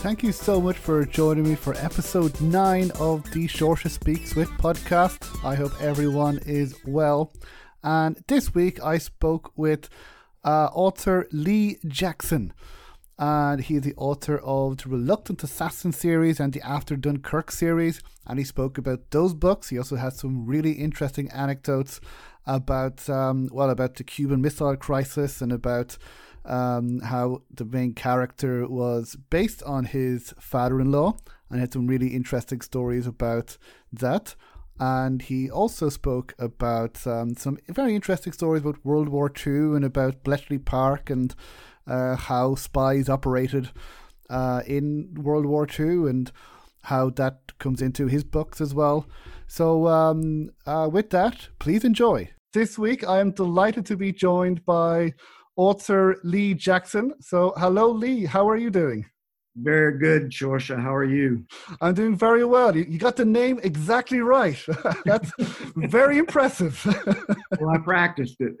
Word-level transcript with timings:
Thank 0.00 0.22
you 0.22 0.30
so 0.30 0.60
much 0.60 0.76
for 0.76 1.04
joining 1.04 1.44
me 1.44 1.56
for 1.56 1.74
episode 1.74 2.40
9 2.40 2.92
of 3.00 3.28
the 3.32 3.48
Saoirse 3.48 3.90
Speaks 3.90 4.36
With 4.36 4.48
podcast. 4.50 5.44
I 5.44 5.56
hope 5.56 5.72
everyone 5.80 6.38
is 6.46 6.76
well. 6.84 7.32
And 7.82 8.22
this 8.28 8.54
week 8.54 8.80
I 8.84 8.98
spoke 8.98 9.52
with 9.56 9.88
uh, 10.44 10.68
author 10.72 11.26
Lee 11.32 11.78
Jackson. 11.88 12.52
And 13.18 13.62
he 13.62 13.76
is 13.76 13.82
the 13.82 13.94
author 13.96 14.38
of 14.38 14.76
the 14.76 14.90
Reluctant 14.90 15.42
Assassin 15.42 15.92
series 15.92 16.38
and 16.38 16.52
the 16.52 16.62
After 16.62 16.94
Dunkirk 16.94 17.50
series. 17.50 18.00
And 18.26 18.38
he 18.38 18.44
spoke 18.44 18.78
about 18.78 19.10
those 19.10 19.34
books. 19.34 19.70
He 19.70 19.78
also 19.78 19.96
had 19.96 20.12
some 20.12 20.46
really 20.46 20.72
interesting 20.72 21.30
anecdotes 21.30 22.00
about, 22.46 23.08
um, 23.10 23.48
well, 23.50 23.70
about 23.70 23.94
the 23.96 24.04
Cuban 24.04 24.40
Missile 24.40 24.76
Crisis 24.76 25.40
and 25.40 25.50
about 25.50 25.98
um, 26.46 27.00
how 27.00 27.42
the 27.52 27.64
main 27.64 27.92
character 27.92 28.66
was 28.66 29.16
based 29.30 29.62
on 29.64 29.84
his 29.84 30.32
father 30.38 30.80
in 30.80 30.90
law 30.90 31.16
and 31.50 31.60
had 31.60 31.72
some 31.72 31.86
really 31.86 32.08
interesting 32.08 32.60
stories 32.60 33.06
about 33.06 33.58
that. 33.92 34.34
And 34.78 35.22
he 35.22 35.50
also 35.50 35.88
spoke 35.88 36.34
about 36.38 37.06
um, 37.06 37.34
some 37.34 37.58
very 37.68 37.94
interesting 37.94 38.32
stories 38.32 38.62
about 38.62 38.84
World 38.84 39.08
War 39.08 39.32
II 39.46 39.74
and 39.74 39.84
about 39.84 40.22
Bletchley 40.22 40.58
Park 40.58 41.08
and 41.08 41.34
uh, 41.86 42.16
how 42.16 42.56
spies 42.56 43.08
operated 43.08 43.70
uh, 44.28 44.62
in 44.66 45.14
World 45.14 45.46
War 45.46 45.66
II 45.66 46.10
and 46.10 46.30
how 46.82 47.10
that 47.10 47.58
comes 47.58 47.80
into 47.80 48.06
his 48.06 48.22
books 48.22 48.60
as 48.60 48.74
well. 48.74 49.06
So, 49.46 49.88
um, 49.88 50.50
uh, 50.66 50.88
with 50.92 51.10
that, 51.10 51.48
please 51.58 51.84
enjoy. 51.84 52.30
This 52.52 52.78
week, 52.78 53.06
I 53.06 53.20
am 53.20 53.32
delighted 53.32 53.86
to 53.86 53.96
be 53.96 54.12
joined 54.12 54.64
by 54.64 55.14
author 55.56 56.16
Lee 56.22 56.54
Jackson. 56.54 57.12
So, 57.20 57.52
hello, 57.56 57.90
Lee. 57.90 58.24
How 58.24 58.48
are 58.48 58.56
you 58.56 58.70
doing? 58.70 59.06
Very 59.56 59.98
good, 59.98 60.30
Saoirse. 60.30 60.78
How 60.80 60.94
are 60.94 61.04
you? 61.04 61.46
I'm 61.80 61.94
doing 61.94 62.14
very 62.14 62.44
well. 62.44 62.76
You, 62.76 62.98
got 62.98 63.16
the 63.16 63.24
name 63.24 63.58
exactly 63.62 64.20
right. 64.20 64.62
That's 65.06 65.32
very 65.76 66.18
impressive. 66.18 66.84
well, 67.60 67.70
I 67.70 67.78
practiced 67.78 68.36
it. 68.40 68.54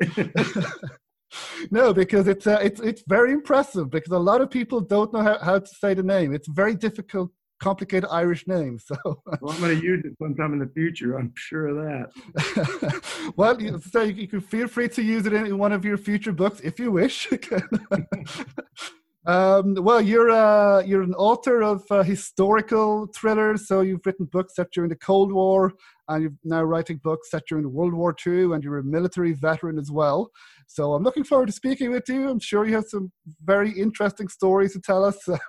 no, 1.70 1.92
because 1.92 2.28
it's 2.28 2.46
uh, 2.46 2.60
it's 2.62 2.80
it's 2.80 3.02
very 3.06 3.32
impressive. 3.32 3.90
Because 3.90 4.12
a 4.12 4.18
lot 4.18 4.40
of 4.40 4.50
people 4.50 4.80
don't 4.80 5.12
know 5.12 5.22
how, 5.22 5.38
how 5.38 5.58
to 5.58 5.66
say 5.66 5.92
the 5.92 6.02
name. 6.02 6.32
It's 6.32 6.48
very 6.48 6.74
difficult 6.74 7.30
complicated 7.60 8.08
Irish 8.10 8.46
name. 8.46 8.78
So 8.78 8.96
well, 9.04 9.52
I'm 9.52 9.60
going 9.60 9.78
to 9.78 9.84
use 9.84 10.04
it 10.04 10.12
sometime 10.20 10.52
in 10.52 10.58
the 10.58 10.70
future. 10.74 11.18
I'm 11.18 11.32
sure 11.36 11.68
of 11.68 11.76
that. 11.76 13.32
well, 13.36 13.60
you, 13.60 13.80
so 13.90 14.02
you, 14.02 14.14
you, 14.14 14.28
can 14.28 14.40
feel 14.40 14.68
free 14.68 14.88
to 14.90 15.02
use 15.02 15.26
it 15.26 15.32
in 15.32 15.58
one 15.58 15.72
of 15.72 15.84
your 15.84 15.96
future 15.96 16.32
books 16.32 16.60
if 16.60 16.78
you 16.78 16.92
wish. 16.92 17.28
um, 19.26 19.74
well, 19.74 20.00
you're 20.00 20.30
uh, 20.30 20.80
you're 20.80 21.02
an 21.02 21.14
author 21.14 21.62
of 21.62 21.82
uh, 21.90 22.02
historical 22.02 23.06
thrillers. 23.14 23.66
So 23.68 23.80
you've 23.80 24.04
written 24.04 24.26
books 24.26 24.56
set 24.56 24.70
during 24.72 24.90
the 24.90 24.96
Cold 24.96 25.32
War, 25.32 25.72
and 26.08 26.22
you're 26.22 26.32
now 26.44 26.62
writing 26.62 27.00
books 27.02 27.30
set 27.30 27.42
during 27.48 27.72
World 27.72 27.94
War 27.94 28.14
II, 28.26 28.52
and 28.52 28.62
you're 28.62 28.78
a 28.78 28.84
military 28.84 29.32
veteran 29.32 29.78
as 29.78 29.90
well. 29.90 30.30
So 30.66 30.94
I'm 30.94 31.02
looking 31.02 31.24
forward 31.24 31.46
to 31.46 31.52
speaking 31.52 31.90
with 31.90 32.08
you. 32.08 32.28
I'm 32.28 32.40
sure 32.40 32.66
you 32.66 32.74
have 32.74 32.86
some 32.88 33.12
very 33.44 33.70
interesting 33.72 34.28
stories 34.28 34.72
to 34.74 34.80
tell 34.80 35.04
us 35.04 35.18
that 35.26 35.40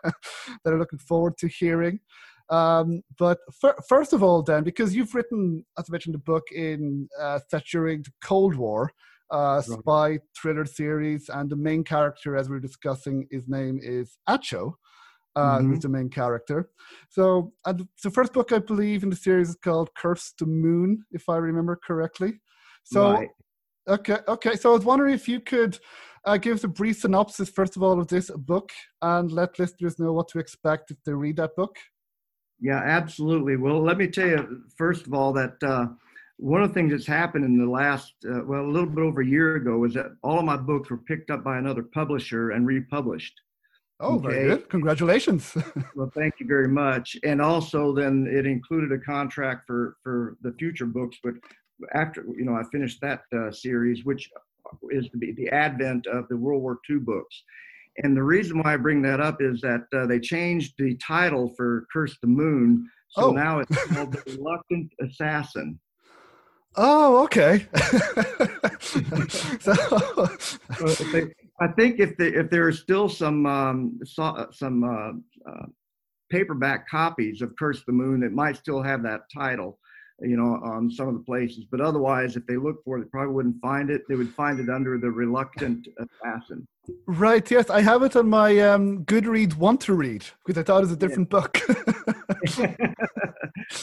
I'm 0.65 0.79
looking 0.79 0.99
forward 0.99 1.37
to 1.39 1.47
hearing. 1.47 1.99
Um, 2.49 3.01
but 3.19 3.39
f- 3.63 3.75
first 3.87 4.13
of 4.13 4.23
all, 4.23 4.41
Dan, 4.41 4.63
because 4.63 4.95
you've 4.95 5.13
written, 5.13 5.65
as 5.77 5.85
I 5.89 5.91
mentioned, 5.91 6.15
a 6.15 6.19
book 6.19 6.43
in 6.51 7.09
uh, 7.19 7.39
set 7.49 7.65
during 7.65 8.03
the 8.03 8.11
Cold 8.23 8.55
War, 8.55 8.91
uh, 9.29 9.61
spy 9.61 10.19
thriller 10.39 10.65
series, 10.65 11.29
and 11.29 11.49
the 11.49 11.55
main 11.55 11.83
character, 11.83 12.37
as 12.37 12.49
we 12.49 12.55
are 12.55 12.61
discussing, 12.61 13.27
his 13.31 13.47
name 13.47 13.79
is 13.83 14.17
Atcho. 14.29 14.73
Uh, 15.37 15.59
mm-hmm. 15.59 15.69
who's 15.69 15.81
the 15.81 15.89
main 15.89 16.09
character. 16.09 16.69
So, 17.09 17.53
and 17.63 17.87
the 18.03 18.09
first 18.09 18.33
book 18.33 18.51
I 18.51 18.57
believe 18.57 19.03
in 19.03 19.11
the 19.11 19.15
series 19.15 19.49
is 19.49 19.55
called 19.55 19.93
Curse 19.95 20.33
the 20.39 20.47
Moon, 20.47 21.05
if 21.11 21.29
I 21.29 21.35
remember 21.37 21.79
correctly. 21.87 22.41
So, 22.83 23.11
right. 23.11 23.29
Okay, 23.87 24.17
okay. 24.27 24.55
So 24.55 24.71
I 24.71 24.73
was 24.73 24.83
wondering 24.83 25.13
if 25.13 25.27
you 25.29 25.39
could 25.39 25.77
uh, 26.25 26.37
give 26.37 26.55
us 26.55 26.63
a 26.63 26.67
brief 26.67 27.01
synopsis, 27.01 27.49
first 27.49 27.75
of 27.75 27.83
all, 27.83 27.99
of 28.01 28.07
this 28.07 28.31
book 28.31 28.71
and 29.03 29.31
let 29.31 29.59
listeners 29.59 29.99
know 29.99 30.11
what 30.11 30.27
to 30.29 30.39
expect 30.39 30.89
if 30.89 30.97
they 31.05 31.13
read 31.13 31.37
that 31.37 31.55
book. 31.55 31.75
Yeah, 32.59 32.81
absolutely. 32.83 33.57
Well, 33.57 33.79
let 33.81 33.97
me 33.97 34.07
tell 34.07 34.27
you, 34.27 34.63
first 34.75 35.05
of 35.05 35.13
all, 35.13 35.31
that 35.33 35.61
uh, 35.63 35.85
one 36.37 36.63
of 36.63 36.69
the 36.69 36.73
things 36.73 36.91
that's 36.91 37.05
happened 37.05 37.45
in 37.45 37.59
the 37.59 37.69
last, 37.69 38.13
uh, 38.27 38.41
well, 38.43 38.65
a 38.65 38.73
little 38.73 38.89
bit 38.89 39.03
over 39.03 39.21
a 39.21 39.25
year 39.25 39.57
ago 39.57 39.83
is 39.85 39.93
that 39.93 40.07
all 40.23 40.39
of 40.39 40.45
my 40.45 40.57
books 40.57 40.89
were 40.89 40.97
picked 40.97 41.29
up 41.29 41.43
by 41.43 41.59
another 41.59 41.83
publisher 41.83 42.51
and 42.51 42.65
republished. 42.65 43.39
Oh, 43.99 44.15
okay. 44.17 44.27
very 44.27 44.47
good. 44.49 44.69
Congratulations. 44.69 45.57
well, 45.95 46.11
thank 46.13 46.35
you 46.39 46.45
very 46.45 46.67
much. 46.67 47.17
And 47.23 47.41
also, 47.41 47.93
then 47.93 48.27
it 48.31 48.45
included 48.45 48.91
a 48.91 48.99
contract 48.99 49.63
for 49.65 49.97
for 50.03 50.37
the 50.41 50.53
future 50.53 50.85
books, 50.85 51.17
but 51.23 51.33
after 51.93 52.23
you 52.37 52.45
know 52.45 52.55
I 52.55 52.63
finished 52.71 52.99
that 53.01 53.21
uh, 53.35 53.51
series, 53.51 54.05
which 54.05 54.29
is 54.91 55.07
the, 55.13 55.31
the 55.33 55.49
advent 55.49 56.05
of 56.07 56.27
the 56.27 56.37
World 56.37 56.61
War 56.61 56.77
II 56.89 56.97
books. 56.97 57.43
And 58.03 58.15
the 58.15 58.23
reason 58.23 58.59
why 58.59 58.75
I 58.75 58.77
bring 58.77 59.01
that 59.03 59.19
up 59.19 59.41
is 59.41 59.59
that 59.61 59.85
uh, 59.95 60.05
they 60.05 60.19
changed 60.19 60.75
the 60.77 60.95
title 60.97 61.53
for 61.57 61.87
Curse 61.91 62.17
the 62.21 62.27
Moon, 62.27 62.87
so 63.09 63.29
oh. 63.29 63.31
now 63.31 63.59
it's 63.59 63.85
called 63.87 64.13
The 64.13 64.37
Reluctant 64.37 64.91
Assassin. 65.01 65.79
Oh, 66.75 67.23
okay. 67.23 67.65
so, 69.59 69.73
I 71.59 71.67
think 71.67 71.99
if 71.99 72.15
the, 72.17 72.39
if 72.39 72.49
there 72.49 72.65
are 72.67 72.71
still 72.71 73.09
some 73.09 73.45
um, 73.45 73.99
some 74.05 74.83
uh, 74.83 75.11
uh, 75.49 75.65
paperback 76.29 76.87
copies 76.87 77.41
of 77.41 77.55
Curse 77.57 77.83
the 77.85 77.93
Moon 77.93 78.19
that 78.21 78.31
might 78.31 78.57
still 78.57 78.81
have 78.81 79.03
that 79.03 79.21
title, 79.33 79.79
you 80.19 80.37
know, 80.37 80.59
on 80.63 80.89
some 80.91 81.07
of 81.07 81.15
the 81.15 81.21
places. 81.21 81.65
But 81.69 81.81
otherwise, 81.81 82.35
if 82.35 82.45
they 82.45 82.57
look 82.57 82.83
for 82.83 82.97
it, 82.97 83.05
they 83.05 83.09
probably 83.09 83.33
wouldn't 83.33 83.61
find 83.61 83.89
it. 83.89 84.03
They 84.07 84.15
would 84.15 84.33
find 84.33 84.59
it 84.59 84.69
under 84.69 84.99
the 84.99 85.09
Reluctant 85.09 85.87
Assassin. 85.97 86.67
Right. 87.07 87.49
Yes, 87.49 87.71
I 87.71 87.81
have 87.81 88.03
it 88.03 88.15
on 88.15 88.29
my 88.29 88.59
um, 88.59 89.03
Goodreads 89.05 89.55
want 89.55 89.81
to 89.81 89.93
read 89.93 90.25
because 90.45 90.59
I 90.59 90.63
thought 90.63 90.77
it 90.77 90.87
was 90.87 90.91
a 90.91 90.95
different 90.95 91.33
yeah. 91.33 91.39
book. 91.39 91.57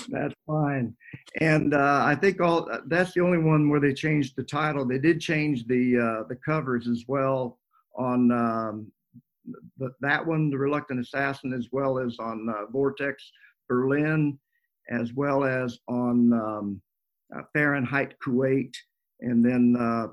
that's 0.08 0.34
fine. 0.46 0.94
And 1.40 1.74
uh, 1.74 2.02
I 2.04 2.14
think 2.14 2.40
all 2.40 2.68
that's 2.86 3.14
the 3.14 3.20
only 3.20 3.38
one 3.38 3.68
where 3.68 3.80
they 3.80 3.92
changed 3.92 4.36
the 4.36 4.44
title. 4.44 4.86
They 4.86 4.98
did 4.98 5.20
change 5.20 5.66
the 5.66 5.98
uh, 5.98 6.22
the 6.28 6.36
covers 6.36 6.86
as 6.86 7.04
well 7.08 7.58
on 7.96 8.30
um, 8.32 8.92
the, 9.78 9.90
that 10.00 10.24
one, 10.24 10.50
the 10.50 10.58
Reluctant 10.58 11.00
Assassin, 11.00 11.52
as 11.52 11.68
well 11.72 11.98
as 11.98 12.16
on 12.18 12.48
uh, 12.48 12.66
Vortex 12.70 13.30
Berlin 13.68 14.38
as 14.90 15.12
well 15.14 15.44
as 15.44 15.78
on 15.88 16.32
um, 16.32 16.82
uh, 17.34 17.42
Fahrenheit 17.52 18.14
Kuwait, 18.24 18.74
and 19.20 19.44
then 19.44 19.76
uh, 19.78 20.08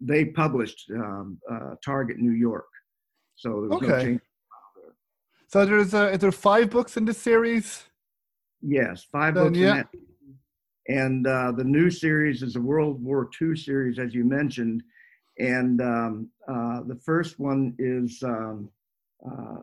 they 0.00 0.26
published 0.26 0.90
um, 0.94 1.38
uh, 1.50 1.74
Target 1.84 2.18
New 2.18 2.32
York. 2.32 2.66
So 3.36 3.48
there 3.48 3.60
was 3.60 3.72
okay. 3.72 3.86
no 3.86 4.02
change. 4.02 4.20
So 5.46 5.64
there's 5.64 5.94
uh, 5.94 6.16
there 6.16 6.32
five 6.32 6.70
books 6.70 6.96
in 6.96 7.04
this 7.04 7.18
series. 7.18 7.84
Yes, 8.60 9.06
five 9.10 9.34
then, 9.34 9.44
books. 9.44 9.58
Yeah. 9.58 9.82
And 10.88 11.26
uh, 11.26 11.52
the 11.52 11.64
new 11.64 11.90
series 11.90 12.42
is 12.42 12.56
a 12.56 12.60
World 12.60 13.02
War 13.02 13.30
II 13.40 13.56
series, 13.56 13.98
as 13.98 14.14
you 14.14 14.24
mentioned. 14.24 14.82
And 15.38 15.80
um, 15.80 16.30
uh, 16.48 16.82
the 16.86 16.98
first 17.04 17.38
one 17.38 17.74
is 17.78 18.22
um, 18.22 18.70
uh, 19.24 19.58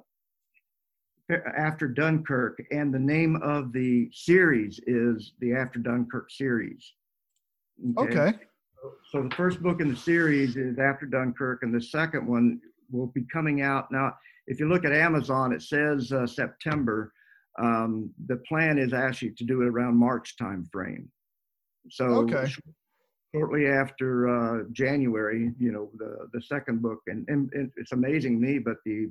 after 1.58 1.88
Dunkirk, 1.88 2.62
and 2.72 2.94
the 2.94 3.00
name 3.00 3.36
of 3.38 3.74
the 3.74 4.10
series 4.14 4.80
is 4.88 5.34
the 5.40 5.54
After 5.54 5.80
Dunkirk 5.80 6.30
series. 6.30 6.94
Okay. 7.98 8.18
okay. 8.18 8.40
So 9.12 9.24
the 9.24 9.36
first 9.36 9.62
book 9.62 9.82
in 9.82 9.90
the 9.90 9.96
series 9.96 10.56
is 10.56 10.78
After 10.78 11.06
Dunkirk, 11.08 11.64
and 11.64 11.74
the 11.74 11.82
second 11.82 12.28
one 12.28 12.62
will 12.92 13.08
be 13.08 13.26
coming 13.34 13.62
out 13.62 13.92
now. 13.92 14.14
If 14.48 14.60
you 14.60 14.70
look 14.70 14.86
at 14.86 14.92
Amazon, 14.92 15.52
it 15.52 15.64
says 15.64 16.12
uh, 16.12 16.28
September. 16.28 17.12
Um, 17.58 18.12
the 18.28 18.38
plan 18.48 18.78
is 18.78 18.94
actually 18.94 19.32
to 19.32 19.44
do 19.44 19.62
it 19.62 19.68
around 19.68 19.98
March 19.98 20.38
time 20.38 20.68
frame. 20.72 21.10
So 21.90 22.06
okay. 22.06 22.52
Shortly 23.36 23.68
after 23.68 24.30
uh, 24.30 24.64
January, 24.72 25.52
you 25.60 25.72
know, 25.72 25.90
the 25.98 26.28
the 26.34 26.42
second 26.42 26.82
book, 26.82 27.00
and, 27.08 27.28
and, 27.28 27.52
and 27.54 27.72
it's 27.78 27.92
amazing 27.92 28.40
me, 28.40 28.60
but 28.60 28.78
the 28.86 29.10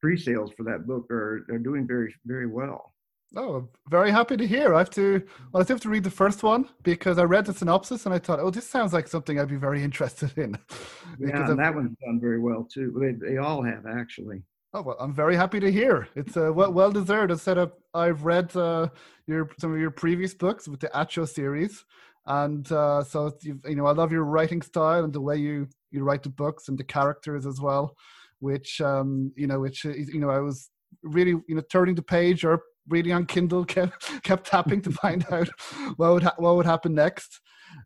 pre-sales 0.00 0.52
for 0.56 0.64
that 0.64 0.86
book 0.86 1.10
are, 1.10 1.46
are 1.50 1.58
doing 1.58 1.86
very 1.86 2.14
very 2.24 2.46
well. 2.46 2.94
Oh, 3.36 3.68
very 3.88 4.10
happy 4.10 4.36
to 4.36 4.46
hear. 4.46 4.74
I 4.74 4.78
have 4.78 4.90
to 4.90 5.22
well, 5.52 5.62
I 5.62 5.66
have 5.66 5.80
to 5.80 5.88
read 5.88 6.04
the 6.04 6.10
first 6.10 6.42
one 6.42 6.68
because 6.82 7.18
I 7.18 7.24
read 7.24 7.46
the 7.46 7.54
synopsis 7.54 8.06
and 8.06 8.14
I 8.14 8.18
thought, 8.18 8.38
oh, 8.38 8.50
this 8.50 8.68
sounds 8.68 8.92
like 8.92 9.08
something 9.08 9.38
I'd 9.38 9.48
be 9.48 9.56
very 9.56 9.82
interested 9.82 10.36
in. 10.38 10.56
yeah, 11.18 11.50
and 11.50 11.58
that 11.58 11.74
one's 11.74 11.96
done 12.04 12.20
very 12.20 12.38
well 12.38 12.64
too. 12.64 12.94
They, 13.00 13.28
they 13.30 13.36
all 13.38 13.62
have 13.62 13.86
actually. 13.86 14.42
Oh 14.72 14.82
well, 14.82 14.96
I'm 14.98 15.14
very 15.14 15.36
happy 15.36 15.60
to 15.60 15.70
hear. 15.70 16.08
It's 16.16 16.36
uh, 16.36 16.52
well, 16.52 16.72
well 16.72 16.90
deserved. 16.90 17.32
I 17.32 17.36
said 17.36 17.70
I've 17.94 18.24
read 18.24 18.54
uh, 18.56 18.88
your 19.26 19.48
some 19.58 19.72
of 19.72 19.80
your 19.80 19.90
previous 19.90 20.34
books 20.34 20.68
with 20.68 20.80
the 20.80 20.88
Atcho 20.88 21.28
series, 21.28 21.84
and 22.26 22.70
uh, 22.72 23.02
so 23.02 23.32
you 23.42 23.76
know 23.76 23.86
I 23.86 23.92
love 23.92 24.12
your 24.12 24.24
writing 24.24 24.62
style 24.62 25.04
and 25.04 25.12
the 25.12 25.20
way 25.20 25.36
you 25.36 25.68
you 25.90 26.02
write 26.02 26.22
the 26.22 26.30
books 26.30 26.68
and 26.68 26.78
the 26.78 26.84
characters 26.84 27.46
as 27.46 27.60
well 27.60 27.96
which 28.44 28.80
um, 28.80 29.32
you 29.36 29.46
know, 29.46 29.60
which 29.60 29.84
you 29.84 30.20
know, 30.20 30.30
I 30.30 30.38
was 30.38 30.70
really 31.02 31.30
you 31.48 31.54
know 31.56 31.62
turning 31.72 31.94
the 31.94 32.02
page 32.02 32.44
or 32.44 32.62
reading 32.88 33.12
on 33.12 33.26
Kindle 33.26 33.64
kept 33.74 34.22
kept 34.22 34.46
tapping 34.46 34.82
to 34.82 34.90
find 34.92 35.24
out 35.32 35.48
what 35.96 36.12
would 36.12 36.22
ha- 36.22 36.36
what 36.36 36.56
would 36.56 36.66
happen 36.66 36.94
next. 36.94 37.40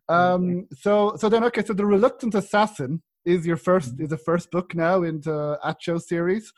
Um, 0.07 0.67
so 0.73 1.15
so 1.17 1.29
then 1.29 1.43
okay, 1.45 1.63
so 1.63 1.73
the 1.73 1.85
Reluctant 1.85 2.35
Assassin 2.35 3.01
is 3.25 3.47
your 3.47 3.57
first 3.57 3.93
mm-hmm. 3.93 4.03
is 4.03 4.09
the 4.09 4.17
first 4.17 4.51
book 4.51 4.75
now 4.75 5.03
in 5.03 5.21
the 5.21 5.57
Atcho 5.63 5.99
series. 5.99 6.51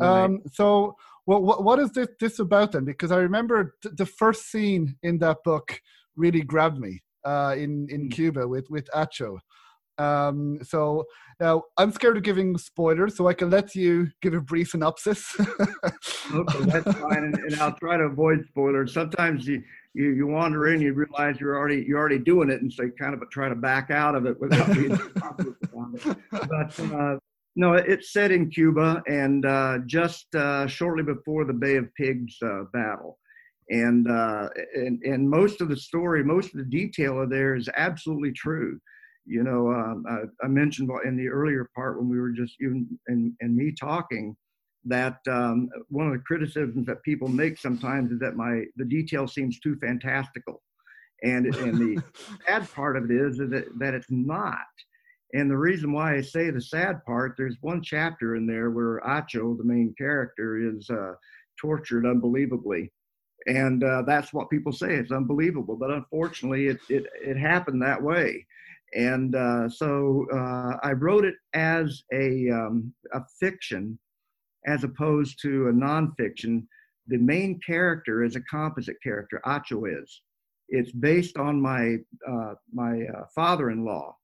Um, 0.00 0.40
so 0.52 0.96
well, 1.26 1.40
what 1.40 1.62
what 1.62 1.78
is 1.78 1.92
this 1.92 2.08
this 2.18 2.38
about 2.38 2.72
then? 2.72 2.84
Because 2.84 3.12
I 3.12 3.18
remember 3.18 3.76
th- 3.82 3.94
the 3.96 4.06
first 4.06 4.50
scene 4.50 4.96
in 5.02 5.18
that 5.18 5.38
book 5.44 5.80
really 6.16 6.42
grabbed 6.42 6.78
me 6.78 7.02
uh, 7.24 7.54
in 7.56 7.86
in 7.90 8.08
mm. 8.08 8.12
Cuba 8.12 8.46
with 8.46 8.68
with 8.70 8.88
Atcho. 8.94 9.38
Um, 9.98 10.58
so 10.62 11.04
now 11.40 11.62
I'm 11.76 11.92
scared 11.92 12.16
of 12.16 12.22
giving 12.22 12.58
spoilers, 12.58 13.16
so 13.16 13.28
I 13.28 13.34
can 13.34 13.50
let 13.50 13.74
you 13.74 14.08
give 14.22 14.34
a 14.34 14.40
brief 14.40 14.70
synopsis. 14.70 15.24
okay, 16.34 16.64
that's 16.64 16.98
fine, 16.98 17.24
and, 17.24 17.34
and, 17.36 17.54
I'll 17.60 17.76
try 17.76 17.96
to 17.96 18.04
avoid 18.04 18.44
spoilers. 18.48 18.92
Sometimes 18.92 19.46
you, 19.46 19.62
you 19.94 20.10
you 20.10 20.26
wander 20.26 20.66
in, 20.68 20.80
you 20.80 20.94
realize 20.94 21.40
you're 21.40 21.56
already 21.56 21.84
you're 21.86 21.98
already 21.98 22.18
doing 22.18 22.50
it, 22.50 22.60
and 22.60 22.72
so 22.72 22.84
you 22.84 22.92
kind 22.98 23.14
of 23.14 23.22
try 23.30 23.48
to 23.48 23.54
back 23.54 23.90
out 23.90 24.16
of 24.16 24.26
it 24.26 24.40
without 24.40 24.72
being 24.72 24.92
it. 24.98 26.16
But 26.32 26.80
uh, 26.92 27.18
no, 27.56 27.74
it's 27.74 28.12
set 28.12 28.32
in 28.32 28.50
Cuba, 28.50 29.02
and 29.06 29.46
uh, 29.46 29.78
just 29.86 30.34
uh, 30.34 30.66
shortly 30.66 31.04
before 31.04 31.44
the 31.44 31.52
Bay 31.52 31.76
of 31.76 31.94
Pigs 31.94 32.36
uh, 32.42 32.64
battle 32.72 33.18
and 33.70 34.10
uh, 34.10 34.48
and 34.74 35.02
and 35.02 35.28
most 35.28 35.60
of 35.60 35.68
the 35.68 35.76
story, 35.76 36.22
most 36.22 36.52
of 36.52 36.58
the 36.58 36.64
detail 36.64 37.22
of 37.22 37.30
there 37.30 37.54
is 37.54 37.68
absolutely 37.76 38.32
true. 38.32 38.78
You 39.26 39.42
know, 39.42 39.72
um, 39.72 40.04
I, 40.06 40.44
I, 40.44 40.48
mentioned 40.48 40.90
in 41.06 41.16
the 41.16 41.28
earlier 41.28 41.70
part 41.74 41.98
when 41.98 42.10
we 42.10 42.20
were 42.20 42.30
just 42.30 42.56
you 42.60 42.86
and, 43.06 43.32
and 43.40 43.56
me 43.56 43.72
talking 43.72 44.36
that 44.84 45.16
um, 45.30 45.70
one 45.88 46.06
of 46.06 46.12
the 46.12 46.18
criticisms 46.18 46.86
that 46.86 47.02
people 47.04 47.28
make 47.28 47.56
sometimes 47.56 48.12
is 48.12 48.18
that 48.18 48.36
my 48.36 48.64
the 48.76 48.84
detail 48.84 49.26
seems 49.26 49.58
too 49.60 49.76
fantastical, 49.76 50.62
and 51.22 51.46
and 51.46 51.78
the 51.78 52.02
sad 52.46 52.70
part 52.74 52.98
of 52.98 53.10
it 53.10 53.10
is 53.10 53.38
that 53.38 53.66
that 53.78 53.94
it's 53.94 54.10
not. 54.10 54.58
And 55.32 55.50
the 55.50 55.56
reason 55.56 55.90
why 55.90 56.14
I 56.14 56.20
say 56.20 56.50
the 56.50 56.60
sad 56.60 57.04
part, 57.04 57.34
there's 57.36 57.56
one 57.60 57.82
chapter 57.82 58.36
in 58.36 58.46
there 58.46 58.70
where 58.70 59.00
Atcho, 59.00 59.56
the 59.56 59.64
main 59.64 59.92
character, 59.98 60.58
is 60.58 60.88
uh, 60.90 61.14
tortured 61.58 62.06
unbelievably 62.06 62.92
and 63.46 63.84
uh, 63.84 64.02
that's 64.06 64.32
what 64.32 64.50
people 64.50 64.72
say. 64.72 64.94
It's 64.94 65.12
unbelievable, 65.12 65.76
but 65.76 65.90
unfortunately, 65.90 66.68
it 66.68 66.78
it, 66.88 67.06
it 67.22 67.36
happened 67.36 67.82
that 67.82 68.02
way. 68.02 68.46
And 68.94 69.34
uh, 69.34 69.68
so 69.68 70.26
uh, 70.32 70.76
I 70.82 70.92
wrote 70.92 71.24
it 71.24 71.34
as 71.54 72.04
a 72.12 72.50
um, 72.50 72.92
a 73.12 73.22
fiction, 73.40 73.98
as 74.66 74.84
opposed 74.84 75.40
to 75.42 75.68
a 75.68 75.72
nonfiction. 75.72 76.64
The 77.06 77.18
main 77.18 77.60
character 77.60 78.24
is 78.24 78.36
a 78.36 78.40
composite 78.40 79.02
character. 79.02 79.42
Atcho 79.44 80.02
is. 80.02 80.22
It's 80.68 80.92
based 80.92 81.36
on 81.36 81.60
my 81.60 81.96
uh, 82.26 82.54
my 82.72 83.02
uh, 83.02 83.26
father-in-law, 83.34 84.16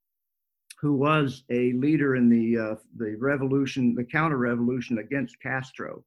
who 0.81 0.95
was 0.95 1.45
a 1.51 1.73
leader 1.75 2.17
in 2.17 2.31
the 2.31 2.59
uh, 2.59 2.75
the 2.97 3.17
revolution, 3.17 3.95
the 3.95 4.05
counter 4.05 4.39
revolution 4.39 4.99
against 4.99 5.41
Castro. 5.43 6.03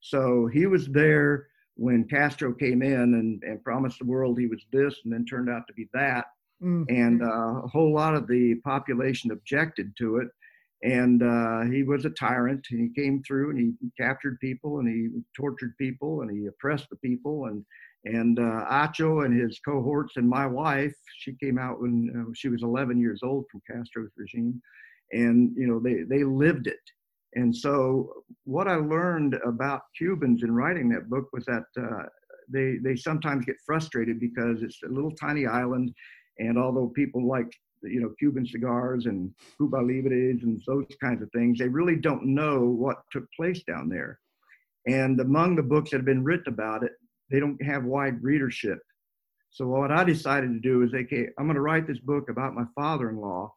So 0.00 0.46
he 0.46 0.66
was 0.66 0.86
there 0.86 1.48
when 1.76 2.06
Castro 2.08 2.52
came 2.52 2.82
in 2.82 2.92
and, 3.14 3.42
and 3.42 3.62
promised 3.64 3.98
the 3.98 4.06
world 4.06 4.38
he 4.38 4.46
was 4.46 4.64
this 4.72 4.94
and 5.04 5.12
then 5.12 5.24
turned 5.24 5.50
out 5.50 5.66
to 5.66 5.72
be 5.74 5.88
that. 5.92 6.26
Mm-hmm. 6.62 6.84
And 6.88 7.22
uh, 7.22 7.64
a 7.64 7.68
whole 7.68 7.92
lot 7.92 8.14
of 8.14 8.26
the 8.28 8.56
population 8.64 9.32
objected 9.32 9.92
to 9.98 10.18
it. 10.18 10.28
And 10.82 11.22
uh, 11.22 11.62
he 11.72 11.82
was 11.82 12.04
a 12.04 12.10
tyrant. 12.10 12.66
And 12.70 12.80
he 12.80 13.02
came 13.02 13.22
through 13.22 13.50
and 13.50 13.58
he 13.58 13.90
captured 14.00 14.38
people 14.40 14.78
and 14.78 14.88
he 14.88 15.08
tortured 15.36 15.74
people 15.78 16.22
and 16.22 16.30
he 16.30 16.46
oppressed 16.46 16.88
the 16.90 16.96
people. 16.96 17.46
And 17.46 17.64
and 18.04 18.38
uh, 18.38 18.66
Atcho 18.70 19.24
and 19.24 19.38
his 19.38 19.58
cohorts 19.64 20.16
and 20.16 20.28
my 20.28 20.46
wife, 20.46 20.94
she 21.18 21.32
came 21.34 21.58
out 21.58 21.80
when 21.80 22.12
uh, 22.14 22.32
she 22.34 22.48
was 22.48 22.62
11 22.62 23.00
years 23.00 23.20
old 23.22 23.46
from 23.50 23.62
Castro's 23.66 24.10
regime, 24.16 24.60
and 25.12 25.54
you 25.56 25.66
know 25.66 25.80
they 25.80 26.02
they 26.02 26.22
lived 26.22 26.66
it 26.66 26.80
and 27.34 27.54
so, 27.54 28.24
what 28.44 28.68
I 28.68 28.76
learned 28.76 29.34
about 29.44 29.82
Cubans 29.96 30.42
in 30.42 30.54
writing 30.54 30.88
that 30.90 31.10
book 31.10 31.28
was 31.32 31.44
that 31.46 31.64
uh, 31.76 32.04
they 32.48 32.76
they 32.82 32.94
sometimes 32.94 33.44
get 33.44 33.56
frustrated 33.66 34.20
because 34.20 34.62
it's 34.62 34.78
a 34.84 34.88
little 34.88 35.10
tiny 35.12 35.46
island, 35.46 35.92
and 36.38 36.58
although 36.58 36.88
people 36.88 37.26
like 37.26 37.50
you 37.82 38.00
know 38.00 38.12
Cuban 38.18 38.46
cigars 38.46 39.06
and 39.06 39.32
Cuba 39.56 39.76
Libres 39.76 40.42
and 40.42 40.62
those 40.66 40.86
kinds 41.02 41.22
of 41.22 41.30
things, 41.32 41.58
they 41.58 41.68
really 41.68 41.96
don't 41.96 42.24
know 42.24 42.60
what 42.60 43.02
took 43.10 43.24
place 43.32 43.62
down 43.64 43.88
there. 43.88 44.20
And 44.86 45.18
among 45.18 45.56
the 45.56 45.62
books 45.62 45.90
that 45.90 45.98
have 45.98 46.06
been 46.06 46.22
written 46.22 46.52
about 46.52 46.84
it, 46.84 46.92
they 47.30 47.40
don't 47.40 47.60
have 47.62 47.84
wide 47.84 48.22
readership. 48.22 48.78
So 49.50 49.66
what 49.66 49.90
I 49.90 50.04
decided 50.04 50.48
to 50.48 50.60
do 50.60 50.82
is, 50.82 50.92
okay, 50.92 51.28
I'm 51.38 51.46
going 51.46 51.54
to 51.54 51.60
write 51.60 51.86
this 51.86 52.00
book 52.00 52.28
about 52.28 52.54
my 52.54 52.64
father-in-law, 52.74 53.52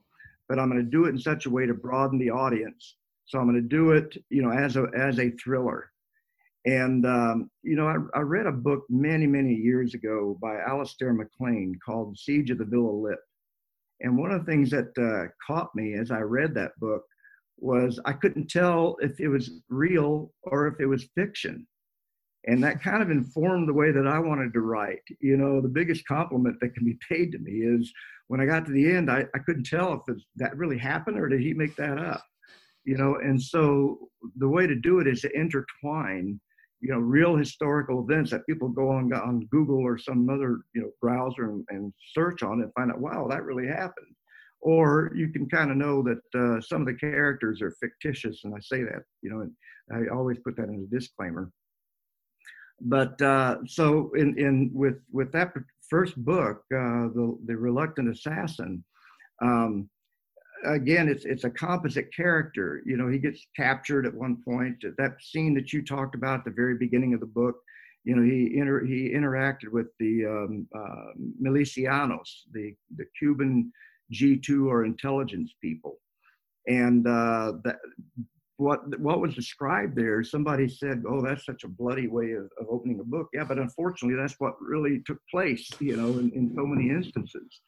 but 0.48 0.58
I'm 0.58 0.70
going 0.70 0.84
to 0.84 0.90
do 0.90 1.06
it 1.06 1.10
in 1.10 1.20
such 1.20 1.48
a 1.48 1.50
way 1.50 1.66
to 1.66 1.74
broaden 1.74 2.18
the 2.18 2.30
audience 2.30 2.96
so 3.28 3.40
I'm 3.40 3.46
going 3.46 3.62
to 3.62 3.62
do 3.62 3.92
it, 3.92 4.18
you 4.30 4.42
know, 4.42 4.52
as 4.52 4.76
a 4.76 4.88
as 4.98 5.20
a 5.20 5.32
thriller. 5.32 5.92
And 6.66 7.06
um, 7.06 7.52
you 7.62 7.76
know, 7.76 7.88
I, 7.88 7.96
I, 8.18 8.22
read 8.22 8.46
a 8.46 8.52
book 8.52 8.84
many 8.90 9.28
many 9.28 9.54
years 9.54 9.94
ago 9.94 10.38
by 10.42 10.60
Alistair 10.60 11.14
MacLean 11.14 11.78
called 11.86 12.18
Siege 12.18 12.50
of 12.52 12.58
the 12.58 12.66
Villa 12.66 12.92
Lipp. 12.92 13.20
And 14.02 14.18
one 14.18 14.32
of 14.32 14.46
the 14.46 14.52
things 14.52 14.70
that 14.72 14.98
uh, 14.98 15.30
caught 15.46 15.74
me 15.76 15.94
as 15.96 16.12
I 16.12 16.20
read 16.20 16.54
that 16.56 16.78
book 16.80 17.04
was 17.58 18.00
I 18.06 18.14
couldn't 18.14 18.50
tell 18.50 18.96
if 19.02 19.20
it 19.20 19.28
was 19.28 19.52
real 19.70 20.32
or 20.44 20.68
if 20.68 20.80
it 20.80 20.86
was 20.86 21.10
fiction. 21.16 21.68
And 22.46 22.64
that 22.64 22.82
kind 22.82 23.02
of 23.02 23.12
informed 23.12 23.68
the 23.68 23.74
way 23.74 23.92
that 23.92 24.08
I 24.08 24.20
wanted 24.20 24.54
to 24.54 24.62
write. 24.62 25.02
You 25.20 25.36
know, 25.36 25.60
the 25.60 25.68
biggest 25.68 26.08
compliment 26.08 26.58
that 26.62 26.76
can 26.76 26.86
be 26.86 26.98
paid 27.10 27.32
to 27.32 27.40
me 27.40 27.52
is 27.52 27.92
when 28.28 28.40
I 28.40 28.46
got 28.46 28.66
to 28.66 28.72
the 28.72 28.90
end, 28.90 29.12
I, 29.12 29.26
I 29.36 29.40
couldn't 29.40 29.66
tell 29.66 30.04
if 30.08 30.18
that 30.36 30.56
really 30.56 30.78
happened 30.78 31.20
or 31.20 31.28
did 31.28 31.42
he 31.42 31.54
make 31.54 31.76
that 31.76 31.98
up 31.98 32.24
you 32.88 32.98
know 32.98 33.16
and 33.16 33.40
so 33.40 34.00
the 34.38 34.48
way 34.48 34.66
to 34.66 34.76
do 34.76 35.00
it 35.00 35.08
is 35.08 35.22
to 35.22 35.38
intertwine 35.38 36.40
you 36.80 36.90
know 36.90 37.00
real 37.00 37.36
historical 37.36 38.02
events 38.02 38.32
that 38.32 38.48
people 38.48 38.70
go 38.70 38.90
on 38.90 39.12
on 39.14 39.46
google 39.52 39.80
or 39.80 39.98
some 39.98 40.30
other 40.30 40.62
you 40.74 40.82
know 40.82 40.90
browser 41.02 41.50
and, 41.50 41.66
and 41.70 41.94
search 42.14 42.42
on 42.44 42.62
and 42.62 42.74
find 42.74 42.90
out 42.92 43.00
wow 43.00 43.28
that 43.30 43.44
really 43.44 43.68
happened. 43.68 44.14
Or 44.60 45.12
you 45.16 45.30
can 45.30 45.48
kind 45.48 45.70
of 45.70 45.78
know 45.78 46.04
that 46.04 46.24
uh, 46.34 46.60
some 46.62 46.82
of 46.82 46.88
the 46.88 46.96
characters 46.96 47.62
are 47.62 47.76
fictitious 47.80 48.42
and 48.44 48.56
i 48.56 48.60
say 48.60 48.82
that 48.84 49.04
you 49.22 49.30
know 49.30 49.42
and 49.42 49.52
i 49.92 50.12
always 50.12 50.40
put 50.40 50.56
that 50.58 50.70
in 50.70 50.88
a 50.88 50.96
disclaimer. 50.96 51.52
But 52.80 53.20
uh, 53.22 53.58
so 53.68 54.12
in, 54.16 54.38
in 54.38 54.72
with 54.74 54.98
with 55.12 55.32
that 55.34 55.54
first 55.90 56.16
book 56.24 56.64
uh, 56.74 57.14
the 57.18 57.38
the 57.46 57.56
reluctant 57.56 58.10
assassin 58.10 58.84
um, 59.44 59.90
again, 60.66 61.08
it's 61.08 61.26
it's 61.26 61.44
a 61.44 61.50
composite 61.50 62.14
character. 62.16 62.82
You 62.86 62.98
know, 62.98 63.08
he 63.08 63.20
gets 63.20 63.46
captured 63.56 64.06
at 64.06 64.14
one 64.14 64.38
point. 64.44 64.84
That 64.98 65.22
scene 65.22 65.54
that 65.56 65.74
you 65.74 65.84
talked 65.84 66.16
about 66.16 66.40
at 66.40 66.46
the 66.46 66.52
very 66.52 66.76
beginning 66.78 67.14
of 67.14 67.20
the 67.20 67.26
book, 67.26 67.56
you 68.04 68.16
know, 68.16 68.24
he 68.24 68.58
inter, 68.58 68.86
he 68.86 69.12
interacted 69.14 69.70
with 69.72 69.88
the 70.00 70.26
um, 70.26 70.68
uh, 70.76 71.14
milicianos, 71.42 72.44
the 72.54 72.74
the 72.96 73.06
Cuban 73.18 73.72
G2 74.14 74.66
or 74.68 74.86
intelligence 74.86 75.54
people, 75.62 76.00
and 76.68 77.06
uh, 77.08 77.54
that 77.64 77.78
what 78.58 79.00
what 79.00 79.20
was 79.20 79.36
described 79.36 79.96
there. 79.96 80.24
Somebody 80.24 80.68
said, 80.68 81.04
"Oh, 81.08 81.22
that's 81.22 81.46
such 81.46 81.64
a 81.64 81.70
bloody 81.70 82.08
way 82.08 82.32
of, 82.32 82.50
of 82.60 82.68
opening 82.70 83.00
a 83.00 83.04
book." 83.04 83.28
Yeah, 83.34 83.44
but 83.44 83.60
unfortunately, 83.60 84.18
that's 84.18 84.40
what 84.40 84.56
really 84.62 85.02
took 85.06 85.20
place. 85.30 85.70
You 85.80 85.98
know, 85.98 86.10
in, 86.20 86.32
in 86.34 86.54
so 86.56 86.66
many 86.66 86.90
instances 86.90 87.62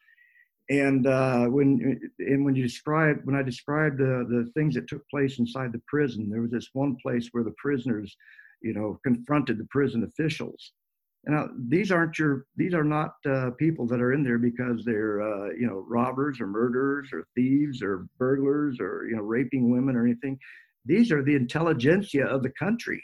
and 0.70 1.08
uh, 1.08 1.46
when 1.46 2.00
and 2.20 2.46
when 2.46 2.56
you 2.56 2.62
describe 2.62 3.22
when 3.24 3.36
I 3.36 3.42
described 3.42 3.98
the 3.98 4.26
the 4.30 4.52
things 4.54 4.76
that 4.76 4.88
took 4.88 5.08
place 5.10 5.40
inside 5.40 5.74
the 5.74 5.82
prison, 5.88 6.30
there 6.30 6.42
was 6.42 6.52
this 6.52 6.70
one 6.74 6.96
place 7.02 7.30
where 7.32 7.44
the 7.44 7.56
prisoners, 7.58 8.16
you 8.62 8.74
know, 8.74 9.00
confronted 9.04 9.58
the 9.58 9.68
prison 9.72 10.04
officials. 10.04 10.74
Now 11.26 11.50
these 11.68 11.92
aren't 11.92 12.20
your 12.20 12.46
these 12.56 12.76
are 12.76 12.84
not 12.84 13.16
uh, 13.28 13.50
people 13.58 13.88
that 13.88 14.00
are 14.00 14.14
in 14.14 14.24
there 14.24 14.38
because 14.38 14.86
they're 14.86 15.22
uh, 15.22 15.50
you 15.60 15.66
know 15.66 15.84
robbers 15.88 16.40
or 16.40 16.46
murderers 16.46 17.10
or 17.12 17.26
thieves 17.36 17.82
or 17.82 18.08
burglars 18.20 18.78
or 18.80 19.08
you 19.10 19.16
know 19.16 19.24
raping 19.24 19.72
women 19.72 19.96
or 19.96 20.06
anything. 20.06 20.38
These 20.86 21.12
are 21.12 21.24
the 21.24 21.36
intelligentsia 21.36 22.26
of 22.26 22.44
the 22.44 22.52
country. 22.52 23.04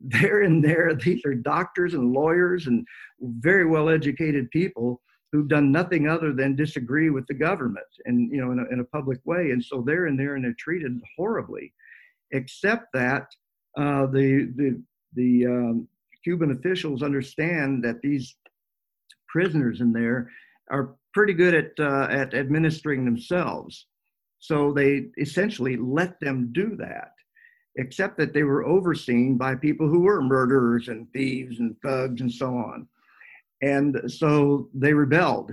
They're 0.00 0.42
in 0.42 0.60
there. 0.60 0.94
These 0.96 1.24
are 1.24 1.34
doctors 1.34 1.94
and 1.94 2.12
lawyers 2.12 2.66
and 2.66 2.84
very 3.20 3.66
well 3.66 3.88
educated 3.88 4.50
people 4.50 5.00
who've 5.32 5.48
done 5.48 5.72
nothing 5.72 6.06
other 6.06 6.32
than 6.32 6.54
disagree 6.54 7.10
with 7.10 7.26
the 7.26 7.34
government 7.34 7.86
and 8.04 8.30
you 8.30 8.40
know 8.40 8.52
in 8.52 8.58
a, 8.58 8.72
in 8.72 8.80
a 8.80 8.84
public 8.84 9.18
way 9.24 9.50
and 9.50 9.64
so 9.64 9.82
they're 9.82 10.06
in 10.06 10.16
there 10.16 10.36
and 10.36 10.44
they're 10.44 10.54
treated 10.58 10.92
horribly 11.16 11.72
except 12.32 12.86
that 12.92 13.26
uh, 13.78 14.06
the 14.06 14.52
the 14.56 14.82
the 15.14 15.46
um, 15.46 15.88
Cuban 16.22 16.52
officials 16.52 17.02
understand 17.02 17.82
that 17.82 18.00
these 18.02 18.36
prisoners 19.28 19.80
in 19.80 19.92
there 19.92 20.30
are 20.70 20.94
pretty 21.12 21.32
good 21.32 21.54
at 21.54 21.72
uh, 21.78 22.06
at 22.10 22.34
administering 22.34 23.04
themselves 23.04 23.86
so 24.38 24.72
they 24.72 25.06
essentially 25.18 25.76
let 25.76 26.18
them 26.20 26.50
do 26.52 26.76
that 26.76 27.12
except 27.76 28.18
that 28.18 28.34
they 28.34 28.42
were 28.42 28.66
overseen 28.66 29.36
by 29.36 29.54
people 29.54 29.88
who 29.88 30.00
were 30.00 30.20
murderers 30.20 30.88
and 30.88 31.10
thieves 31.12 31.58
and 31.60 31.76
thugs 31.82 32.20
and 32.20 32.30
so 32.30 32.48
on. 32.48 32.86
And 33.62 34.00
so 34.08 34.68
they 34.74 34.92
rebelled, 34.92 35.52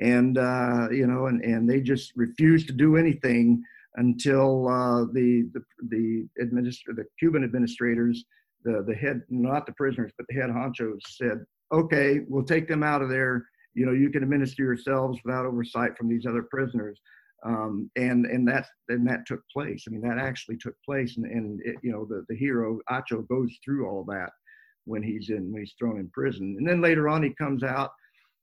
and 0.00 0.38
uh, 0.38 0.88
you 0.90 1.06
know, 1.06 1.26
and, 1.26 1.44
and 1.44 1.68
they 1.68 1.80
just 1.80 2.12
refused 2.16 2.66
to 2.68 2.72
do 2.72 2.96
anything 2.96 3.62
until 3.96 4.68
uh, 4.68 5.04
the 5.12 5.48
the 5.52 5.62
the 5.88 6.26
administr- 6.42 6.96
the 6.96 7.04
Cuban 7.18 7.44
administrators, 7.44 8.24
the 8.64 8.82
the 8.86 8.94
head 8.94 9.22
not 9.28 9.66
the 9.66 9.72
prisoners 9.72 10.12
but 10.16 10.26
the 10.28 10.34
head 10.34 10.50
honchos 10.50 11.00
said, 11.06 11.44
okay, 11.72 12.20
we'll 12.28 12.44
take 12.44 12.66
them 12.66 12.82
out 12.82 13.02
of 13.02 13.10
there. 13.10 13.44
You 13.74 13.86
know, 13.86 13.92
you 13.92 14.08
can 14.08 14.22
administer 14.22 14.62
yourselves 14.62 15.18
without 15.24 15.46
oversight 15.46 15.98
from 15.98 16.08
these 16.08 16.26
other 16.26 16.44
prisoners 16.44 16.98
um, 17.44 17.90
and 17.96 18.26
and 18.26 18.48
that 18.48 18.66
and 18.88 19.06
that 19.06 19.26
took 19.26 19.40
place. 19.52 19.84
I 19.86 19.90
mean, 19.90 20.00
that 20.02 20.18
actually 20.18 20.56
took 20.56 20.74
place, 20.84 21.16
and, 21.16 21.26
and 21.26 21.60
it, 21.64 21.76
you 21.82 21.92
know, 21.92 22.04
the 22.04 22.24
the 22.28 22.36
hero 22.36 22.78
Atcho 22.90 23.26
goes 23.28 23.54
through 23.64 23.86
all 23.86 24.04
that 24.04 24.30
when 24.84 25.02
he's 25.02 25.30
in 25.30 25.52
when 25.52 25.62
he's 25.62 25.74
thrown 25.78 25.98
in 25.98 26.08
prison, 26.10 26.56
and 26.58 26.68
then 26.68 26.80
later 26.80 27.08
on 27.08 27.22
he 27.22 27.34
comes 27.34 27.62
out. 27.62 27.90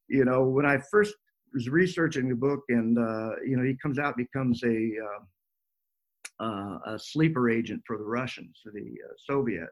You 0.08 0.26
know, 0.26 0.44
when 0.44 0.66
I 0.66 0.80
first 0.92 1.14
was 1.54 1.70
researching 1.70 2.30
the 2.30 2.36
book, 2.36 2.62
and 2.70 2.98
uh, 2.98 3.36
you 3.46 3.58
know, 3.58 3.64
he 3.64 3.78
comes 3.82 4.00
out 4.00 4.18
becomes 4.18 4.64
a 4.64 4.92
uh, 5.04 6.44
uh, 6.44 6.80
a 6.94 7.00
sleeper 7.00 7.50
agent 7.50 7.82
for 7.86 7.98
the 7.98 8.04
Russians, 8.04 8.60
for 8.64 8.72
the 8.72 8.80
uh, 8.82 9.14
Soviets, 9.26 9.70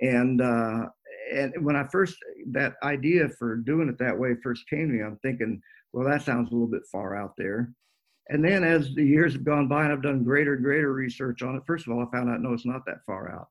and 0.00 0.40
uh, 0.40 0.86
and 1.32 1.52
when 1.64 1.76
I 1.76 1.86
first 1.88 2.16
that 2.52 2.74
idea 2.82 3.28
for 3.38 3.56
doing 3.56 3.88
it 3.88 3.98
that 3.98 4.18
way 4.18 4.34
first 4.42 4.68
came 4.68 4.88
to 4.88 4.94
me, 4.94 5.02
I'm 5.02 5.18
thinking, 5.18 5.60
well, 5.92 6.06
that 6.08 6.22
sounds 6.22 6.50
a 6.50 6.52
little 6.52 6.68
bit 6.68 6.82
far 6.92 7.16
out 7.16 7.32
there 7.36 7.70
and 8.28 8.44
then 8.44 8.64
as 8.64 8.92
the 8.94 9.04
years 9.04 9.34
have 9.34 9.44
gone 9.44 9.68
by 9.68 9.84
and 9.84 9.92
I've 9.92 10.02
done 10.02 10.24
greater 10.24 10.54
and 10.54 10.64
greater 10.64 10.92
research 10.92 11.42
on 11.42 11.54
it, 11.54 11.62
first 11.64 11.86
of 11.86 11.92
all, 11.92 12.02
I 12.02 12.10
found 12.10 12.28
out 12.28 12.40
no, 12.40 12.52
it's 12.52 12.66
not 12.66 12.84
that 12.86 13.04
far 13.06 13.32
out. 13.32 13.48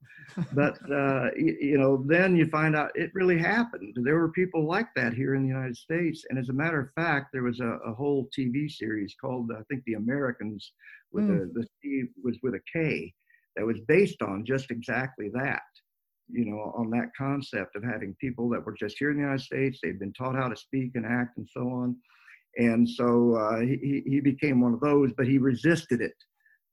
But 0.51 0.77
uh, 0.91 1.29
you, 1.37 1.57
you, 1.61 1.77
know, 1.77 2.03
then 2.05 2.35
you 2.35 2.47
find 2.47 2.75
out 2.75 2.91
it 2.93 3.11
really 3.13 3.37
happened. 3.37 3.97
There 4.03 4.19
were 4.19 4.31
people 4.31 4.67
like 4.67 4.87
that 4.95 5.13
here 5.13 5.35
in 5.35 5.43
the 5.43 5.47
United 5.47 5.77
States, 5.77 6.25
and 6.29 6.37
as 6.37 6.49
a 6.49 6.53
matter 6.53 6.79
of 6.79 6.91
fact, 6.93 7.27
there 7.31 7.43
was 7.43 7.61
a, 7.61 7.77
a 7.85 7.93
whole 7.93 8.27
TV 8.37 8.69
series 8.69 9.15
called 9.19 9.49
I 9.57 9.61
think 9.69 9.83
The 9.85 9.93
Americans, 9.93 10.73
with 11.13 11.25
mm. 11.25 11.53
the 11.53 11.61
the 11.61 11.67
Steve 11.79 12.07
was 12.21 12.37
with 12.43 12.55
a 12.55 12.61
K, 12.71 13.13
that 13.55 13.65
was 13.65 13.79
based 13.87 14.21
on 14.21 14.45
just 14.45 14.71
exactly 14.71 15.29
that. 15.33 15.61
You 16.27 16.45
know, 16.45 16.73
on 16.75 16.89
that 16.89 17.11
concept 17.17 17.77
of 17.77 17.83
having 17.83 18.15
people 18.19 18.49
that 18.49 18.65
were 18.65 18.75
just 18.77 18.97
here 18.97 19.11
in 19.11 19.17
the 19.17 19.23
United 19.23 19.43
States, 19.43 19.79
they've 19.81 19.99
been 19.99 20.11
taught 20.11 20.35
how 20.35 20.49
to 20.49 20.57
speak 20.57 20.93
and 20.95 21.05
act 21.05 21.37
and 21.37 21.47
so 21.49 21.69
on 21.69 21.95
and 22.57 22.87
so 22.87 23.35
uh, 23.35 23.59
he 23.59 24.03
he 24.05 24.19
became 24.19 24.61
one 24.61 24.73
of 24.73 24.79
those, 24.79 25.11
but 25.17 25.27
he 25.27 25.37
resisted 25.37 26.01
it. 26.01 26.15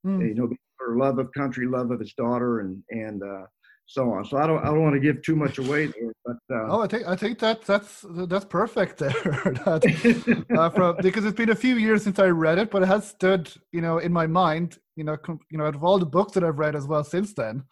Mm. 0.06 0.28
You 0.28 0.34
know, 0.34 0.50
for 0.76 0.96
love 0.96 1.18
of 1.18 1.32
country, 1.32 1.66
love 1.66 1.90
of 1.90 2.00
his 2.00 2.12
daughter, 2.14 2.60
and 2.60 2.82
and 2.90 3.22
uh, 3.22 3.46
so 3.86 4.10
on. 4.10 4.24
So 4.24 4.38
I 4.38 4.46
don't 4.46 4.62
I 4.62 4.66
don't 4.66 4.82
want 4.82 4.94
to 4.94 5.00
give 5.00 5.22
too 5.22 5.36
much 5.36 5.58
away 5.58 5.86
there, 5.86 6.12
but 6.24 6.36
uh, 6.50 6.66
oh, 6.68 6.80
I 6.82 6.86
think 6.86 7.06
I 7.06 7.16
think 7.16 7.38
that 7.40 7.62
that's 7.62 8.04
that's 8.08 8.44
perfect 8.44 8.98
there. 8.98 9.10
that, 9.64 10.44
uh, 10.56 10.70
from, 10.70 10.96
because 11.02 11.24
it's 11.24 11.36
been 11.36 11.50
a 11.50 11.54
few 11.54 11.76
years 11.76 12.02
since 12.02 12.18
I 12.18 12.26
read 12.26 12.58
it, 12.58 12.70
but 12.70 12.82
it 12.82 12.86
has 12.86 13.08
stood 13.08 13.52
you 13.72 13.80
know 13.80 13.98
in 13.98 14.12
my 14.12 14.26
mind. 14.26 14.78
You 14.96 15.04
know, 15.04 15.16
com, 15.16 15.40
you 15.50 15.56
know, 15.56 15.64
out 15.64 15.74
of 15.74 15.82
all 15.84 15.98
the 15.98 16.06
books 16.06 16.32
that 16.32 16.44
I've 16.44 16.58
read 16.58 16.76
as 16.76 16.86
well 16.86 17.02
since 17.02 17.32
then, 17.32 17.64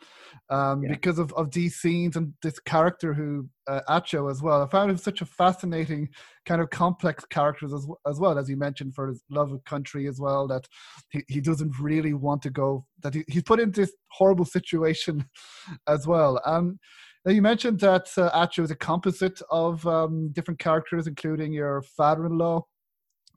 um, 0.50 0.82
yeah. 0.82 0.90
because 0.90 1.18
of, 1.18 1.32
of 1.34 1.52
these 1.52 1.76
scenes 1.76 2.16
and 2.16 2.34
this 2.42 2.58
character 2.58 3.14
who 3.14 3.48
uh, 3.68 3.80
Atcho 3.88 4.30
as 4.30 4.42
well. 4.42 4.62
I 4.62 4.68
found 4.68 4.90
him 4.90 4.96
such 4.96 5.20
a 5.20 5.26
fascinating 5.26 6.08
kind 6.44 6.60
of 6.60 6.70
complex 6.70 7.24
characters 7.24 7.72
as, 7.72 7.86
as 8.06 8.18
well 8.18 8.36
as 8.36 8.50
you 8.50 8.56
mentioned 8.56 8.94
for 8.94 9.08
his 9.08 9.22
love 9.30 9.52
of 9.52 9.64
country 9.64 10.08
as 10.08 10.20
well 10.20 10.48
that 10.48 10.66
he, 11.10 11.22
he 11.28 11.40
doesn't 11.40 11.78
really 11.78 12.14
want 12.14 12.42
to 12.42 12.50
go 12.50 12.84
that 13.02 13.14
he, 13.14 13.24
he's 13.28 13.44
put 13.44 13.60
into 13.60 13.80
this 13.80 13.92
horrible 14.08 14.44
situation 14.44 15.24
as 15.88 16.06
well. 16.06 16.40
Um, 16.44 16.78
now 17.24 17.32
you 17.32 17.42
mentioned 17.42 17.78
that 17.80 18.08
uh, 18.16 18.30
Atcho 18.30 18.64
is 18.64 18.70
a 18.70 18.76
composite 18.76 19.40
of 19.50 19.86
um, 19.86 20.30
different 20.32 20.58
characters, 20.58 21.06
including 21.06 21.52
your 21.52 21.82
father-in-law. 21.82 22.64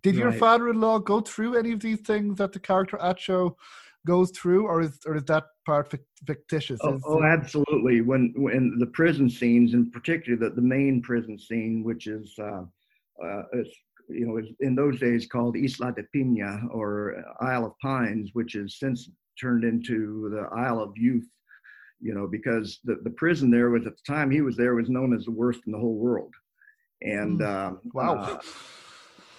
Did 0.02 0.16
right. 0.16 0.24
your 0.24 0.32
father-in-law 0.32 1.00
go 1.00 1.22
through 1.22 1.58
any 1.58 1.74
of 1.74 1.82
these 1.82 2.00
things 2.00 2.38
that 2.38 2.54
the 2.54 2.60
character 2.60 2.98
Atcho 2.98 3.56
goes 4.08 4.32
through, 4.32 4.68
or 4.68 4.82
is 4.82 5.00
or 5.06 5.16
is 5.18 5.24
that 5.26 5.46
part 5.66 5.94
fictitious? 6.26 6.80
Oh, 6.84 7.00
oh 7.06 7.24
absolutely. 7.24 8.02
When 8.02 8.34
when 8.36 8.78
the 8.80 8.88
prison 8.88 9.30
scenes, 9.30 9.74
in 9.74 9.92
particular, 9.92 10.38
the, 10.38 10.56
the 10.56 10.62
main 10.62 11.02
prison 11.02 11.38
scene, 11.40 11.84
which 11.84 12.08
is 12.08 12.34
uh, 12.40 12.64
uh, 13.24 13.44
you 14.10 14.28
know, 14.28 14.42
in 14.60 14.76
those 14.76 15.00
days 15.00 15.26
called 15.26 15.56
Isla 15.56 15.94
de 15.94 16.04
Pina 16.14 16.62
or 16.72 17.24
Isle 17.42 17.66
of 17.66 17.80
Pines, 17.80 18.32
which 18.34 18.54
has 18.54 18.78
since 18.78 19.10
turned 19.40 19.64
into 19.64 20.30
the 20.30 20.48
Isle 20.56 20.82
of 20.82 20.98
Youth. 20.98 21.28
You 22.02 22.14
know, 22.14 22.28
because 22.28 22.80
the, 22.84 23.00
the 23.04 23.12
prison 23.12 23.50
there 23.50 23.70
was 23.70 23.88
at 23.88 23.96
the 23.96 24.14
time 24.14 24.30
he 24.30 24.42
was 24.42 24.58
there 24.58 24.76
was 24.76 24.90
known 24.90 25.16
as 25.16 25.24
the 25.26 25.32
worst 25.32 25.62
in 25.66 25.72
the 25.72 25.80
whole 25.80 25.96
world, 25.96 26.34
and 27.02 27.40
mm. 27.40 27.68
um, 27.68 27.80
wow. 27.94 28.16
Uh, 28.16 28.40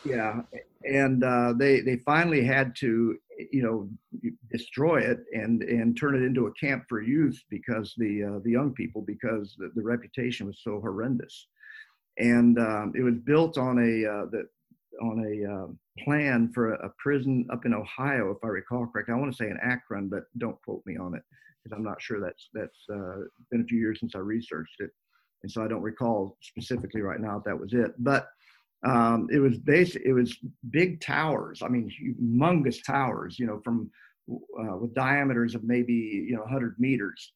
yeah, 0.04 0.42
and 0.84 1.24
uh, 1.24 1.52
they 1.56 1.80
they 1.80 1.96
finally 1.96 2.44
had 2.44 2.76
to 2.76 3.18
you 3.52 3.62
know 3.62 3.88
destroy 4.50 5.00
it 5.00 5.20
and 5.32 5.62
and 5.62 5.96
turn 5.96 6.14
it 6.14 6.24
into 6.24 6.46
a 6.46 6.52
camp 6.54 6.84
for 6.88 7.02
youth 7.02 7.40
because 7.50 7.94
the 7.96 8.24
uh, 8.24 8.38
the 8.44 8.50
young 8.50 8.72
people 8.72 9.02
because 9.02 9.54
the, 9.58 9.70
the 9.74 9.82
reputation 9.82 10.46
was 10.46 10.60
so 10.62 10.80
horrendous, 10.80 11.48
and 12.18 12.58
um, 12.58 12.92
it 12.96 13.02
was 13.02 13.14
built 13.24 13.58
on 13.58 13.78
a 13.78 14.08
uh, 14.08 14.26
the, 14.30 14.46
on 15.00 15.24
a 15.26 15.52
uh, 15.52 16.04
plan 16.04 16.50
for 16.52 16.74
a, 16.74 16.86
a, 16.86 16.90
prison 16.98 17.46
up 17.52 17.66
in 17.66 17.74
Ohio, 17.74 18.30
if 18.30 18.38
I 18.44 18.48
recall 18.48 18.86
correct. 18.86 19.10
I 19.10 19.14
want 19.14 19.32
to 19.32 19.36
say 19.36 19.50
in 19.50 19.58
Akron, 19.62 20.08
but 20.08 20.24
don't 20.38 20.60
quote 20.62 20.82
me 20.86 20.96
on 20.96 21.14
it 21.14 21.22
because 21.62 21.76
I'm 21.76 21.84
not 21.84 22.00
sure. 22.00 22.20
That's 22.20 22.48
that's 22.52 22.78
uh, 22.92 23.24
been 23.50 23.62
a 23.62 23.66
few 23.66 23.78
years 23.78 24.00
since 24.00 24.14
I 24.14 24.18
researched 24.18 24.80
it, 24.80 24.90
and 25.42 25.50
so 25.50 25.64
I 25.64 25.68
don't 25.68 25.82
recall 25.82 26.36
specifically 26.40 27.00
right 27.00 27.20
now 27.20 27.38
if 27.38 27.44
that 27.44 27.58
was 27.58 27.72
it. 27.72 27.92
But 27.98 28.28
um, 28.84 29.28
it 29.32 29.38
was 29.38 29.58
basic. 29.58 30.02
It 30.04 30.12
was 30.12 30.36
big 30.70 31.00
towers. 31.00 31.62
I 31.62 31.68
mean, 31.68 31.90
humongous 31.90 32.84
towers. 32.84 33.38
You 33.38 33.46
know, 33.46 33.60
from 33.64 33.90
uh, 34.30 34.76
with 34.76 34.94
diameters 34.94 35.54
of 35.54 35.64
maybe 35.64 35.94
you 36.28 36.34
know 36.34 36.42
100 36.42 36.76
meters. 36.78 37.32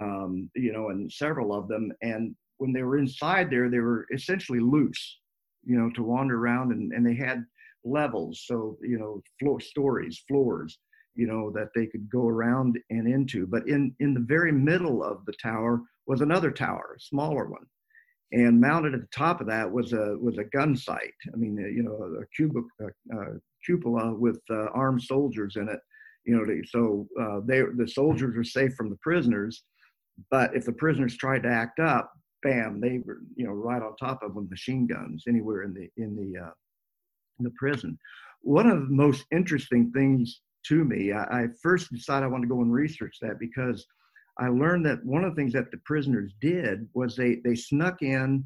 Um, 0.00 0.50
you 0.54 0.72
know, 0.72 0.88
and 0.88 1.12
several 1.12 1.54
of 1.54 1.68
them. 1.68 1.92
And 2.00 2.34
when 2.56 2.72
they 2.72 2.82
were 2.82 2.98
inside 2.98 3.50
there, 3.50 3.68
they 3.68 3.80
were 3.80 4.06
essentially 4.12 4.60
loose. 4.60 5.18
You 5.64 5.78
know, 5.78 5.90
to 5.90 6.02
wander 6.02 6.38
around, 6.38 6.72
and 6.72 6.92
and 6.92 7.06
they 7.06 7.14
had 7.14 7.44
levels. 7.84 8.44
So 8.46 8.76
you 8.82 8.98
know, 8.98 9.22
floor 9.40 9.60
stories, 9.60 10.22
floors. 10.28 10.78
You 11.14 11.26
know 11.26 11.50
that 11.52 11.68
they 11.74 11.86
could 11.86 12.10
go 12.10 12.28
around 12.28 12.78
and 12.90 13.08
into. 13.08 13.46
But 13.46 13.68
in 13.68 13.94
in 14.00 14.12
the 14.12 14.24
very 14.26 14.52
middle 14.52 15.02
of 15.02 15.24
the 15.24 15.34
tower 15.42 15.82
was 16.06 16.20
another 16.20 16.50
tower, 16.50 16.94
a 16.96 17.00
smaller 17.00 17.46
one 17.46 17.66
and 18.32 18.60
mounted 18.60 18.94
at 18.94 19.00
the 19.00 19.08
top 19.08 19.40
of 19.40 19.46
that 19.48 19.70
was 19.70 19.92
a 19.92 20.16
was 20.20 20.38
a 20.38 20.44
gun 20.44 20.76
sight. 20.76 21.14
I 21.32 21.36
mean, 21.36 21.58
uh, 21.62 21.66
you 21.68 21.82
know, 21.82 22.20
a, 22.20 22.26
cubic, 22.34 22.64
a, 22.80 23.16
a 23.16 23.24
cupola 23.64 24.14
with 24.14 24.40
uh, 24.50 24.66
armed 24.72 25.02
soldiers 25.02 25.56
in 25.56 25.68
it. 25.68 25.80
You 26.24 26.36
know, 26.36 26.62
so 26.66 27.08
uh, 27.20 27.40
they 27.44 27.62
the 27.76 27.88
soldiers 27.88 28.36
were 28.36 28.44
safe 28.44 28.74
from 28.74 28.90
the 28.90 28.98
prisoners, 29.02 29.64
but 30.30 30.54
if 30.54 30.64
the 30.64 30.72
prisoners 30.72 31.16
tried 31.16 31.42
to 31.42 31.48
act 31.48 31.80
up, 31.80 32.12
bam, 32.42 32.80
they 32.80 33.00
were 33.04 33.20
you 33.34 33.46
know 33.46 33.52
right 33.52 33.82
on 33.82 33.96
top 33.96 34.22
of 34.22 34.34
them, 34.34 34.48
machine 34.48 34.86
guns 34.86 35.24
anywhere 35.26 35.62
in 35.62 35.74
the 35.74 35.88
in 35.96 36.14
the 36.14 36.40
uh, 36.40 36.52
in 37.38 37.44
the 37.44 37.52
prison. 37.58 37.98
One 38.42 38.68
of 38.68 38.80
the 38.80 38.94
most 38.94 39.24
interesting 39.32 39.90
things 39.92 40.40
to 40.66 40.84
me, 40.84 41.12
I, 41.12 41.22
I 41.22 41.46
first 41.62 41.90
decided 41.90 42.26
I 42.26 42.28
wanted 42.28 42.48
to 42.48 42.54
go 42.54 42.60
and 42.60 42.72
research 42.72 43.16
that 43.22 43.38
because 43.38 43.86
I 44.38 44.48
learned 44.48 44.86
that 44.86 45.04
one 45.04 45.24
of 45.24 45.34
the 45.34 45.36
things 45.40 45.52
that 45.52 45.70
the 45.70 45.78
prisoners 45.78 46.32
did 46.40 46.88
was 46.94 47.16
they 47.16 47.36
they 47.44 47.54
snuck 47.54 48.02
in 48.02 48.44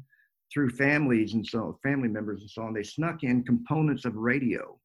through 0.53 0.69
families 0.69 1.33
and 1.33 1.45
so 1.45 1.79
family 1.83 2.07
members 2.07 2.41
and 2.41 2.49
so 2.49 2.63
on. 2.63 2.73
They 2.73 2.83
snuck 2.83 3.23
in 3.23 3.43
components 3.43 4.05
of 4.05 4.15
radio. 4.15 4.79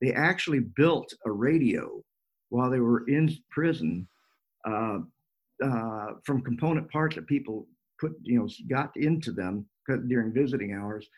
They 0.00 0.12
actually 0.12 0.60
built 0.60 1.12
a 1.24 1.30
radio 1.30 2.02
while 2.50 2.70
they 2.70 2.80
were 2.80 3.08
in 3.08 3.34
prison 3.50 4.06
uh, 4.66 4.98
uh, 5.64 6.06
from 6.24 6.42
component 6.42 6.90
parts 6.90 7.16
that 7.16 7.26
people 7.26 7.66
put 7.98 8.12
you 8.22 8.38
know 8.38 8.48
got 8.68 8.90
into 8.96 9.32
them 9.32 9.66
during 10.08 10.32
visiting 10.32 10.74
hours, 10.74 11.08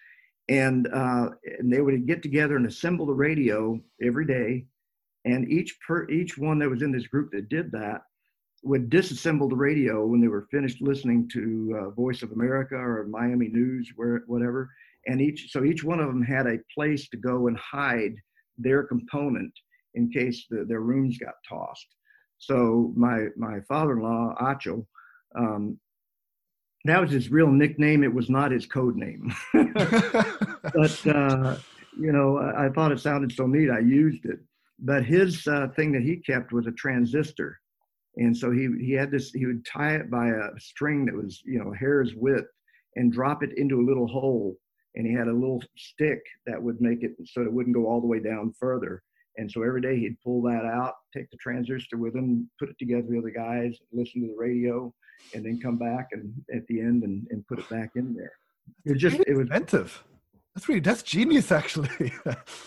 and 0.48 0.88
uh, 0.92 1.30
and 1.58 1.72
they 1.72 1.80
would 1.80 2.06
get 2.06 2.22
together 2.22 2.56
and 2.56 2.66
assemble 2.66 3.06
the 3.06 3.14
radio 3.14 3.80
every 4.02 4.26
day, 4.26 4.66
and 5.24 5.50
each 5.50 5.76
per 5.86 6.08
each 6.08 6.38
one 6.38 6.58
that 6.58 6.70
was 6.70 6.82
in 6.82 6.92
this 6.92 7.06
group 7.06 7.32
that 7.32 7.48
did 7.48 7.72
that 7.72 8.02
would 8.62 8.90
disassemble 8.90 9.48
the 9.48 9.56
radio 9.56 10.04
when 10.06 10.20
they 10.20 10.28
were 10.28 10.48
finished 10.50 10.80
listening 10.80 11.28
to 11.32 11.78
uh, 11.80 11.90
Voice 11.90 12.22
of 12.22 12.32
America 12.32 12.76
or 12.76 13.06
Miami 13.08 13.48
News, 13.48 13.92
where 13.96 14.22
whatever, 14.26 14.70
and 15.06 15.20
each 15.20 15.50
so 15.50 15.64
each 15.64 15.84
one 15.84 16.00
of 16.00 16.08
them 16.08 16.22
had 16.22 16.46
a 16.46 16.58
place 16.74 17.08
to 17.10 17.16
go 17.16 17.46
and 17.46 17.56
hide 17.56 18.14
their 18.56 18.82
component 18.82 19.52
in 19.94 20.10
case 20.10 20.46
the, 20.50 20.64
their 20.64 20.80
rooms 20.80 21.18
got 21.18 21.34
tossed. 21.48 21.86
So 22.38 22.92
my 22.96 23.28
my 23.36 23.60
father-in-law 23.68 24.36
Atcho, 24.40 24.84
um, 25.36 25.78
that 26.84 27.00
was 27.00 27.10
his 27.10 27.30
real 27.30 27.50
nickname. 27.50 28.02
It 28.02 28.12
was 28.12 28.28
not 28.28 28.52
his 28.52 28.66
code 28.66 28.96
name, 28.96 29.32
but 29.52 31.06
uh, 31.06 31.56
you 31.98 32.12
know 32.12 32.38
I, 32.38 32.66
I, 32.66 32.68
thought 32.70 32.92
it 32.92 33.00
sounded 33.00 33.32
so 33.32 33.46
neat. 33.46 33.70
I 33.70 33.80
used 33.80 34.24
it. 34.24 34.40
But 34.80 35.04
his 35.04 35.46
uh, 35.48 35.68
thing 35.74 35.90
that 35.92 36.02
he 36.02 36.16
kept 36.16 36.52
was 36.52 36.68
a 36.68 36.72
transistor 36.72 37.58
And 38.18 38.36
so 38.36 38.50
he 38.50 38.68
he 38.80 38.92
had 38.92 39.10
this. 39.10 39.30
He 39.30 39.46
would 39.46 39.64
tie 39.64 39.94
it 39.94 40.10
by 40.10 40.28
a 40.28 40.58
string 40.58 41.06
that 41.06 41.14
was 41.14 41.40
you 41.44 41.58
know 41.58 41.72
hair's 41.72 42.14
width, 42.14 42.48
and 42.96 43.12
drop 43.12 43.42
it 43.42 43.56
into 43.56 43.80
a 43.80 43.86
little 43.86 44.06
hole. 44.06 44.56
And 44.94 45.06
he 45.06 45.12
had 45.12 45.28
a 45.28 45.32
little 45.32 45.62
stick 45.76 46.20
that 46.46 46.60
would 46.60 46.80
make 46.80 47.04
it 47.04 47.12
so 47.24 47.42
it 47.42 47.52
wouldn't 47.52 47.76
go 47.76 47.86
all 47.86 48.00
the 48.00 48.06
way 48.06 48.18
down 48.18 48.52
further. 48.58 49.02
And 49.36 49.50
so 49.50 49.62
every 49.62 49.80
day 49.80 49.96
he'd 50.00 50.20
pull 50.20 50.42
that 50.42 50.64
out, 50.64 50.94
take 51.16 51.30
the 51.30 51.36
transistor 51.36 51.96
with 51.96 52.16
him, 52.16 52.50
put 52.58 52.70
it 52.70 52.78
together 52.80 53.06
with 53.08 53.24
the 53.24 53.30
guys, 53.30 53.78
listen 53.92 54.22
to 54.22 54.28
the 54.28 54.36
radio, 54.36 54.92
and 55.32 55.44
then 55.44 55.60
come 55.60 55.78
back 55.78 56.08
and 56.10 56.32
at 56.52 56.66
the 56.66 56.80
end 56.80 57.04
and, 57.04 57.24
and 57.30 57.46
put 57.46 57.60
it 57.60 57.68
back 57.68 57.90
in 57.94 58.14
there. 58.14 58.32
It 58.84 58.92
was 58.92 59.00
just 59.00 59.20
it 59.26 59.34
was 59.34 59.42
inventive. 59.42 60.02
That's 60.54 60.68
really 60.68 60.80
that's 60.80 61.04
genius, 61.04 61.52
actually. 61.52 62.12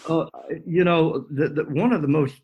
uh, 0.08 0.26
you 0.66 0.86
know, 0.86 1.26
the, 1.30 1.50
the 1.50 1.64
one 1.66 1.92
of 1.92 2.02
the 2.02 2.08
most 2.08 2.40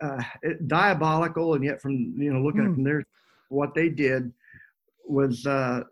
uh, 0.00 0.22
diabolical, 0.66 1.54
and 1.54 1.64
yet 1.64 1.80
from 1.80 2.14
you 2.16 2.32
know 2.32 2.40
looking 2.40 2.62
mm. 2.62 2.68
at 2.70 2.74
from 2.74 2.84
there, 2.84 3.04
what 3.48 3.74
they 3.74 3.88
did 3.88 4.32
was 5.06 5.46
uh, 5.46 5.82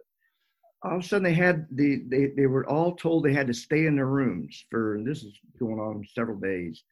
all 0.83 0.97
of 0.97 1.05
a 1.05 1.07
sudden 1.07 1.25
they 1.25 1.35
had 1.35 1.67
the 1.71 2.03
they 2.09 2.27
they 2.37 2.47
were 2.47 2.69
all 2.69 2.95
told 2.95 3.25
they 3.25 3.33
had 3.33 3.47
to 3.47 3.55
stay 3.55 3.87
in 3.87 3.97
their 3.97 4.07
rooms 4.07 4.65
for 4.71 5.01
this 5.05 5.23
is 5.23 5.39
going 5.59 5.79
on 5.79 6.05
several 6.15 6.39
days 6.39 6.83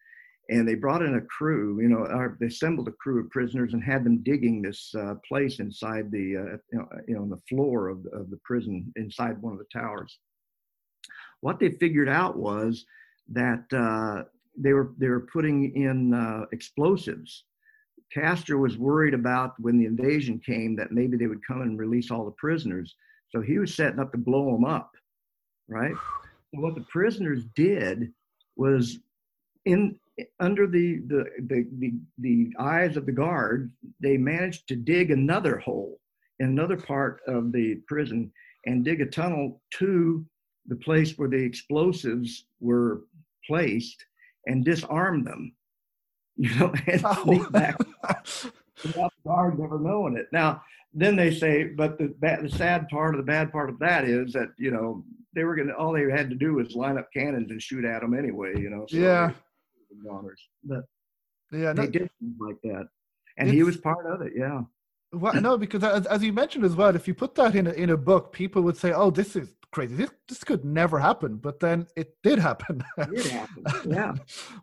and 0.50 0.66
they 0.66 0.74
brought 0.74 1.02
in 1.02 1.14
a 1.14 1.20
crew, 1.20 1.80
you 1.80 1.88
know, 1.88 1.98
or 1.98 2.36
they 2.40 2.46
assembled 2.46 2.88
a 2.88 2.92
crew 2.92 3.20
of 3.20 3.30
prisoners 3.30 3.72
and 3.72 3.82
had 3.82 4.02
them 4.02 4.18
digging 4.24 4.60
this 4.60 4.92
uh, 4.98 5.14
place 5.26 5.60
inside 5.60 6.10
the, 6.10 6.36
uh, 6.36 6.56
you, 6.72 6.78
know, 6.78 6.88
you 7.06 7.14
know, 7.14 7.22
on 7.22 7.30
the 7.30 7.40
floor 7.48 7.88
of, 7.88 7.98
of 8.12 8.30
the 8.30 8.38
prison 8.42 8.92
inside 8.96 9.40
one 9.40 9.52
of 9.52 9.60
the 9.60 9.78
towers. 9.78 10.18
What 11.40 11.60
they 11.60 11.70
figured 11.70 12.08
out 12.08 12.36
was 12.36 12.84
that 13.28 13.64
uh, 13.72 14.24
they 14.56 14.72
were 14.72 14.92
they 14.98 15.08
were 15.08 15.26
putting 15.32 15.74
in 15.74 16.14
uh, 16.14 16.46
explosives. 16.52 17.44
Castro 18.12 18.58
was 18.58 18.76
worried 18.76 19.14
about 19.14 19.54
when 19.60 19.78
the 19.78 19.86
invasion 19.86 20.40
came 20.44 20.74
that 20.76 20.90
maybe 20.90 21.16
they 21.16 21.28
would 21.28 21.46
come 21.46 21.62
and 21.62 21.78
release 21.78 22.10
all 22.10 22.24
the 22.24 22.32
prisoners, 22.32 22.96
so 23.30 23.40
he 23.40 23.58
was 23.58 23.74
setting 23.74 24.00
up 24.00 24.10
to 24.12 24.18
blow 24.18 24.52
them 24.52 24.64
up, 24.64 24.90
right? 25.68 25.94
So 26.52 26.60
what 26.60 26.74
the 26.74 26.84
prisoners 26.90 27.44
did 27.54 28.12
was 28.56 28.98
in 29.64 29.96
under 30.38 30.66
the, 30.66 30.98
the, 31.06 31.24
the, 31.46 31.66
the, 31.78 31.92
the 32.18 32.52
eyes 32.58 32.96
of 32.96 33.06
the 33.06 33.12
guard, 33.12 33.70
they 34.00 34.16
managed 34.16 34.68
to 34.68 34.76
dig 34.76 35.10
another 35.10 35.58
hole 35.58 35.98
in 36.40 36.48
another 36.48 36.76
part 36.76 37.20
of 37.26 37.52
the 37.52 37.76
prison 37.86 38.30
and 38.66 38.84
dig 38.84 39.00
a 39.00 39.06
tunnel 39.06 39.62
to 39.70 40.24
the 40.66 40.76
place 40.76 41.16
where 41.16 41.28
the 41.28 41.42
explosives 41.42 42.46
were 42.60 43.02
placed 43.46 44.04
and 44.46 44.64
disarm 44.64 45.24
them. 45.24 45.52
You 46.36 46.54
know, 46.58 46.72
and 46.86 47.02
oh. 47.04 47.24
sneak 47.24 47.52
back 47.52 47.78
without 48.82 49.12
the 49.12 49.28
guard 49.28 49.58
never 49.58 49.78
knowing 49.78 50.16
it. 50.16 50.28
Now, 50.32 50.62
then 50.94 51.14
they 51.14 51.34
say, 51.34 51.64
but 51.64 51.98
the 51.98 52.14
bad, 52.18 52.42
the 52.42 52.48
sad 52.48 52.88
part 52.88 53.14
of 53.14 53.18
the 53.18 53.26
bad 53.26 53.52
part 53.52 53.68
of 53.68 53.78
that 53.80 54.04
is 54.04 54.32
that 54.32 54.48
you 54.56 54.70
know 54.70 55.04
they 55.34 55.44
were 55.44 55.54
gonna 55.54 55.74
all 55.74 55.92
they 55.92 56.10
had 56.10 56.30
to 56.30 56.36
do 56.36 56.54
was 56.54 56.74
line 56.74 56.96
up 56.96 57.12
cannons 57.12 57.50
and 57.50 57.60
shoot 57.60 57.84
at 57.84 58.00
them 58.00 58.14
anyway. 58.14 58.58
You 58.58 58.70
know. 58.70 58.86
So 58.88 58.96
yeah. 58.96 59.32
But 60.64 60.84
yeah, 61.52 61.72
no, 61.72 61.82
they 61.82 61.88
did 61.88 62.10
things 62.20 62.36
like 62.40 62.60
that, 62.62 62.88
and 63.36 63.50
he 63.50 63.62
was 63.62 63.76
part 63.76 64.06
of 64.06 64.22
it. 64.22 64.32
Yeah. 64.34 64.62
Well, 65.12 65.40
no, 65.40 65.58
because 65.58 65.82
as, 65.82 66.06
as 66.06 66.22
you 66.22 66.32
mentioned 66.32 66.64
as 66.64 66.76
well, 66.76 66.94
if 66.94 67.08
you 67.08 67.14
put 67.14 67.34
that 67.34 67.56
in 67.56 67.66
a, 67.66 67.72
in 67.72 67.90
a 67.90 67.96
book, 67.96 68.32
people 68.32 68.62
would 68.62 68.76
say, 68.76 68.92
"Oh, 68.92 69.10
this 69.10 69.36
is 69.36 69.56
crazy. 69.72 69.94
This 69.94 70.10
this 70.28 70.44
could 70.44 70.64
never 70.64 70.98
happen." 70.98 71.36
But 71.36 71.60
then 71.60 71.86
it 71.96 72.16
did 72.22 72.38
happen. 72.38 72.82
It 72.98 73.14
did 73.14 73.26
happen. 73.26 73.64
Yeah. 73.86 74.14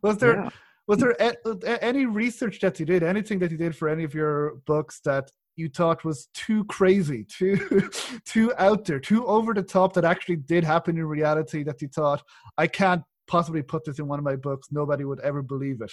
was 0.01 0.17
there 0.17 0.35
yeah. 0.43 0.49
was 0.87 0.99
there 0.99 1.15
a, 1.19 1.83
any 1.83 2.05
research 2.05 2.59
that 2.61 2.79
you 2.79 2.85
did, 2.85 3.03
anything 3.03 3.39
that 3.39 3.51
you 3.51 3.57
did 3.57 3.75
for 3.75 3.89
any 3.89 4.03
of 4.03 4.13
your 4.13 4.55
books 4.65 4.99
that 5.05 5.31
you 5.55 5.69
thought 5.69 6.05
was 6.05 6.29
too 6.33 6.63
crazy, 6.65 7.23
too 7.25 7.89
too 8.25 8.53
out 8.57 8.85
there, 8.85 8.99
too 8.99 9.25
over 9.25 9.53
the 9.53 9.63
top 9.63 9.93
that 9.93 10.05
actually 10.05 10.37
did 10.37 10.63
happen 10.63 10.97
in 10.97 11.05
reality? 11.05 11.63
That 11.63 11.81
you 11.81 11.87
thought, 11.87 12.23
I 12.57 12.67
can't 12.67 13.03
possibly 13.27 13.61
put 13.61 13.83
this 13.85 13.99
in 13.99 14.07
one 14.07 14.19
of 14.19 14.25
my 14.25 14.35
books. 14.35 14.69
Nobody 14.71 15.03
would 15.03 15.19
ever 15.21 15.41
believe 15.41 15.81
it. 15.81 15.91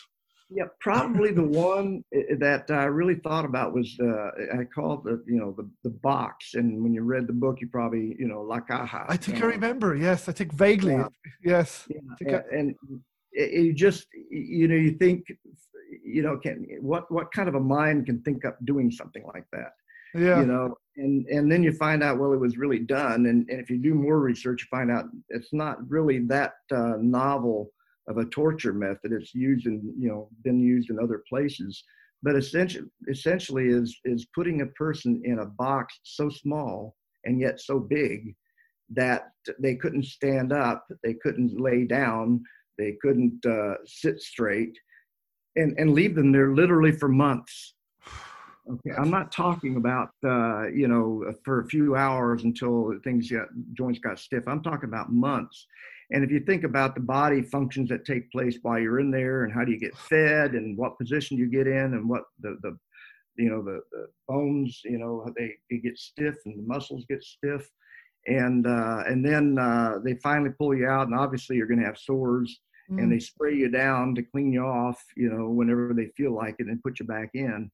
Yeah, 0.50 0.64
probably 0.80 1.32
the 1.32 1.42
one 1.42 2.04
that 2.12 2.70
I 2.70 2.84
really 2.84 3.16
thought 3.16 3.44
about 3.44 3.72
was 3.72 3.96
uh, 4.00 4.58
I 4.58 4.64
called 4.64 5.04
the 5.04 5.22
you 5.26 5.38
know 5.38 5.52
the 5.56 5.68
the 5.82 5.90
box. 5.90 6.54
And 6.54 6.82
when 6.82 6.92
you 6.92 7.02
read 7.02 7.26
the 7.26 7.32
book, 7.32 7.60
you 7.60 7.68
probably 7.68 8.14
you 8.18 8.28
know 8.28 8.42
La 8.42 8.60
Caja. 8.60 9.06
I 9.08 9.16
think 9.16 9.42
I 9.42 9.46
remember. 9.46 9.96
Yes, 9.96 10.28
I 10.28 10.32
think 10.32 10.52
vaguely. 10.52 10.94
Yeah. 10.94 11.08
Yes. 11.42 11.88
Yeah. 12.20 12.42
I, 12.52 12.56
and 12.56 12.74
you 13.32 13.72
just 13.72 14.06
you 14.30 14.68
know 14.68 14.76
you 14.76 14.92
think 14.92 15.24
you 16.04 16.22
know 16.22 16.36
can 16.36 16.66
what 16.80 17.10
what 17.10 17.32
kind 17.32 17.48
of 17.48 17.54
a 17.54 17.60
mind 17.60 18.06
can 18.06 18.20
think 18.22 18.44
up 18.44 18.58
doing 18.64 18.90
something 18.90 19.24
like 19.32 19.46
that? 19.52 19.72
Yeah. 20.14 20.40
You 20.40 20.46
know, 20.46 20.76
and 20.96 21.26
and 21.26 21.50
then 21.50 21.62
you 21.62 21.72
find 21.72 22.02
out 22.02 22.18
well 22.18 22.32
it 22.32 22.40
was 22.40 22.58
really 22.58 22.78
done 22.78 23.26
and, 23.26 23.48
and 23.48 23.60
if 23.60 23.70
you 23.70 23.78
do 23.78 23.94
more 23.94 24.20
research 24.20 24.62
you 24.62 24.68
find 24.76 24.90
out 24.90 25.06
it's 25.28 25.52
not 25.52 25.78
really 25.88 26.20
that 26.26 26.54
uh, 26.72 26.94
novel 27.00 27.70
of 28.08 28.18
a 28.18 28.24
torture 28.26 28.72
method 28.72 29.12
it's 29.12 29.34
used 29.34 29.66
in 29.66 29.94
you 29.98 30.08
know 30.08 30.28
been 30.42 30.60
used 30.60 30.90
in 30.90 30.98
other 30.98 31.22
places 31.28 31.82
but 32.22 32.36
essentially 32.36 32.86
essentially 33.08 33.68
is 33.68 33.98
is 34.04 34.26
putting 34.34 34.60
a 34.60 34.66
person 34.66 35.20
in 35.24 35.40
a 35.40 35.46
box 35.46 35.98
so 36.02 36.28
small 36.28 36.96
and 37.24 37.40
yet 37.40 37.60
so 37.60 37.78
big 37.78 38.34
that 38.90 39.30
they 39.60 39.74
couldn't 39.74 40.04
stand 40.04 40.52
up 40.52 40.86
they 41.02 41.14
couldn't 41.14 41.58
lay 41.60 41.84
down 41.84 42.42
they 42.78 42.96
couldn't 43.00 43.44
uh, 43.46 43.74
sit 43.84 44.20
straight 44.20 44.76
and 45.56 45.74
and 45.78 45.92
leave 45.92 46.14
them 46.14 46.32
there 46.32 46.54
literally 46.54 46.92
for 46.92 47.08
months 47.08 47.74
Okay, 48.66 48.96
I'm 48.96 49.10
not 49.10 49.30
talking 49.30 49.76
about 49.76 50.08
uh, 50.24 50.68
you 50.68 50.88
know 50.88 51.30
for 51.44 51.60
a 51.60 51.66
few 51.66 51.96
hours 51.96 52.44
until 52.44 52.98
things 53.04 53.30
got 53.30 53.48
joints 53.74 53.98
got 53.98 54.18
stiff. 54.18 54.44
I'm 54.48 54.62
talking 54.62 54.88
about 54.88 55.12
months. 55.12 55.66
And 56.12 56.22
if 56.22 56.30
you 56.30 56.40
think 56.40 56.64
about 56.64 56.94
the 56.94 57.00
body 57.00 57.42
functions 57.42 57.88
that 57.88 58.04
take 58.04 58.30
place 58.30 58.58
while 58.62 58.78
you're 58.78 59.00
in 59.00 59.10
there, 59.10 59.44
and 59.44 59.52
how 59.52 59.64
do 59.64 59.72
you 59.72 59.78
get 59.78 59.96
fed, 59.96 60.52
and 60.52 60.76
what 60.76 60.98
position 60.98 61.38
you 61.38 61.46
get 61.46 61.66
in, 61.66 61.94
and 61.94 62.08
what 62.08 62.24
the 62.40 62.58
the 62.62 62.76
you 63.36 63.50
know 63.50 63.62
the, 63.62 63.80
the 63.90 64.06
bones 64.28 64.80
you 64.84 64.98
know 64.98 65.26
they, 65.36 65.52
they 65.70 65.78
get 65.78 65.98
stiff 65.98 66.36
and 66.44 66.58
the 66.58 66.66
muscles 66.66 67.04
get 67.08 67.22
stiff, 67.22 67.68
and 68.26 68.66
uh, 68.66 69.04
and 69.06 69.24
then 69.24 69.58
uh, 69.58 69.98
they 70.04 70.14
finally 70.22 70.50
pull 70.58 70.74
you 70.74 70.86
out, 70.86 71.06
and 71.06 71.18
obviously 71.18 71.56
you're 71.56 71.66
going 71.66 71.80
to 71.80 71.86
have 71.86 71.98
sores. 71.98 72.60
Mm. 72.90 72.98
And 72.98 73.10
they 73.10 73.18
spray 73.18 73.54
you 73.54 73.70
down 73.70 74.14
to 74.14 74.22
clean 74.22 74.52
you 74.52 74.60
off, 74.60 75.02
you 75.16 75.30
know, 75.30 75.48
whenever 75.48 75.94
they 75.96 76.08
feel 76.18 76.34
like 76.34 76.56
it, 76.58 76.66
and 76.66 76.82
put 76.82 77.00
you 77.00 77.06
back 77.06 77.30
in 77.32 77.70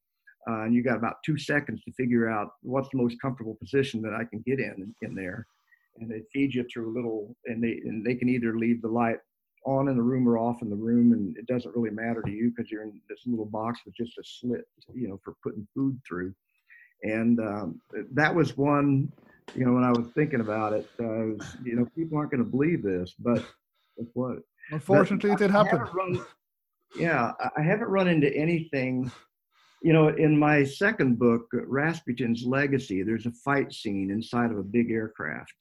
uh, 0.49 0.63
and 0.63 0.75
you 0.75 0.83
got 0.83 0.97
about 0.97 1.17
two 1.25 1.39
seconds 1.39 1.83
to 1.85 1.93
figure 1.93 2.29
out 2.29 2.53
what's 2.63 2.89
the 2.91 2.99
most 2.99 3.21
comfortable 3.21 3.57
position 3.57 4.01
that 4.03 4.15
I 4.15 4.25
can 4.25 4.43
get 4.47 4.59
in 4.59 4.95
in 5.03 5.15
there. 5.15 5.47
And 5.99 6.11
they 6.11 6.23
feed 6.33 6.55
you 6.55 6.65
through 6.65 6.91
a 6.91 6.95
little, 6.95 7.37
and 7.47 7.63
they 7.63 7.81
and 7.85 8.05
they 8.05 8.15
can 8.15 8.29
either 8.29 8.57
leave 8.57 8.81
the 8.81 8.89
light 8.89 9.19
on 9.67 9.89
in 9.89 9.97
the 9.97 10.03
room 10.03 10.27
or 10.27 10.39
off 10.39 10.63
in 10.63 10.71
the 10.71 10.77
room, 10.77 11.13
and 11.13 11.37
it 11.37 11.47
doesn't 11.47 11.75
really 11.77 11.91
matter 11.91 12.23
to 12.23 12.31
you 12.31 12.51
because 12.51 12.71
you're 12.71 12.83
in 12.83 13.01
this 13.09 13.21
little 13.27 13.45
box 13.45 13.81
with 13.85 13.95
just 13.95 14.17
a 14.19 14.23
slit, 14.25 14.65
you 14.95 15.09
know, 15.09 15.21
for 15.23 15.35
putting 15.43 15.67
food 15.75 16.01
through. 16.09 16.35
And 17.03 17.39
um, 17.41 17.81
that 18.13 18.35
was 18.35 18.57
one, 18.57 19.13
you 19.55 19.65
know, 19.65 19.73
when 19.73 19.85
I 19.85 19.91
was 19.91 20.07
thinking 20.15 20.41
about 20.41 20.73
it, 20.73 20.89
uh, 21.01 21.05
was, 21.05 21.57
you 21.65 21.77
know, 21.77 21.87
people 21.95 22.19
aren't 22.19 22.31
going 22.31 22.45
to 22.45 22.51
believe 22.51 22.83
this, 22.83 23.15
but 23.19 23.45
that's 23.97 24.11
what. 24.15 24.39
Unfortunately, 24.71 25.31
but 25.31 25.41
it 25.41 25.45
did 25.47 25.51
happen. 25.51 25.81
Run, 25.93 26.25
yeah, 26.97 27.33
I 27.57 27.63
haven't 27.63 27.89
run 27.89 28.09
into 28.09 28.35
anything 28.35 29.11
you 29.83 29.93
know, 29.93 30.09
in 30.09 30.39
my 30.39 30.63
second 30.63 31.19
book, 31.19 31.47
Rasputin's 31.53 32.45
Legacy, 32.45 33.03
there's 33.03 33.27
a 33.27 33.31
fight 33.31 33.73
scene 33.73 34.11
inside 34.11 34.51
of 34.51 34.59
a 34.59 34.63
big 34.63 34.91
aircraft, 34.91 35.55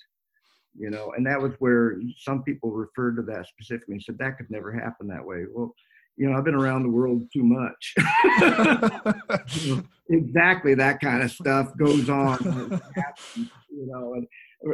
you 0.77 0.89
know, 0.89 1.13
and 1.15 1.25
that 1.25 1.41
was 1.41 1.53
where 1.59 1.99
some 2.17 2.43
people 2.43 2.71
referred 2.71 3.15
to 3.15 3.21
that 3.23 3.47
specifically 3.47 3.95
and 3.95 4.03
said 4.03 4.17
that 4.17 4.37
could 4.37 4.49
never 4.49 4.71
happen 4.71 5.07
that 5.07 5.25
way. 5.25 5.45
Well, 5.51 5.73
you 6.17 6.29
know, 6.29 6.37
I've 6.37 6.43
been 6.43 6.55
around 6.55 6.83
the 6.83 6.89
world 6.89 7.23
too 7.31 7.43
much. 7.43 7.95
exactly 10.09 10.73
that 10.73 10.99
kind 10.99 11.23
of 11.23 11.31
stuff 11.31 11.75
goes 11.77 12.09
on, 12.09 12.81
you 13.69 13.87
know, 13.87 14.13
and 14.15 14.27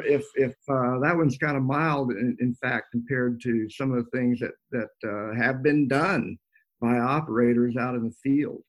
if 0.06 0.26
if 0.36 0.56
uh, 0.68 1.00
that 1.00 1.16
one's 1.16 1.38
kind 1.38 1.56
of 1.56 1.64
mild, 1.64 2.12
in, 2.12 2.36
in, 2.40 2.56
fact, 2.56 2.92
compared 2.92 3.40
to 3.42 3.70
some 3.70 3.92
of 3.92 4.04
the 4.04 4.10
things 4.18 4.40
that 4.40 4.54
that 4.72 4.90
uh, 5.08 5.36
have 5.36 5.62
been 5.62 5.88
done 5.88 6.38
by 6.82 6.98
operators 6.98 7.78
out 7.78 7.96
in 7.96 8.04
the 8.04 8.16
field. 8.24 8.62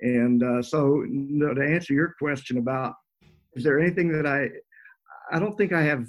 And 0.00 0.42
uh, 0.42 0.62
so, 0.62 1.02
to 1.02 1.66
answer 1.68 1.92
your 1.92 2.14
question 2.20 2.58
about, 2.58 2.94
is 3.54 3.64
there 3.64 3.80
anything 3.80 4.12
that 4.12 4.26
I, 4.26 4.48
I 5.32 5.38
don't 5.38 5.56
think 5.56 5.72
I 5.72 5.82
have, 5.82 6.06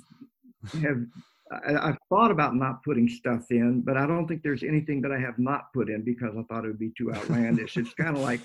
have, 0.82 1.06
I, 1.52 1.88
have 1.88 1.98
thought 2.10 2.32
about 2.32 2.56
not 2.56 2.84
putting 2.84 3.08
stuff 3.08 3.52
in, 3.52 3.82
but 3.82 3.98
I 3.98 4.06
don't 4.06 4.28
think 4.28 4.44
there's 4.44 4.64
anything 4.64 5.02
that 5.02 5.12
I 5.12 5.20
have 5.20 5.40
not 5.40 5.74
put 5.74 5.90
in 5.90 6.04
because 6.04 6.36
I 6.38 6.44
thought 6.44 6.66
it 6.66 6.68
would 6.68 6.80
be 6.80 6.92
too 6.98 7.14
outlandish. 7.14 7.78
it's 7.78 7.94
kind 7.94 8.16
of 8.16 8.22
like, 8.22 8.42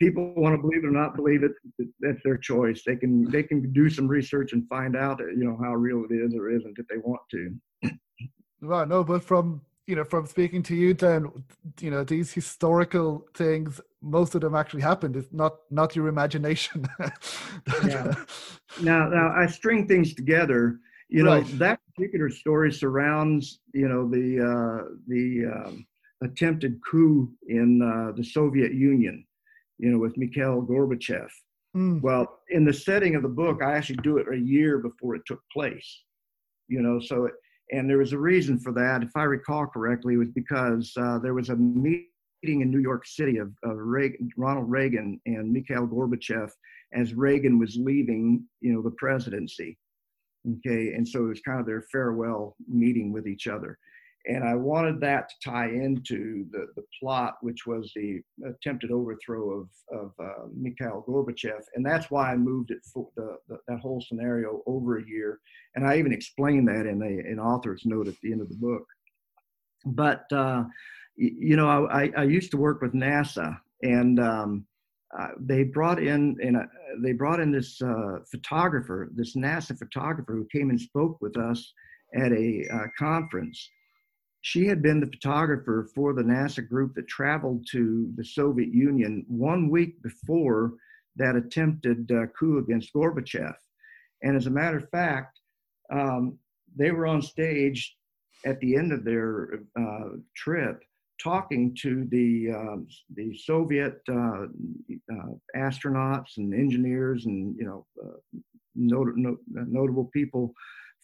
people 0.00 0.32
want 0.34 0.54
to 0.54 0.60
believe 0.60 0.84
it 0.84 0.86
or 0.86 0.90
not 0.90 1.14
believe 1.14 1.42
it. 1.42 1.52
That's 2.00 2.22
their 2.24 2.36
choice. 2.36 2.82
They 2.84 2.96
can 2.96 3.30
they 3.30 3.42
can 3.42 3.72
do 3.72 3.88
some 3.88 4.08
research 4.08 4.52
and 4.52 4.68
find 4.68 4.96
out, 4.96 5.20
uh, 5.20 5.26
you 5.26 5.44
know, 5.44 5.56
how 5.62 5.74
real 5.74 6.04
it 6.08 6.12
is 6.12 6.34
or 6.34 6.50
isn't 6.50 6.76
if 6.78 6.86
they 6.88 6.98
want 6.98 7.22
to. 7.30 7.56
Well, 8.60 8.86
no, 8.86 9.04
but 9.04 9.22
from 9.22 9.60
you 9.88 9.96
know, 9.96 10.04
from 10.04 10.26
speaking 10.26 10.62
to 10.64 10.74
you, 10.74 10.92
then 10.92 11.32
you 11.80 11.90
know 11.90 12.04
these 12.04 12.30
historical 12.30 13.26
things, 13.32 13.80
most 14.02 14.34
of 14.34 14.42
them 14.42 14.54
actually 14.54 14.82
happened. 14.82 15.16
It's 15.16 15.32
not 15.32 15.56
not 15.70 15.96
your 15.96 16.08
imagination. 16.08 16.86
yeah. 17.86 18.14
Now, 18.82 19.08
now 19.08 19.32
I 19.34 19.46
string 19.46 19.88
things 19.88 20.14
together. 20.14 20.78
You 21.08 21.22
know, 21.22 21.38
right. 21.38 21.58
that 21.58 21.80
particular 21.94 22.28
story 22.28 22.70
surrounds 22.70 23.60
you 23.72 23.88
know 23.88 24.06
the 24.06 24.26
uh, 24.52 24.94
the 25.06 25.46
um, 25.46 25.86
attempted 26.22 26.78
coup 26.88 27.32
in 27.48 27.80
uh, 27.80 28.12
the 28.14 28.24
Soviet 28.24 28.74
Union. 28.74 29.24
You 29.78 29.90
know, 29.90 29.98
with 29.98 30.18
Mikhail 30.18 30.60
Gorbachev. 30.60 31.28
Mm. 31.74 32.02
Well, 32.02 32.40
in 32.50 32.66
the 32.66 32.74
setting 32.74 33.14
of 33.14 33.22
the 33.22 33.28
book, 33.28 33.62
I 33.62 33.72
actually 33.72 34.00
do 34.02 34.18
it 34.18 34.26
a 34.30 34.36
year 34.36 34.78
before 34.78 35.14
it 35.14 35.22
took 35.24 35.40
place. 35.50 36.02
You 36.66 36.82
know, 36.82 37.00
so 37.00 37.24
it, 37.24 37.32
and 37.70 37.88
there 37.88 37.98
was 37.98 38.12
a 38.12 38.18
reason 38.18 38.58
for 38.58 38.72
that. 38.72 39.02
If 39.02 39.10
I 39.16 39.24
recall 39.24 39.66
correctly, 39.66 40.14
it 40.14 40.18
was 40.18 40.30
because 40.30 40.92
uh, 40.96 41.18
there 41.18 41.34
was 41.34 41.50
a 41.50 41.56
meeting 41.56 42.08
in 42.42 42.70
New 42.70 42.80
York 42.80 43.06
City 43.06 43.38
of, 43.38 43.52
of 43.62 43.76
Reagan, 43.76 44.30
Ronald 44.36 44.70
Reagan 44.70 45.20
and 45.26 45.52
Mikhail 45.52 45.86
Gorbachev 45.86 46.50
as 46.94 47.14
Reagan 47.14 47.58
was 47.58 47.76
leaving, 47.76 48.44
you 48.60 48.72
know, 48.72 48.82
the 48.82 48.92
presidency. 48.92 49.76
Okay, 50.58 50.94
and 50.94 51.06
so 51.06 51.24
it 51.24 51.28
was 51.28 51.40
kind 51.40 51.60
of 51.60 51.66
their 51.66 51.82
farewell 51.92 52.56
meeting 52.68 53.12
with 53.12 53.26
each 53.26 53.48
other 53.48 53.78
and 54.28 54.44
I 54.44 54.54
wanted 54.54 55.00
that 55.00 55.30
to 55.30 55.34
tie 55.42 55.68
into 55.68 56.44
the, 56.50 56.66
the 56.76 56.84
plot, 57.00 57.38
which 57.40 57.66
was 57.66 57.90
the 57.96 58.20
attempted 58.46 58.90
overthrow 58.90 59.50
of, 59.50 59.68
of 59.90 60.12
uh, 60.22 60.44
Mikhail 60.54 61.02
Gorbachev. 61.08 61.62
And 61.74 61.84
that's 61.84 62.10
why 62.10 62.30
I 62.30 62.36
moved 62.36 62.70
it 62.70 62.84
for 62.92 63.08
the, 63.16 63.38
the, 63.48 63.58
that 63.66 63.80
whole 63.80 64.04
scenario 64.06 64.62
over 64.66 64.98
a 64.98 65.06
year. 65.08 65.40
And 65.74 65.86
I 65.86 65.96
even 65.98 66.12
explained 66.12 66.68
that 66.68 66.84
in 66.84 67.00
a, 67.02 67.30
an 67.30 67.40
author's 67.40 67.82
note 67.86 68.06
at 68.06 68.20
the 68.22 68.30
end 68.30 68.42
of 68.42 68.50
the 68.50 68.56
book. 68.56 68.86
But, 69.86 70.30
uh, 70.30 70.64
you 71.16 71.56
know, 71.56 71.86
I, 71.86 72.10
I, 72.14 72.24
used 72.24 72.50
to 72.50 72.58
work 72.58 72.82
with 72.82 72.92
NASA 72.92 73.58
and 73.82 74.20
um, 74.20 74.66
uh, 75.18 75.28
they 75.40 75.64
brought 75.64 76.02
in, 76.02 76.36
in 76.42 76.56
a, 76.56 76.66
they 77.02 77.12
brought 77.12 77.40
in 77.40 77.50
this 77.50 77.80
uh, 77.80 78.18
photographer, 78.30 79.08
this 79.14 79.34
NASA 79.36 79.78
photographer 79.78 80.34
who 80.34 80.46
came 80.52 80.68
and 80.68 80.80
spoke 80.80 81.18
with 81.22 81.38
us 81.38 81.72
at 82.14 82.30
a 82.32 82.66
uh, 82.72 82.86
conference 82.98 83.70
she 84.40 84.66
had 84.66 84.82
been 84.82 85.00
the 85.00 85.06
photographer 85.06 85.88
for 85.94 86.12
the 86.12 86.22
NASA 86.22 86.66
group 86.66 86.94
that 86.94 87.08
traveled 87.08 87.66
to 87.72 88.10
the 88.16 88.24
Soviet 88.24 88.72
Union 88.72 89.24
one 89.28 89.68
week 89.68 90.00
before 90.02 90.74
that 91.16 91.36
attempted 91.36 92.10
uh, 92.12 92.26
coup 92.38 92.58
against 92.58 92.92
Gorbachev. 92.94 93.54
And 94.22 94.36
as 94.36 94.46
a 94.46 94.50
matter 94.50 94.78
of 94.78 94.88
fact, 94.90 95.40
um, 95.92 96.38
they 96.76 96.90
were 96.90 97.06
on 97.06 97.22
stage 97.22 97.96
at 98.46 98.60
the 98.60 98.76
end 98.76 98.92
of 98.92 99.04
their 99.04 99.60
uh, 99.78 100.10
trip 100.36 100.82
talking 101.20 101.74
to 101.82 102.06
the 102.10 102.50
um, 102.54 102.86
the 103.16 103.36
Soviet 103.36 104.00
uh, 104.08 104.44
uh, 104.44 105.32
astronauts 105.56 106.36
and 106.36 106.54
engineers 106.54 107.26
and 107.26 107.56
you 107.58 107.64
know 107.64 107.86
uh, 108.04 108.18
not- 108.76 109.16
not- 109.16 109.38
notable 109.48 110.04
people 110.12 110.52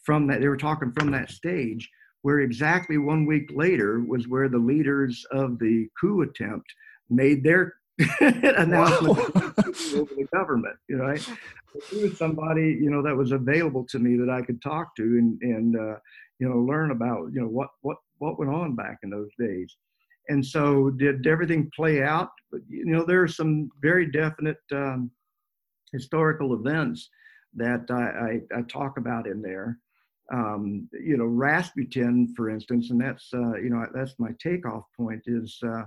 from 0.05 0.27
that. 0.27 0.39
They 0.39 0.47
were 0.47 0.55
talking 0.55 0.93
from 0.93 1.11
that 1.11 1.29
stage 1.29 1.89
where 2.25 2.39
exactly 2.39 2.97
one 2.97 3.23
week 3.27 3.51
later 3.53 3.99
was 3.99 4.27
where 4.27 4.49
the 4.49 4.57
leaders 4.57 5.23
of 5.29 5.59
the 5.59 5.87
coup 6.01 6.23
attempt 6.23 6.65
made 7.07 7.43
their 7.43 7.75
announcement 8.19 9.19
over 9.93 10.11
the 10.15 10.27
government. 10.33 10.75
You 10.89 10.97
know, 10.97 11.03
right? 11.03 11.29
he 11.91 12.01
was 12.01 12.17
somebody 12.17 12.79
you 12.81 12.89
know 12.89 13.03
that 13.03 13.15
was 13.15 13.31
available 13.31 13.85
to 13.91 13.99
me 13.99 14.17
that 14.17 14.31
I 14.31 14.41
could 14.41 14.59
talk 14.63 14.95
to 14.95 15.03
and 15.03 15.39
and 15.43 15.75
uh, 15.75 15.97
you 16.39 16.49
know 16.49 16.57
learn 16.57 16.89
about 16.89 17.29
you 17.31 17.41
know 17.41 17.47
what 17.47 17.69
what 17.81 17.97
what 18.17 18.39
went 18.39 18.49
on 18.49 18.75
back 18.75 18.97
in 19.03 19.11
those 19.11 19.29
days. 19.37 19.77
And 20.27 20.43
so, 20.43 20.89
did 20.89 21.27
everything 21.27 21.69
play 21.75 22.01
out? 22.01 22.31
But 22.51 22.61
you 22.67 22.87
know, 22.87 23.05
there 23.05 23.21
are 23.21 23.27
some 23.27 23.69
very 23.83 24.09
definite 24.11 24.63
um, 24.71 25.11
historical 25.91 26.55
events 26.55 27.07
that 27.53 27.85
I, 27.91 28.41
I, 28.55 28.59
I 28.59 28.61
talk 28.63 28.97
about 28.97 29.27
in 29.27 29.43
there 29.43 29.77
um, 30.33 30.89
you 30.91 31.17
know, 31.17 31.25
Rasputin, 31.25 32.33
for 32.35 32.49
instance, 32.49 32.89
and 32.89 32.99
that's, 32.99 33.29
uh, 33.33 33.55
you 33.57 33.69
know, 33.69 33.85
that's 33.93 34.15
my 34.17 34.31
takeoff 34.41 34.83
point 34.97 35.21
is 35.27 35.59
uh, 35.63 35.83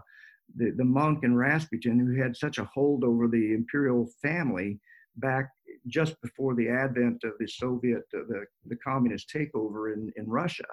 the, 0.57 0.70
the 0.77 0.85
monk 0.85 1.24
in 1.24 1.37
Rasputin 1.37 1.98
who 1.98 2.22
had 2.22 2.37
such 2.37 2.59
a 2.59 2.64
hold 2.64 3.05
over 3.05 3.27
the 3.27 3.55
imperial 3.55 4.09
family 4.22 4.79
back 5.16 5.51
just 5.87 6.20
before 6.22 6.55
the 6.55 6.68
advent 6.68 7.24
of 7.24 7.33
the 7.38 7.48
Soviet, 7.48 8.05
uh, 8.14 8.20
the, 8.29 8.44
the 8.66 8.77
communist 8.77 9.33
takeover 9.35 9.92
in, 9.92 10.12
in 10.16 10.27
Russia. 10.27 10.66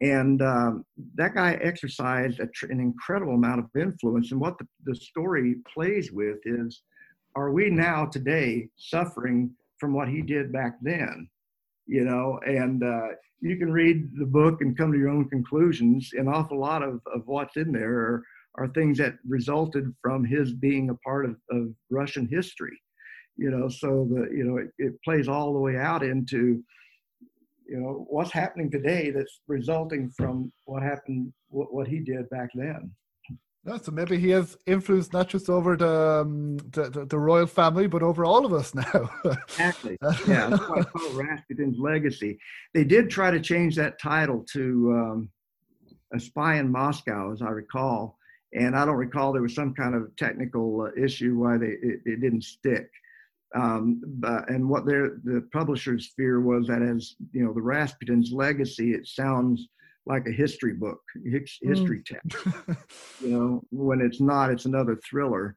And 0.00 0.40
um, 0.42 0.84
that 1.16 1.34
guy 1.34 1.54
exercised 1.54 2.40
tr- 2.54 2.66
an 2.66 2.78
incredible 2.78 3.34
amount 3.34 3.60
of 3.60 3.66
influence. 3.80 4.30
And 4.30 4.40
what 4.40 4.56
the, 4.58 4.66
the 4.84 4.94
story 4.94 5.56
plays 5.72 6.12
with 6.12 6.38
is 6.44 6.82
are 7.34 7.52
we 7.52 7.70
now 7.70 8.06
today 8.06 8.68
suffering 8.76 9.50
from 9.78 9.92
what 9.92 10.08
he 10.08 10.22
did 10.22 10.52
back 10.52 10.76
then? 10.82 11.28
You 11.88 12.04
know, 12.04 12.38
and 12.46 12.84
uh, 12.84 13.08
you 13.40 13.56
can 13.56 13.72
read 13.72 14.10
the 14.18 14.26
book 14.26 14.60
and 14.60 14.76
come 14.76 14.92
to 14.92 14.98
your 14.98 15.08
own 15.08 15.28
conclusions. 15.28 16.10
An 16.12 16.28
awful 16.28 16.60
lot 16.60 16.82
of, 16.82 17.00
of 17.12 17.22
what's 17.24 17.56
in 17.56 17.72
there 17.72 17.94
are, 17.94 18.22
are 18.56 18.68
things 18.68 18.98
that 18.98 19.14
resulted 19.26 19.92
from 20.02 20.24
his 20.24 20.52
being 20.52 20.90
a 20.90 20.94
part 20.96 21.24
of, 21.24 21.36
of 21.50 21.68
Russian 21.90 22.28
history, 22.28 22.78
you 23.36 23.50
know, 23.50 23.68
so 23.68 24.06
the, 24.10 24.28
you 24.36 24.44
know, 24.44 24.58
it, 24.58 24.68
it 24.78 24.92
plays 25.02 25.28
all 25.28 25.52
the 25.52 25.58
way 25.58 25.76
out 25.76 26.02
into, 26.02 26.62
you 27.66 27.78
know, 27.78 28.06
what's 28.10 28.32
happening 28.32 28.70
today 28.70 29.10
that's 29.10 29.40
resulting 29.46 30.10
from 30.16 30.52
what 30.64 30.82
happened, 30.82 31.32
what, 31.48 31.72
what 31.72 31.88
he 31.88 32.00
did 32.00 32.28
back 32.30 32.50
then. 32.54 32.90
Yeah, 33.66 33.78
so 33.78 33.92
maybe 33.92 34.18
he 34.18 34.30
has 34.30 34.56
influence 34.66 35.12
not 35.12 35.28
just 35.28 35.50
over 35.50 35.76
the, 35.76 36.22
um, 36.22 36.56
the, 36.70 36.88
the, 36.90 37.04
the 37.06 37.18
royal 37.18 37.46
family, 37.46 37.86
but 37.86 38.02
over 38.02 38.24
all 38.24 38.46
of 38.46 38.52
us 38.52 38.74
now. 38.74 39.10
exactly. 39.24 39.98
Yeah, 40.26 40.48
that's 40.48 40.68
why 40.68 40.80
I 40.80 40.82
call 40.84 41.10
Rasputin's 41.12 41.78
legacy. 41.78 42.38
They 42.72 42.84
did 42.84 43.10
try 43.10 43.30
to 43.30 43.40
change 43.40 43.76
that 43.76 44.00
title 44.00 44.44
to 44.52 44.92
um, 44.92 45.30
a 46.14 46.20
spy 46.20 46.58
in 46.58 46.70
Moscow, 46.70 47.32
as 47.32 47.42
I 47.42 47.50
recall, 47.50 48.16
and 48.54 48.76
I 48.76 48.84
don't 48.84 48.94
recall 48.94 49.32
there 49.32 49.42
was 49.42 49.54
some 49.54 49.74
kind 49.74 49.94
of 49.94 50.14
technical 50.16 50.82
uh, 50.82 51.02
issue 51.02 51.36
why 51.36 51.58
they 51.58 51.66
it, 51.82 52.00
it 52.06 52.20
didn't 52.20 52.44
stick. 52.44 52.88
Um, 53.54 54.02
but, 54.04 54.48
and 54.50 54.68
what 54.68 54.86
their 54.86 55.18
the 55.24 55.46
publisher's 55.52 56.12
fear 56.16 56.40
was 56.40 56.66
that 56.68 56.82
as 56.82 57.14
you 57.32 57.44
know 57.44 57.52
the 57.52 57.60
Rasputin's 57.62 58.32
legacy, 58.32 58.92
it 58.92 59.06
sounds 59.06 59.68
like 60.08 60.26
a 60.26 60.32
history 60.32 60.72
book, 60.72 61.00
history 61.24 62.00
mm. 62.00 62.04
text. 62.04 62.78
you 63.20 63.30
know, 63.30 63.62
when 63.70 64.00
it's 64.00 64.20
not, 64.20 64.50
it's 64.50 64.64
another 64.64 64.98
thriller. 65.08 65.54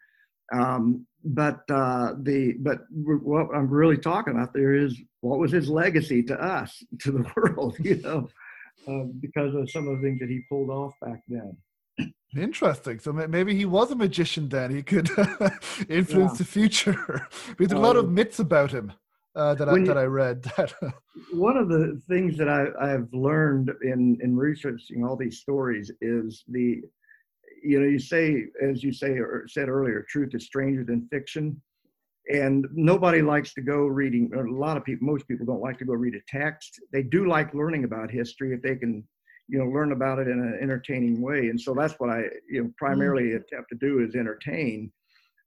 Um, 0.54 1.08
but 1.24 1.62
uh, 1.70 2.14
the 2.24 2.56
but 2.60 2.80
what 2.92 3.48
I'm 3.56 3.70
really 3.70 3.98
talking 3.98 4.34
about 4.34 4.54
there 4.54 4.74
is 4.74 5.00
what 5.22 5.40
was 5.40 5.52
his 5.52 5.70
legacy 5.70 6.22
to 6.24 6.36
us, 6.36 6.84
to 7.00 7.12
the 7.12 7.32
world, 7.36 7.78
you 7.80 8.02
know, 8.02 8.28
uh, 8.88 9.06
because 9.20 9.56
of 9.56 9.72
some 9.72 9.88
of 9.88 10.02
the 10.02 10.08
things 10.08 10.20
that 10.20 10.30
he 10.30 10.42
pulled 10.50 10.70
off 10.70 10.94
back 11.02 11.22
then. 11.28 11.56
Interesting. 12.36 13.00
So 13.00 13.12
maybe 13.12 13.56
he 13.56 13.66
was 13.66 13.92
a 13.92 13.96
magician 13.96 14.50
then. 14.50 14.74
He 14.74 14.84
could 14.84 15.10
influence 15.90 16.34
yeah. 16.34 16.38
the 16.38 16.46
future. 16.46 17.28
There's 17.58 17.74
a 17.74 17.78
lot 17.78 17.98
of 17.98 18.06
um, 18.06 18.14
myths 18.14 18.40
about 18.40 18.72
him 18.72 18.94
uh, 19.36 19.56
that, 19.56 19.70
I, 19.70 19.76
you, 19.78 19.86
that 19.86 19.98
I 19.98 20.04
read. 20.04 20.52
one 21.34 21.58
of 21.58 21.70
the 21.70 22.02
things 22.10 22.38
that 22.38 22.50
I, 22.50 22.68
I've 22.80 23.08
learned 23.14 23.72
in, 23.84 24.18
in 24.22 24.36
researching 24.36 25.06
all 25.06 25.16
these 25.16 25.40
stories 25.40 25.92
is 26.02 26.44
the, 26.50 26.82
you 27.64 27.80
know, 27.80 27.88
you 27.88 28.00
say, 28.00 28.46
as 28.62 28.84
you 28.84 28.92
say 28.92 29.12
or 29.12 29.46
said 29.48 29.70
earlier, 29.70 30.06
truth 30.10 30.36
is 30.36 30.46
stranger 30.46 30.84
than 30.84 31.08
fiction. 31.10 31.62
And 32.32 32.68
nobody 32.74 33.22
likes 33.22 33.54
to 33.56 33.62
go 33.62 33.88
reading, 33.88 34.32
or 34.34 34.46
a 34.46 34.54
lot 34.54 34.78
of 34.78 34.84
people, 34.84 35.08
most 35.08 35.28
people 35.28 35.46
don't 35.46 35.62
like 35.62 35.80
to 35.80 35.86
go 35.86 35.94
read 35.94 36.16
a 36.16 36.22
text. 36.28 36.80
They 36.94 37.04
do 37.04 37.28
like 37.28 37.54
learning 37.54 37.84
about 37.84 38.12
history 38.12 38.54
if 38.54 38.62
they 38.62 38.76
can, 38.76 39.04
you 39.48 39.60
know, 39.60 39.66
learn 39.66 39.92
about 39.92 40.20
it 40.20 40.28
in 40.28 40.40
an 40.40 40.60
entertaining 40.62 41.22
way. 41.22 41.50
And 41.50 41.60
so 41.60 41.74
that's 41.74 41.96
what 41.96 42.10
I, 42.10 42.24
you 42.50 42.64
know, 42.64 42.72
primarily 42.78 43.32
mm. 43.32 43.38
attempt 43.38 43.70
to 43.70 43.78
do 43.78 44.00
is 44.00 44.16
entertain 44.16 44.92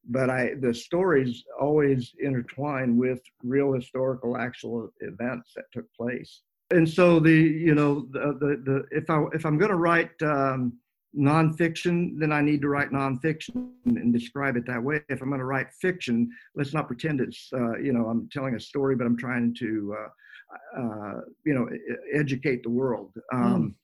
but 0.09 0.31
I 0.31 0.55
the 0.61 0.75
stories 0.75 1.45
always 1.61 2.13
intertwine 2.21 2.97
with 2.97 3.21
real 3.43 3.73
historical 3.73 4.37
actual 4.37 4.91
events 5.01 5.53
that 5.57 5.65
took 5.73 5.87
place. 5.95 6.43
And 6.71 6.89
so 6.89 7.21
the 7.21 7.33
you 7.33 7.75
know 7.75 8.07
the 8.11 8.37
the, 8.41 8.63
the 8.65 8.85
if 8.91 9.11
I 9.11 9.25
if 9.33 9.45
I'm 9.47 9.59
going 9.59 9.71
to 9.71 9.77
write 9.77 10.11
um, 10.23 10.75
nonfiction, 11.17 12.19
then 12.19 12.33
I 12.33 12.41
need 12.41 12.61
to 12.63 12.69
write 12.69 12.91
nonfiction 12.91 13.71
and 13.87 14.13
describe 14.13 14.57
it 14.57 14.67
that 14.67 14.83
way. 14.83 15.01
If 15.09 15.23
I'm 15.23 15.29
going 15.29 15.41
to 15.41 15.45
write 15.45 15.69
fiction, 15.81 16.31
let's 16.55 16.75
not 16.75 16.87
pretend 16.87 17.21
it's 17.21 17.49
uh, 17.53 17.77
you 17.79 17.93
know 17.93 18.07
I'm 18.07 18.29
telling 18.33 18.55
a 18.55 18.61
story, 18.61 18.97
but 18.97 19.07
I'm 19.07 19.17
trying 19.17 19.55
to 19.61 19.97
uh, 19.99 20.81
uh, 20.81 21.21
you 21.45 21.55
know 21.55 21.69
educate 22.13 22.63
the 22.63 22.71
world. 22.71 23.13
Um, 23.33 23.41
mm. 23.41 23.75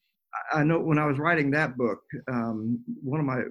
I 0.53 0.65
know 0.65 0.79
when 0.79 0.99
I 0.99 1.07
was 1.07 1.19
writing 1.19 1.51
that 1.51 1.77
book, 1.77 2.01
um, 2.29 2.81
one 3.03 3.21
of 3.21 3.27
my 3.27 3.43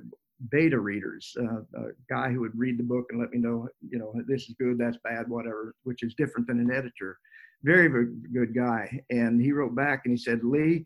beta 0.50 0.80
readers, 0.80 1.36
uh, 1.40 1.62
a 1.80 1.92
guy 2.10 2.32
who 2.32 2.40
would 2.40 2.58
read 2.58 2.78
the 2.78 2.84
book 2.84 3.08
and 3.10 3.20
let 3.20 3.32
me 3.32 3.40
know, 3.40 3.68
you 3.82 4.00
know, 4.00 4.14
this 4.28 4.44
is 4.44 4.56
good, 4.60 4.78
that's 4.78 4.98
bad, 5.04 5.28
whatever, 5.28 5.76
which 5.84 6.04
is 6.04 6.16
different 6.16 6.48
than 6.48 6.60
an 6.60 6.72
editor. 6.72 7.18
Very, 7.64 7.88
very 7.88 8.08
good 8.34 8.56
guy. 8.56 9.02
And 9.10 9.42
he 9.42 9.52
wrote 9.52 9.76
back 9.76 10.02
and 10.06 10.14
he 10.14 10.18
said, 10.18 10.44
Lee, 10.44 10.86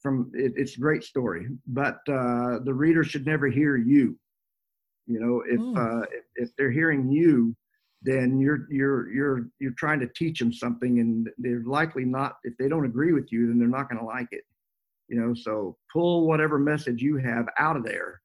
from 0.00 0.30
it, 0.34 0.52
it's 0.56 0.76
a 0.76 0.80
great 0.80 1.04
story, 1.04 1.48
but 1.66 1.98
uh, 2.08 2.60
the 2.64 2.72
reader 2.72 3.04
should 3.04 3.26
never 3.26 3.48
hear 3.48 3.76
you. 3.76 4.18
You 5.06 5.20
know, 5.20 5.42
if, 5.46 5.60
mm. 5.60 5.76
uh, 5.76 6.06
if, 6.12 6.24
if 6.36 6.56
they're 6.56 6.70
hearing 6.70 7.10
you, 7.10 7.54
then 8.02 8.40
you're 8.40 8.66
you're 8.70 9.12
you're 9.12 9.46
you're 9.58 9.72
trying 9.72 10.00
to 10.00 10.08
teach 10.16 10.38
them 10.38 10.52
something, 10.52 11.00
and 11.00 11.28
they're 11.36 11.62
likely 11.66 12.04
not. 12.04 12.36
If 12.44 12.56
they 12.56 12.68
don't 12.68 12.86
agree 12.86 13.12
with 13.12 13.30
you, 13.30 13.48
then 13.48 13.58
they're 13.58 13.68
not 13.68 13.90
going 13.90 13.98
to 13.98 14.06
like 14.06 14.28
it. 14.30 14.44
You 15.08 15.20
know, 15.20 15.34
so 15.34 15.76
pull 15.92 16.26
whatever 16.26 16.58
message 16.58 17.02
you 17.02 17.16
have 17.18 17.46
out 17.58 17.76
of 17.76 17.84
there. 17.84 18.22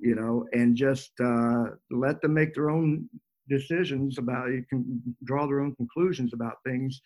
You 0.00 0.14
know, 0.14 0.46
and 0.52 0.74
just 0.76 1.12
uh, 1.20 1.64
let 1.90 2.22
them 2.22 2.34
make 2.34 2.54
their 2.54 2.70
own 2.70 3.08
decisions 3.48 4.18
about. 4.18 4.48
You 4.48 4.64
can 4.68 5.02
draw 5.24 5.46
their 5.46 5.60
own 5.60 5.74
conclusions 5.76 6.32
about 6.32 6.56
things 6.66 7.00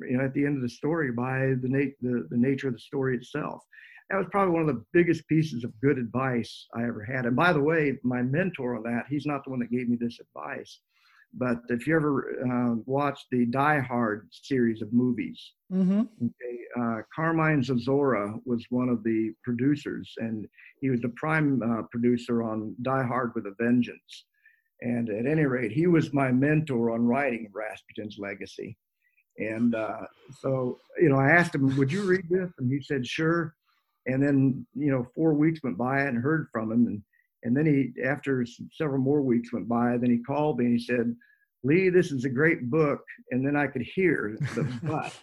you 0.00 0.18
know, 0.18 0.24
at 0.24 0.34
the 0.34 0.44
end 0.44 0.56
of 0.56 0.62
the 0.62 0.68
story 0.68 1.12
by 1.12 1.54
the, 1.62 1.68
nat- 1.68 1.96
the, 2.00 2.26
the 2.30 2.36
nature 2.36 2.68
of 2.68 2.74
the 2.74 2.80
story 2.80 3.16
itself. 3.16 3.62
That 4.10 4.18
was 4.18 4.26
probably 4.30 4.52
one 4.52 4.68
of 4.68 4.74
the 4.74 4.84
biggest 4.92 5.26
pieces 5.26 5.64
of 5.64 5.78
good 5.80 5.98
advice 5.98 6.66
I 6.74 6.84
ever 6.84 7.02
had. 7.04 7.26
And 7.26 7.34
by 7.34 7.52
the 7.52 7.60
way, 7.60 7.98
my 8.04 8.22
mentor 8.22 8.76
on 8.76 8.84
that, 8.84 9.06
he's 9.08 9.26
not 9.26 9.42
the 9.44 9.50
one 9.50 9.58
that 9.60 9.70
gave 9.70 9.88
me 9.88 9.96
this 10.00 10.18
advice. 10.20 10.80
But 11.38 11.58
if 11.68 11.86
you 11.86 11.94
ever 11.94 12.14
uh, 12.48 12.76
watched 12.86 13.26
the 13.30 13.44
Die 13.46 13.80
Hard 13.80 14.28
series 14.30 14.80
of 14.80 14.92
movies, 14.92 15.52
mm-hmm. 15.70 16.00
okay, 16.00 16.58
uh, 16.80 17.02
Carmine 17.14 17.62
Zozzora 17.62 18.40
was 18.46 18.64
one 18.70 18.88
of 18.88 19.04
the 19.04 19.32
producers, 19.44 20.14
and 20.16 20.46
he 20.80 20.88
was 20.88 21.00
the 21.00 21.10
prime 21.10 21.60
uh, 21.62 21.82
producer 21.90 22.42
on 22.42 22.74
Die 22.82 23.02
Hard 23.04 23.32
with 23.34 23.46
a 23.46 23.54
Vengeance. 23.60 24.24
And 24.80 25.10
at 25.10 25.26
any 25.26 25.44
rate, 25.44 25.72
he 25.72 25.86
was 25.86 26.12
my 26.12 26.32
mentor 26.32 26.90
on 26.90 27.06
writing 27.06 27.50
Rasputin's 27.52 28.18
Legacy. 28.18 28.76
And 29.38 29.74
uh, 29.74 30.06
so, 30.40 30.78
you 30.98 31.10
know, 31.10 31.18
I 31.18 31.30
asked 31.30 31.54
him, 31.54 31.76
would 31.76 31.92
you 31.92 32.02
read 32.02 32.26
this? 32.30 32.50
And 32.58 32.70
he 32.70 32.80
said, 32.82 33.06
sure. 33.06 33.54
And 34.06 34.22
then, 34.22 34.66
you 34.74 34.90
know, 34.90 35.06
four 35.14 35.34
weeks 35.34 35.60
went 35.62 35.76
by, 35.76 35.96
I 35.96 36.04
hadn't 36.04 36.22
heard 36.22 36.48
from 36.52 36.72
him. 36.72 36.86
And, 36.86 37.02
and 37.46 37.56
then 37.56 37.64
he, 37.64 38.02
after 38.02 38.44
several 38.72 39.00
more 39.00 39.22
weeks 39.22 39.52
went 39.52 39.68
by, 39.68 39.96
then 39.98 40.10
he 40.10 40.18
called 40.18 40.58
me 40.58 40.64
and 40.64 40.78
he 40.78 40.84
said, 40.84 41.14
Lee, 41.62 41.90
this 41.90 42.10
is 42.10 42.24
a 42.24 42.28
great 42.28 42.68
book. 42.70 43.04
And 43.30 43.46
then 43.46 43.54
I 43.56 43.68
could 43.68 43.82
hear 43.82 44.36
the 44.56 44.64
butt. 44.82 45.14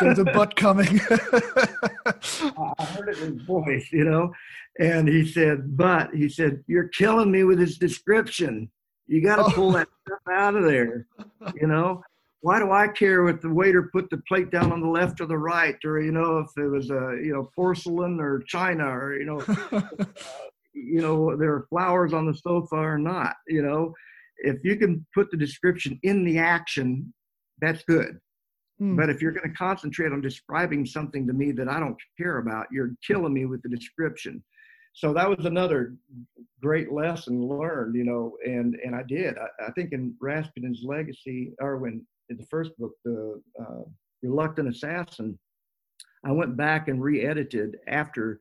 There's 0.00 0.18
a 0.18 0.24
butt 0.24 0.56
coming. 0.56 0.98
I 1.10 2.84
heard 2.84 3.10
it 3.10 3.18
in 3.18 3.34
his 3.34 3.42
voice, 3.42 3.86
you 3.92 4.04
know. 4.04 4.32
And 4.80 5.06
he 5.06 5.26
said, 5.26 5.76
but 5.76 6.14
he 6.14 6.30
said, 6.30 6.64
you're 6.66 6.88
killing 6.88 7.30
me 7.30 7.44
with 7.44 7.58
his 7.58 7.76
description. 7.76 8.70
You 9.06 9.22
got 9.22 9.36
to 9.36 9.44
oh. 9.44 9.50
pull 9.50 9.72
that 9.72 9.88
stuff 10.06 10.20
out 10.30 10.56
of 10.56 10.64
there, 10.64 11.06
you 11.54 11.66
know 11.66 12.02
why 12.40 12.58
do 12.58 12.70
I 12.70 12.88
care 12.88 13.28
if 13.28 13.40
the 13.40 13.52
waiter 13.52 13.90
put 13.92 14.10
the 14.10 14.18
plate 14.28 14.50
down 14.50 14.72
on 14.72 14.80
the 14.80 14.88
left 14.88 15.20
or 15.20 15.26
the 15.26 15.38
right, 15.38 15.76
or 15.84 16.00
you 16.00 16.12
know, 16.12 16.38
if 16.38 16.50
it 16.56 16.68
was 16.68 16.90
a 16.90 17.18
you 17.22 17.32
know 17.32 17.50
porcelain 17.54 18.20
or 18.20 18.40
china, 18.46 18.86
or 18.86 19.18
you 19.18 19.24
know, 19.24 19.40
uh, 19.72 19.82
you 20.86 21.00
know, 21.00 21.36
there 21.36 21.52
are 21.52 21.66
flowers 21.68 22.12
on 22.12 22.26
the 22.26 22.34
sofa 22.34 22.76
or 22.76 22.98
not. 22.98 23.34
You 23.46 23.62
know, 23.62 23.94
if 24.38 24.64
you 24.64 24.76
can 24.76 25.04
put 25.14 25.30
the 25.30 25.36
description 25.36 25.98
in 26.02 26.24
the 26.24 26.38
action, 26.38 27.12
that's 27.60 27.82
good. 27.84 28.18
Mm. 28.80 28.96
But 28.96 29.10
if 29.10 29.20
you're 29.20 29.32
going 29.32 29.50
to 29.50 29.56
concentrate 29.56 30.12
on 30.12 30.20
describing 30.20 30.86
something 30.86 31.26
to 31.26 31.32
me 31.32 31.52
that 31.52 31.68
I 31.68 31.80
don't 31.80 31.96
care 32.16 32.38
about, 32.38 32.66
you're 32.70 32.92
killing 33.06 33.34
me 33.34 33.46
with 33.46 33.62
the 33.62 33.68
description. 33.68 34.42
So 34.92 35.12
that 35.12 35.28
was 35.28 35.44
another 35.44 35.94
great 36.60 36.90
lesson 36.92 37.46
learned, 37.46 37.94
you 37.94 38.04
know, 38.04 38.36
and 38.44 38.76
and 38.84 38.96
I 38.96 39.02
did. 39.02 39.36
I, 39.38 39.66
I 39.66 39.70
think 39.72 39.92
in 39.92 40.14
Rasputin's 40.20 40.82
legacy, 40.82 41.52
or 41.60 41.78
when 41.78 42.04
in 42.30 42.36
the 42.36 42.46
first 42.46 42.76
book, 42.78 42.92
the 43.04 43.40
uh, 43.60 43.82
Reluctant 44.22 44.68
Assassin, 44.68 45.38
I 46.24 46.32
went 46.32 46.56
back 46.56 46.88
and 46.88 47.02
re-edited 47.02 47.76
after 47.86 48.40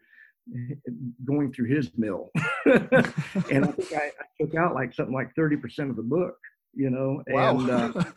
going 1.25 1.51
through 1.53 1.67
his 1.67 1.91
mill, 1.97 2.29
and 2.65 3.65
I 3.65 3.71
think 3.71 3.93
I, 3.93 4.11
I, 4.19 4.41
took 4.41 4.55
out 4.55 4.73
like 4.73 4.93
something 4.93 5.13
like 5.13 5.35
thirty 5.35 5.57
percent 5.57 5.89
of 5.89 5.95
the 5.95 6.03
book, 6.03 6.37
you 6.73 6.89
know, 6.89 7.23
wow. 7.27 7.59
and. 7.59 7.69
Uh, 7.69 8.03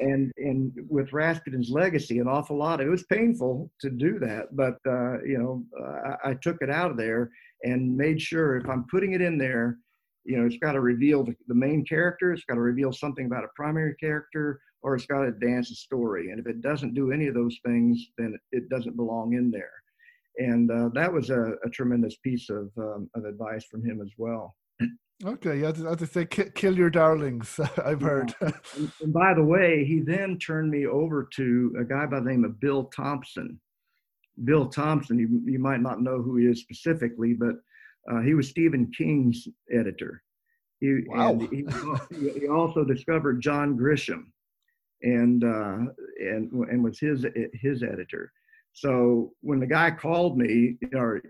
and 0.00 0.32
and 0.38 0.72
with 0.88 1.12
Rasputin's 1.12 1.70
legacy, 1.70 2.18
an 2.18 2.26
awful 2.26 2.58
lot. 2.58 2.80
It 2.80 2.88
was 2.88 3.04
painful 3.04 3.70
to 3.80 3.90
do 3.90 4.18
that, 4.18 4.56
but 4.56 4.76
uh, 4.88 5.22
you 5.22 5.38
know, 5.38 5.64
I, 6.04 6.30
I, 6.30 6.34
took 6.34 6.56
it 6.62 6.68
out 6.68 6.90
of 6.90 6.96
there 6.96 7.30
and 7.62 7.96
made 7.96 8.20
sure 8.20 8.56
if 8.56 8.68
I'm 8.68 8.86
putting 8.90 9.12
it 9.12 9.20
in 9.20 9.38
there, 9.38 9.78
you 10.24 10.36
know, 10.36 10.46
it's 10.46 10.56
got 10.56 10.72
to 10.72 10.80
reveal 10.80 11.22
the, 11.24 11.34
the 11.48 11.54
main 11.54 11.84
character. 11.84 12.32
It's 12.32 12.44
got 12.44 12.54
to 12.54 12.60
reveal 12.60 12.92
something 12.92 13.26
about 13.26 13.44
a 13.44 13.48
primary 13.54 13.94
character, 13.96 14.60
or 14.82 14.94
it's 14.94 15.06
got 15.06 15.22
to 15.22 15.28
advance 15.28 15.70
a 15.70 15.74
story. 15.74 16.30
And 16.30 16.40
if 16.40 16.46
it 16.46 16.60
doesn't 16.60 16.94
do 16.94 17.12
any 17.12 17.26
of 17.26 17.34
those 17.34 17.58
things, 17.64 18.06
then 18.18 18.36
it 18.52 18.68
doesn't 18.68 18.96
belong 18.96 19.34
in 19.34 19.50
there. 19.50 19.70
And 20.38 20.70
uh, 20.70 20.88
that 20.94 21.12
was 21.12 21.30
a, 21.30 21.52
a, 21.64 21.70
tremendous 21.70 22.16
piece 22.16 22.50
of, 22.50 22.70
um, 22.76 23.08
of 23.14 23.24
advice 23.24 23.64
from 23.70 23.84
him 23.84 24.00
as 24.02 24.10
well. 24.18 24.56
Okay, 25.24 25.60
yeah, 25.60 25.70
I 25.74 25.90
have 25.90 25.98
to 25.98 26.06
say, 26.06 26.26
kill 26.26 26.76
your 26.76 26.90
darlings. 26.90 27.60
I've 27.84 28.00
heard. 28.00 28.34
and, 28.40 28.92
and 29.00 29.12
by 29.12 29.32
the 29.34 29.44
way, 29.44 29.84
he 29.84 30.00
then 30.00 30.38
turned 30.38 30.70
me 30.70 30.86
over 30.86 31.28
to 31.36 31.76
a 31.80 31.84
guy 31.84 32.06
by 32.06 32.18
the 32.18 32.30
name 32.30 32.44
of 32.44 32.58
Bill 32.58 32.84
Thompson. 32.84 33.60
Bill 34.42 34.68
Thompson, 34.68 35.18
you, 35.18 35.40
you 35.44 35.60
might 35.60 35.80
not 35.80 36.02
know 36.02 36.20
who 36.20 36.36
he 36.36 36.46
is 36.46 36.60
specifically, 36.60 37.34
but 37.34 37.54
uh, 38.10 38.20
he 38.20 38.34
was 38.34 38.48
Stephen 38.48 38.90
King's 38.96 39.46
editor. 39.72 40.22
He, 40.80 41.04
wow. 41.06 41.38
he, 41.50 41.64
he, 42.40 42.48
also 42.48 42.84
discovered 42.84 43.40
John 43.40 43.78
Grisham 43.78 44.24
and 45.02 45.44
uh, 45.44 45.92
and 46.18 46.50
and 46.52 46.82
was 46.82 46.98
his 46.98 47.24
his 47.54 47.82
editor. 47.82 48.32
So 48.74 49.32
when 49.40 49.60
the 49.60 49.66
guy 49.66 49.92
called 49.92 50.36
me, 50.36 50.76
or 50.92 51.22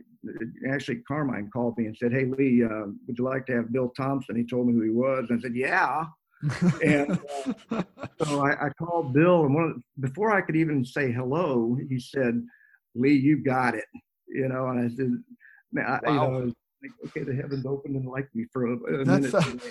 actually 0.68 0.96
Carmine 1.06 1.50
called 1.52 1.76
me 1.76 1.86
and 1.86 1.96
said, 1.96 2.10
"Hey 2.10 2.24
Lee, 2.24 2.64
uh, 2.64 2.86
would 3.06 3.18
you 3.18 3.24
like 3.24 3.44
to 3.46 3.52
have 3.52 3.72
Bill 3.72 3.90
Thompson?" 3.90 4.34
He 4.34 4.44
told 4.44 4.66
me 4.66 4.72
who 4.72 4.82
he 4.82 4.90
was, 4.90 5.26
and 5.28 5.38
I 5.38 5.42
said, 5.42 5.54
"Yeah." 5.54 6.06
and 6.82 7.18
uh, 7.70 7.82
so 8.24 8.40
I, 8.44 8.66
I, 8.66 8.68
called 8.78 9.12
Bill, 9.12 9.44
and 9.44 9.54
one 9.54 9.82
the, 9.96 10.08
before 10.08 10.34
I 10.34 10.40
could 10.40 10.56
even 10.56 10.84
say 10.84 11.12
hello, 11.12 11.76
he 11.88 12.00
said, 12.00 12.42
"Lee, 12.94 13.12
you 13.12 13.44
got 13.44 13.74
it," 13.74 13.84
you 14.26 14.48
know. 14.48 14.68
And 14.68 14.80
I 14.80 14.94
said, 14.94 15.12
wow. 15.74 16.00
you 16.06 16.12
know, 16.12 16.52
okay, 17.06 17.22
the 17.22 17.34
heavens 17.34 17.66
opened 17.66 17.96
and 17.96 18.06
liked 18.06 18.34
me 18.34 18.46
for 18.52 18.72
a, 18.72 18.76
a 18.76 19.04
that's 19.04 19.32
minute. 19.32 19.62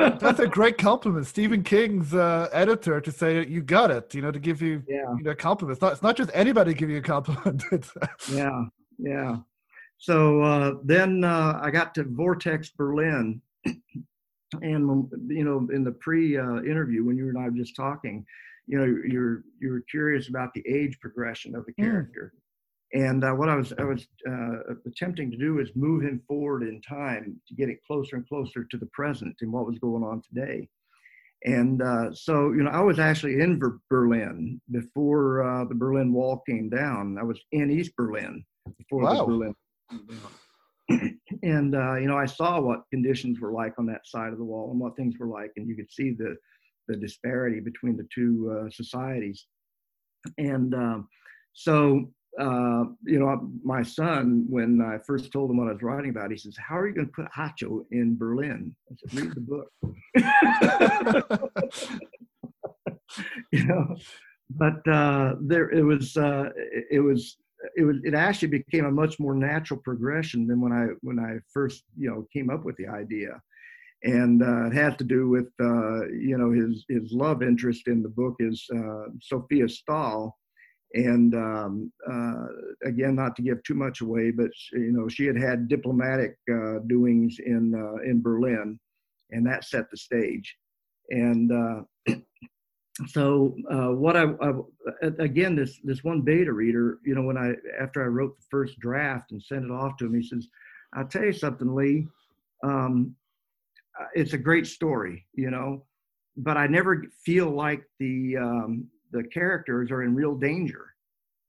A, 0.00 0.18
that's 0.18 0.40
a 0.40 0.46
great 0.58 0.78
compliment. 0.78 1.26
Stephen 1.26 1.62
King's 1.62 2.14
uh, 2.14 2.48
editor 2.52 3.00
to 3.00 3.12
say 3.12 3.46
you 3.46 3.62
got 3.62 3.90
it, 3.90 4.14
you 4.14 4.22
know, 4.22 4.30
to 4.30 4.38
give 4.38 4.62
you, 4.62 4.82
yeah. 4.88 5.14
you 5.16 5.22
know, 5.22 5.34
compliments. 5.34 5.78
It's 5.78 5.82
not, 5.82 5.92
it's 5.92 6.02
not 6.02 6.16
just 6.16 6.30
anybody 6.34 6.74
giving 6.74 6.94
you 6.94 7.00
a 7.00 7.04
compliment. 7.04 7.64
yeah, 8.32 8.64
yeah. 8.98 9.36
So 9.98 10.42
uh, 10.42 10.74
then 10.84 11.24
uh, 11.24 11.58
I 11.62 11.70
got 11.70 11.94
to 11.96 12.04
Vortex 12.04 12.70
Berlin, 12.70 13.40
and 13.64 15.10
you 15.28 15.44
know, 15.44 15.68
in 15.72 15.84
the 15.84 15.92
pre-interview 16.00 17.04
when 17.04 17.16
you 17.16 17.28
and 17.28 17.38
I 17.38 17.44
were 17.44 17.50
just 17.50 17.74
talking, 17.76 18.24
you 18.66 18.78
know, 18.78 18.84
you're 18.84 19.42
you're 19.60 19.80
curious 19.90 20.28
about 20.28 20.54
the 20.54 20.64
age 20.68 20.98
progression 21.00 21.54
of 21.56 21.66
the 21.66 21.72
mm. 21.72 21.84
character. 21.84 22.32
Mm 22.34 22.38
and 22.94 23.22
uh, 23.22 23.32
what 23.32 23.48
I 23.48 23.54
was 23.54 23.72
I 23.78 23.84
was 23.84 24.06
uh, 24.28 24.74
attempting 24.86 25.30
to 25.30 25.36
do 25.36 25.58
is 25.58 25.70
move 25.74 26.02
him 26.02 26.22
forward 26.26 26.62
in 26.62 26.80
time 26.80 27.40
to 27.46 27.54
get 27.54 27.68
it 27.68 27.84
closer 27.86 28.16
and 28.16 28.28
closer 28.28 28.64
to 28.64 28.76
the 28.76 28.86
present 28.86 29.36
and 29.40 29.52
what 29.52 29.66
was 29.66 29.78
going 29.78 30.02
on 30.02 30.22
today. 30.22 30.68
And 31.44 31.82
uh, 31.82 32.12
so, 32.12 32.52
you 32.52 32.64
know, 32.64 32.70
I 32.70 32.80
was 32.80 32.98
actually 32.98 33.40
in 33.40 33.60
Berlin 33.88 34.60
before 34.72 35.44
uh, 35.44 35.64
the 35.66 35.74
Berlin 35.74 36.12
Wall 36.12 36.42
came 36.48 36.68
down. 36.68 37.16
I 37.18 37.22
was 37.22 37.40
in 37.52 37.70
East 37.70 37.94
Berlin 37.96 38.44
before 38.76 39.02
wow. 39.02 39.14
the 39.14 39.24
Berlin 39.24 39.54
and 41.42 41.74
uh, 41.74 41.94
you 41.96 42.06
know, 42.06 42.16
I 42.16 42.26
saw 42.26 42.60
what 42.60 42.84
conditions 42.90 43.40
were 43.40 43.52
like 43.52 43.74
on 43.78 43.86
that 43.86 44.06
side 44.06 44.32
of 44.32 44.38
the 44.38 44.44
wall 44.44 44.70
and 44.70 44.80
what 44.80 44.96
things 44.96 45.14
were 45.18 45.26
like, 45.26 45.52
and 45.56 45.68
you 45.68 45.76
could 45.76 45.92
see 45.92 46.12
the 46.12 46.36
the 46.88 46.96
disparity 46.96 47.60
between 47.60 47.96
the 47.98 48.08
two 48.14 48.64
uh, 48.64 48.70
societies. 48.70 49.46
And 50.38 50.74
um, 50.74 51.08
so 51.52 52.10
uh, 52.38 52.84
you 53.04 53.18
know, 53.18 53.50
my 53.64 53.82
son, 53.82 54.46
when 54.48 54.80
I 54.80 54.98
first 54.98 55.32
told 55.32 55.50
him 55.50 55.56
what 55.56 55.68
I 55.68 55.72
was 55.72 55.82
writing 55.82 56.10
about, 56.10 56.30
he 56.30 56.36
says, 56.36 56.56
"How 56.56 56.78
are 56.78 56.86
you 56.86 56.94
going 56.94 57.08
to 57.08 57.12
put 57.12 57.26
Atcho 57.32 57.84
in 57.90 58.16
Berlin?" 58.16 58.74
I 58.90 58.94
said, 58.96 59.20
"Read 59.20 59.34
the 59.34 59.40
book." 59.40 59.72
you 63.52 63.64
know, 63.64 63.96
but 64.50 64.86
uh, 64.88 65.34
there 65.40 65.70
it 65.70 65.82
was. 65.82 66.16
Uh, 66.16 66.50
it 66.90 67.00
was. 67.00 67.36
It 67.76 67.82
was. 67.82 67.96
It 68.04 68.14
actually 68.14 68.48
became 68.48 68.84
a 68.84 68.90
much 68.90 69.18
more 69.18 69.34
natural 69.34 69.80
progression 69.80 70.46
than 70.46 70.60
when 70.60 70.72
I 70.72 70.86
when 71.00 71.18
I 71.18 71.38
first 71.52 71.82
you 71.96 72.08
know 72.08 72.24
came 72.32 72.50
up 72.50 72.64
with 72.64 72.76
the 72.76 72.86
idea, 72.86 73.40
and 74.04 74.42
uh, 74.42 74.66
it 74.66 74.74
had 74.74 74.96
to 74.98 75.04
do 75.04 75.28
with 75.28 75.48
uh, 75.60 76.06
you 76.08 76.38
know 76.38 76.52
his 76.52 76.84
his 76.88 77.10
love 77.12 77.42
interest 77.42 77.88
in 77.88 78.00
the 78.00 78.08
book 78.08 78.36
is 78.38 78.64
Sophia 79.20 79.68
Stahl 79.68 80.38
and 80.94 81.34
um, 81.34 81.92
uh, 82.10 82.46
again, 82.84 83.14
not 83.14 83.36
to 83.36 83.42
give 83.42 83.62
too 83.62 83.74
much 83.74 84.00
away, 84.00 84.30
but 84.30 84.50
you 84.72 84.92
know, 84.92 85.08
she 85.08 85.26
had 85.26 85.36
had 85.36 85.68
diplomatic 85.68 86.36
uh, 86.50 86.78
doings 86.86 87.38
in 87.44 87.74
uh, 87.74 88.02
in 88.08 88.22
Berlin, 88.22 88.78
and 89.30 89.46
that 89.46 89.64
set 89.64 89.90
the 89.90 89.96
stage. 89.96 90.56
And 91.10 91.52
uh, 91.52 92.14
so 93.06 93.54
uh, 93.70 93.92
what 93.92 94.16
I, 94.16 94.24
I, 94.40 94.52
again 95.18 95.54
this 95.54 95.78
this 95.84 96.02
one 96.02 96.22
beta 96.22 96.52
reader 96.52 96.98
you 97.04 97.14
know 97.14 97.22
when 97.22 97.36
i 97.38 97.52
after 97.80 98.02
i 98.02 98.06
wrote 98.06 98.36
the 98.36 98.46
first 98.50 98.78
draft 98.80 99.30
and 99.30 99.40
sent 99.40 99.64
it 99.64 99.70
off 99.70 99.96
to 99.98 100.06
him 100.06 100.14
he 100.14 100.26
says 100.26 100.48
i'll 100.94 101.06
tell 101.06 101.24
you 101.24 101.32
something 101.32 101.74
lee 101.74 102.06
um, 102.64 103.14
it's 104.14 104.32
a 104.32 104.38
great 104.38 104.66
story 104.66 105.24
you 105.34 105.50
know 105.50 105.84
but 106.38 106.56
i 106.56 106.66
never 106.66 107.04
feel 107.24 107.50
like 107.50 107.84
the 108.00 108.36
um, 108.36 108.88
the 109.12 109.24
characters 109.24 109.90
are 109.90 110.02
in 110.02 110.14
real 110.14 110.34
danger. 110.34 110.94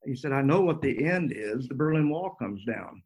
He 0.06 0.16
said 0.16 0.32
i 0.32 0.42
know 0.42 0.62
what 0.62 0.82
the 0.82 1.06
end 1.06 1.34
is. 1.36 1.68
The 1.68 1.76
berlin 1.76 2.10
wall 2.10 2.36
comes 2.40 2.64
down. 2.66 3.04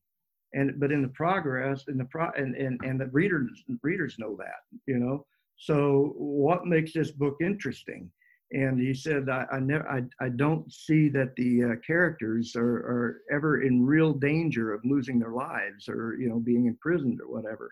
And 0.53 0.79
but 0.79 0.91
in 0.91 1.01
the 1.01 1.07
progress 1.09 1.85
in 1.87 1.97
the 1.97 2.05
pro 2.05 2.29
and, 2.37 2.55
and 2.55 2.79
and 2.83 2.99
the 2.99 3.07
readers 3.07 3.63
readers 3.81 4.17
know 4.19 4.35
that 4.37 4.79
you 4.85 4.97
know? 4.97 5.25
So 5.55 6.13
what 6.17 6.65
makes 6.65 6.93
this 6.93 7.11
book 7.11 7.37
interesting? 7.41 8.11
And 8.51 8.79
he 8.79 8.93
said 8.93 9.29
i, 9.29 9.45
I 9.51 9.59
never 9.59 9.89
I, 9.89 10.03
I 10.23 10.29
don't 10.29 10.71
see 10.71 11.09
that 11.09 11.35
the 11.35 11.63
uh, 11.63 11.75
characters 11.85 12.55
are, 12.55 12.75
are 12.75 13.21
ever 13.31 13.63
in 13.63 13.85
real 13.85 14.13
danger 14.13 14.73
of 14.73 14.85
losing 14.85 15.17
their 15.19 15.31
lives 15.33 15.89
or 15.89 16.15
you 16.19 16.29
know 16.29 16.39
being 16.39 16.67
imprisoned 16.67 17.19
or 17.21 17.33
whatever. 17.33 17.71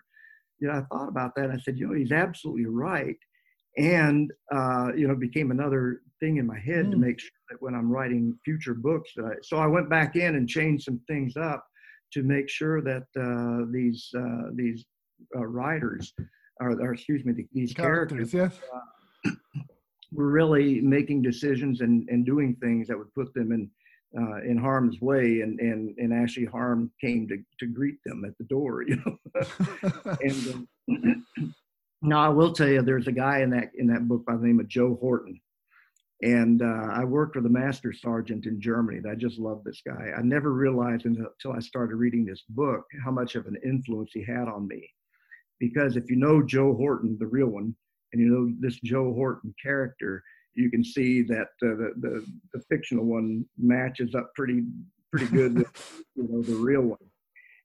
You 0.58 0.68
know 0.68 0.74
i 0.74 0.82
thought 0.94 1.08
about 1.08 1.34
that. 1.36 1.50
I 1.50 1.58
said 1.58 1.78
you 1.78 1.86
know 1.86 1.94
he's 1.94 2.12
absolutely 2.12 2.66
right. 2.66 3.18
And 3.78 4.32
uh, 4.52 4.88
you 4.96 5.06
know 5.06 5.14
became 5.14 5.52
another 5.52 6.02
thing 6.22 6.36
in 6.36 6.46
my 6.46 6.58
head 6.58 6.86
mm. 6.86 6.90
to 6.92 6.96
hmm. 6.96 7.02
make 7.02 7.20
sure 7.20 7.30
that 7.50 7.60
when 7.60 7.74
i'm 7.74 7.90
writing 7.90 8.38
future 8.44 8.74
books 8.74 9.10
that 9.16 9.24
I, 9.24 9.34
so 9.42 9.56
i 9.56 9.66
went 9.66 9.90
back 9.90 10.16
in 10.16 10.36
and 10.36 10.48
changed 10.48 10.84
some 10.84 11.00
things 11.08 11.36
up 11.36 11.66
to 12.12 12.22
make 12.22 12.48
sure 12.48 12.82
that 12.82 13.04
uh, 13.18 13.66
these 13.72 14.08
uh, 14.16 14.50
these 14.54 14.84
uh, 15.36 15.46
writers 15.46 16.12
or, 16.60 16.70
or, 16.72 16.92
excuse 16.92 17.24
me 17.24 17.32
these 17.52 17.72
characters, 17.72 18.30
characters 18.30 18.34
yes 18.34 18.70
uh, 18.74 18.80
were 20.12 20.30
really 20.30 20.80
making 20.80 21.22
decisions 21.22 21.80
and, 21.80 22.08
and 22.08 22.26
doing 22.26 22.54
things 22.56 22.86
that 22.88 22.98
would 22.98 23.12
put 23.14 23.32
them 23.34 23.50
in 23.50 23.70
uh, 24.18 24.42
in 24.42 24.58
harm's 24.58 25.00
way, 25.00 25.40
and, 25.40 25.58
and 25.60 25.96
and 25.96 26.12
actually 26.12 26.44
harm 26.44 26.90
came 27.00 27.26
to, 27.28 27.38
to 27.58 27.66
greet 27.66 27.96
them 28.04 28.24
at 28.26 28.36
the 28.36 28.44
door, 28.44 28.82
you 28.82 28.96
know. 29.06 29.18
and 30.20 30.66
uh, 30.90 31.44
now 32.02 32.20
I 32.20 32.28
will 32.28 32.52
tell 32.52 32.68
you, 32.68 32.82
there's 32.82 33.08
a 33.08 33.12
guy 33.12 33.40
in 33.40 33.50
that 33.50 33.70
in 33.74 33.86
that 33.86 34.06
book 34.06 34.26
by 34.26 34.36
the 34.36 34.46
name 34.46 34.60
of 34.60 34.68
Joe 34.68 34.98
Horton, 35.00 35.40
and 36.22 36.62
uh, 36.62 36.88
I 36.92 37.04
worked 37.04 37.34
with 37.34 37.46
a 37.46 37.50
master 37.50 37.92
sergeant 37.92 38.46
in 38.46 38.60
Germany. 38.60 39.00
That 39.00 39.10
I 39.10 39.14
just 39.16 39.38
love 39.38 39.64
this 39.64 39.82
guy. 39.86 40.12
I 40.16 40.22
never 40.22 40.52
realized 40.52 41.04
until 41.04 41.52
I 41.52 41.58
started 41.58 41.96
reading 41.96 42.24
this 42.24 42.42
book 42.48 42.84
how 43.04 43.10
much 43.10 43.34
of 43.34 43.46
an 43.46 43.56
influence 43.64 44.10
he 44.14 44.24
had 44.24 44.48
on 44.48 44.68
me, 44.68 44.88
because 45.58 45.96
if 45.96 46.08
you 46.08 46.16
know 46.16 46.42
Joe 46.42 46.74
Horton, 46.74 47.16
the 47.18 47.26
real 47.26 47.48
one, 47.48 47.74
and 48.12 48.22
you 48.22 48.28
know 48.28 48.52
this 48.60 48.78
Joe 48.84 49.12
Horton 49.12 49.52
character, 49.60 50.22
you 50.54 50.70
can 50.70 50.84
see 50.84 51.22
that 51.22 51.48
uh, 51.62 51.74
the, 51.74 51.92
the, 52.00 52.26
the 52.54 52.62
fictional 52.70 53.04
one 53.04 53.44
matches 53.58 54.14
up 54.14 54.30
pretty 54.36 54.62
pretty 55.10 55.26
good 55.26 55.58
with 55.58 56.04
you 56.14 56.28
know 56.28 56.42
the 56.42 56.54
real 56.54 56.82
one. 56.82 56.98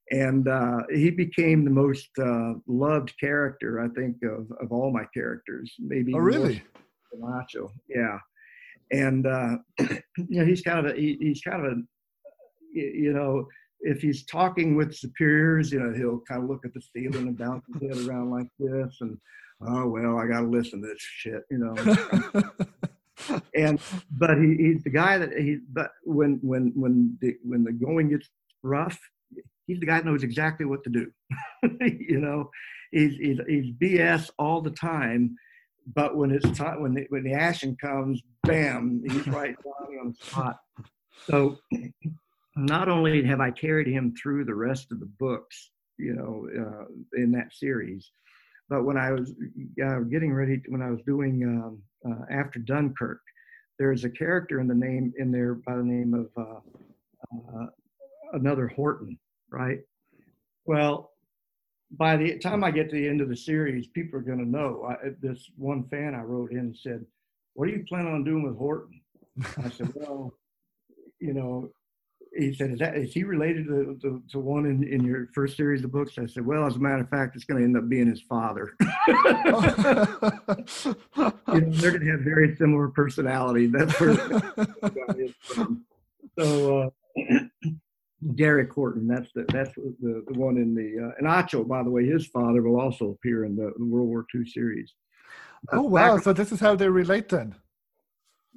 And 0.10 0.48
uh, 0.48 0.84
he 0.90 1.10
became 1.10 1.66
the 1.66 1.72
most 1.72 2.08
uh, 2.18 2.54
loved 2.66 3.14
character, 3.20 3.82
I 3.82 3.90
think, 3.90 4.16
of, 4.24 4.50
of 4.62 4.72
all 4.72 4.90
my 4.90 5.04
characters. 5.14 5.74
Maybe 5.80 6.14
oh, 6.16 6.20
really? 6.20 6.64
Macho, 7.20 7.72
yeah. 7.90 8.18
And 8.92 9.28
uh, 9.28 9.58
you 9.80 10.40
know, 10.40 10.46
he's 10.46 10.62
kind 10.62 10.86
of 10.86 10.94
a 10.94 10.96
he, 10.96 11.18
he's 11.20 11.42
kind 11.42 11.66
of 11.66 11.72
a 11.72 11.76
you 12.74 13.14
know 13.14 13.48
if 13.82 14.02
he's 14.02 14.26
talking 14.26 14.76
with 14.76 14.96
superiors, 14.96 15.72
you 15.72 15.80
know, 15.80 15.94
he'll 15.94 16.22
kind 16.28 16.44
of 16.44 16.50
look 16.50 16.66
at 16.66 16.74
the 16.74 16.82
ceiling 16.82 17.28
and 17.28 17.38
bounce 17.38 17.64
his 17.80 17.90
head 17.90 18.08
around 18.08 18.32
like 18.32 18.48
this, 18.60 18.98
and 19.02 19.18
oh 19.62 19.88
well, 19.88 20.18
I 20.18 20.28
got 20.28 20.42
to 20.42 20.48
listen 20.48 20.82
to 20.82 20.88
this 20.88 21.00
shit, 21.00 21.44
you 21.52 21.60
know. 21.60 21.76
and 23.56 23.80
but 24.12 24.38
he, 24.38 24.56
he's 24.58 24.84
the 24.84 24.90
guy 24.90 25.18
that 25.18 25.34
he. 25.34 25.60
But 25.72 25.92
when 26.04 26.40
when 26.42 26.72
when 26.76 27.18
the 27.22 27.36
when 27.44 27.64
the 27.64 27.72
going 27.72 28.10
gets 28.10 28.30
rough, 28.64 29.00
he's 29.68 29.80
the 29.80 29.86
guy 29.86 29.98
that 29.98 30.06
knows 30.06 30.24
exactly 30.24 30.66
what 30.66 30.84
to 30.84 30.90
do. 30.90 31.12
you 31.82 32.20
know, 32.20 32.50
he's, 32.92 33.16
he's 33.18 33.40
he's 33.48 33.72
BS 33.74 34.30
all 34.40 34.62
the 34.62 34.72
time. 34.72 35.36
But 35.96 36.18
when 36.18 36.32
it's 36.32 36.50
time, 36.58 36.82
when 36.82 36.94
the, 36.94 37.06
when 37.10 37.24
the 37.24 37.34
action 37.34 37.78
comes, 37.80 38.22
bam, 38.44 39.04
he's 39.08 39.28
right 39.28 39.56
on 40.02 40.10
the 40.10 40.26
spot. 40.26 40.60
So 41.26 41.58
not 42.56 42.90
only 42.90 43.24
have 43.24 43.40
I 43.40 43.52
carried 43.52 43.88
him 43.88 44.14
through 44.22 44.46
the 44.46 44.56
rest 44.56 44.92
of 44.92 45.00
the 45.00 45.10
books, 45.20 45.72
you 45.98 46.14
know, 46.14 46.48
uh, 46.60 47.22
in 47.22 47.32
that 47.32 47.54
series, 47.54 48.12
but 48.70 48.84
when 48.84 48.98
I 48.98 49.12
was 49.12 49.34
uh, 49.84 50.00
getting 50.00 50.34
ready, 50.34 50.58
to, 50.60 50.72
when 50.72 50.82
I 50.82 50.92
was 50.92 51.00
doing 51.06 51.44
um, 51.44 51.82
uh, 52.06 52.26
after 52.30 52.60
Dunkirk, 52.60 53.22
there's 53.80 54.04
a 54.04 54.10
character 54.10 54.60
in 54.60 54.68
the 54.68 54.76
name 54.76 55.14
in 55.18 55.32
there 55.32 55.56
by 55.56 55.76
the 55.78 55.84
name 55.84 56.14
of 56.14 56.30
uh, 56.38 56.60
uh, 57.56 57.68
another 58.34 58.68
Horton, 58.68 59.18
right? 59.50 59.80
Well, 60.66 61.12
by 61.92 62.18
the 62.18 62.38
time 62.40 62.64
I 62.64 62.72
get 62.72 62.90
to 62.90 62.96
the 62.96 63.08
end 63.08 63.22
of 63.22 63.30
the 63.30 63.38
series, 63.38 63.88
people 63.88 64.20
are 64.20 64.24
going 64.24 64.40
to 64.40 64.50
know. 64.50 64.90
I, 64.90 65.10
this 65.22 65.50
one 65.56 65.84
fan 65.90 66.16
I 66.16 66.22
wrote 66.22 66.52
in 66.52 66.76
said, 66.76 67.06
"What 67.54 67.68
are 67.68 67.72
you 67.72 67.86
planning 67.88 68.14
on 68.14 68.24
doing 68.24 68.44
with 68.44 68.58
Horton?" 68.58 69.02
I 69.58 69.70
said, 69.70 69.92
"Well, 69.96 70.34
you 71.20 71.34
know, 71.34 71.72
he 72.38 72.54
said, 72.54 72.72
is, 72.72 72.80
that, 72.80 72.96
is 72.96 73.14
he 73.14 73.24
related 73.24 73.68
to, 73.68 73.98
to, 74.02 74.24
to, 74.32 74.40
one 74.40 74.66
in, 74.66 74.84
in 74.84 75.04
your 75.04 75.28
first 75.34 75.58
series 75.58 75.84
of 75.84 75.92
books? 75.92 76.18
I 76.18 76.26
said, 76.26 76.46
well, 76.46 76.66
as 76.66 76.76
a 76.76 76.80
matter 76.80 77.02
of 77.02 77.10
fact, 77.10 77.36
it's 77.36 77.46
going 77.46 77.60
to 77.60 77.66
end 77.66 77.78
up 77.78 77.90
being 77.90 78.08
his 78.08 78.22
father. 78.22 78.76
you 79.08 79.14
know, 79.16 79.72
they're 81.48 81.92
going 81.92 82.06
to 82.06 82.12
have 82.12 82.22
very 82.22 82.56
similar 82.56 82.90
personality. 82.90 83.68
That's 83.68 84.00
where. 84.00 84.42
So, 86.40 86.92
uh, 87.18 87.18
Derek 88.36 88.74
Horton, 88.74 89.08
that's 89.08 89.32
the, 89.34 89.46
that's 89.54 89.74
the, 89.76 90.24
the 90.28 90.40
one 90.40 90.58
in 90.58 90.74
the, 90.74 91.08
uh, 91.08 91.12
and 91.20 91.28
Atcho, 91.28 91.68
by 91.68 91.84
the 91.84 91.90
way, 91.90 92.06
his 92.06 92.26
father 92.28 92.64
will 92.64 92.80
also 92.80 93.12
appear 93.12 93.46
in 93.46 93.56
the, 93.56 93.72
World 93.78 94.08
War 94.08 94.26
II 94.34 94.46
series. 94.46 94.94
Oh, 95.72 95.82
wow. 95.82 96.18
so 96.20 96.34
this 96.34 96.52
is 96.52 96.60
how 96.60 96.76
they 96.76 96.90
relate 96.90 97.30
then? 97.30 97.56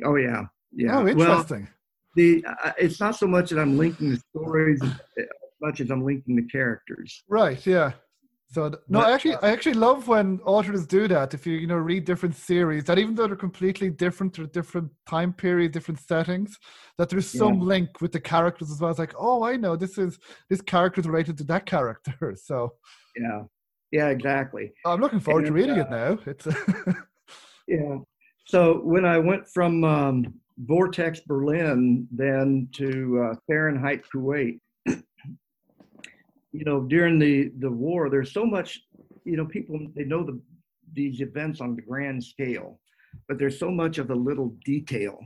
Oh, 0.05 0.16
yeah. 0.16 0.44
Yeah. 0.73 0.99
Oh, 0.99 1.07
interesting. 1.07 1.62
Well, 1.62 1.68
the 2.16 2.44
uh, 2.44 2.73
it's 2.79 3.01
not 3.01 3.16
so 3.16 3.27
much 3.27 3.51
that 3.51 3.59
I'm 3.59 3.79
linking 3.79 4.11
the 4.11 4.20
stories 4.31 4.81
as 4.83 5.27
much 5.61 5.81
as 5.81 5.90
I'm 5.90 6.05
linking 6.05 6.37
the 6.37 6.46
characters. 6.46 7.23
Right. 7.29 7.64
Yeah. 7.66 7.92
So 8.52 8.68
no, 8.88 9.00
but, 9.00 9.12
actually, 9.12 9.34
uh, 9.34 9.38
I 9.42 9.50
actually 9.50 9.74
love 9.74 10.08
when 10.08 10.40
authors 10.44 10.84
do 10.84 11.06
that. 11.08 11.34
If 11.34 11.46
you 11.46 11.54
you 11.54 11.68
know 11.68 11.76
read 11.76 12.04
different 12.04 12.34
series, 12.34 12.84
that 12.84 12.98
even 12.98 13.14
though 13.14 13.28
they're 13.28 13.36
completely 13.36 13.90
different 13.90 14.38
or 14.38 14.46
different 14.46 14.90
time 15.08 15.32
period, 15.32 15.70
different 15.70 16.00
settings, 16.00 16.58
that 16.98 17.08
there's 17.08 17.28
some 17.28 17.54
yeah. 17.54 17.64
link 17.64 18.00
with 18.00 18.10
the 18.10 18.20
characters 18.20 18.72
as 18.72 18.80
well. 18.80 18.90
It's 18.90 18.98
like, 18.98 19.14
oh, 19.16 19.44
I 19.44 19.56
know 19.56 19.76
this 19.76 19.98
is 19.98 20.18
this 20.48 20.60
character 20.60 21.00
is 21.00 21.06
related 21.06 21.38
to 21.38 21.44
that 21.44 21.66
character. 21.66 22.14
So 22.42 22.72
yeah, 23.16 23.42
yeah, 23.92 24.08
exactly. 24.08 24.72
I'm 24.84 25.00
looking 25.00 25.20
forward 25.20 25.46
and, 25.46 25.48
to 25.48 25.52
reading 25.52 25.78
uh, 25.78 25.84
it 25.84 25.90
now. 25.90 26.18
It's 26.26 26.46
yeah. 27.68 27.98
So 28.46 28.80
when 28.82 29.04
I 29.04 29.18
went 29.18 29.46
from 29.46 29.84
um, 29.84 30.34
Vortex 30.66 31.20
Berlin 31.20 32.06
then 32.10 32.68
to 32.72 33.30
uh, 33.30 33.34
Fahrenheit 33.46 34.02
Kuwait. 34.12 34.60
You 36.52 36.64
know, 36.64 36.82
during 36.82 37.18
the, 37.18 37.52
the 37.58 37.70
war, 37.70 38.10
there's 38.10 38.32
so 38.32 38.44
much, 38.44 38.80
you 39.24 39.36
know, 39.36 39.46
people, 39.46 39.78
they 39.94 40.04
know 40.04 40.24
the, 40.24 40.40
these 40.92 41.20
events 41.20 41.60
on 41.60 41.76
the 41.76 41.82
grand 41.82 42.22
scale, 42.22 42.80
but 43.28 43.38
there's 43.38 43.58
so 43.58 43.70
much 43.70 43.98
of 43.98 44.08
the 44.08 44.14
little 44.14 44.56
detail 44.64 45.18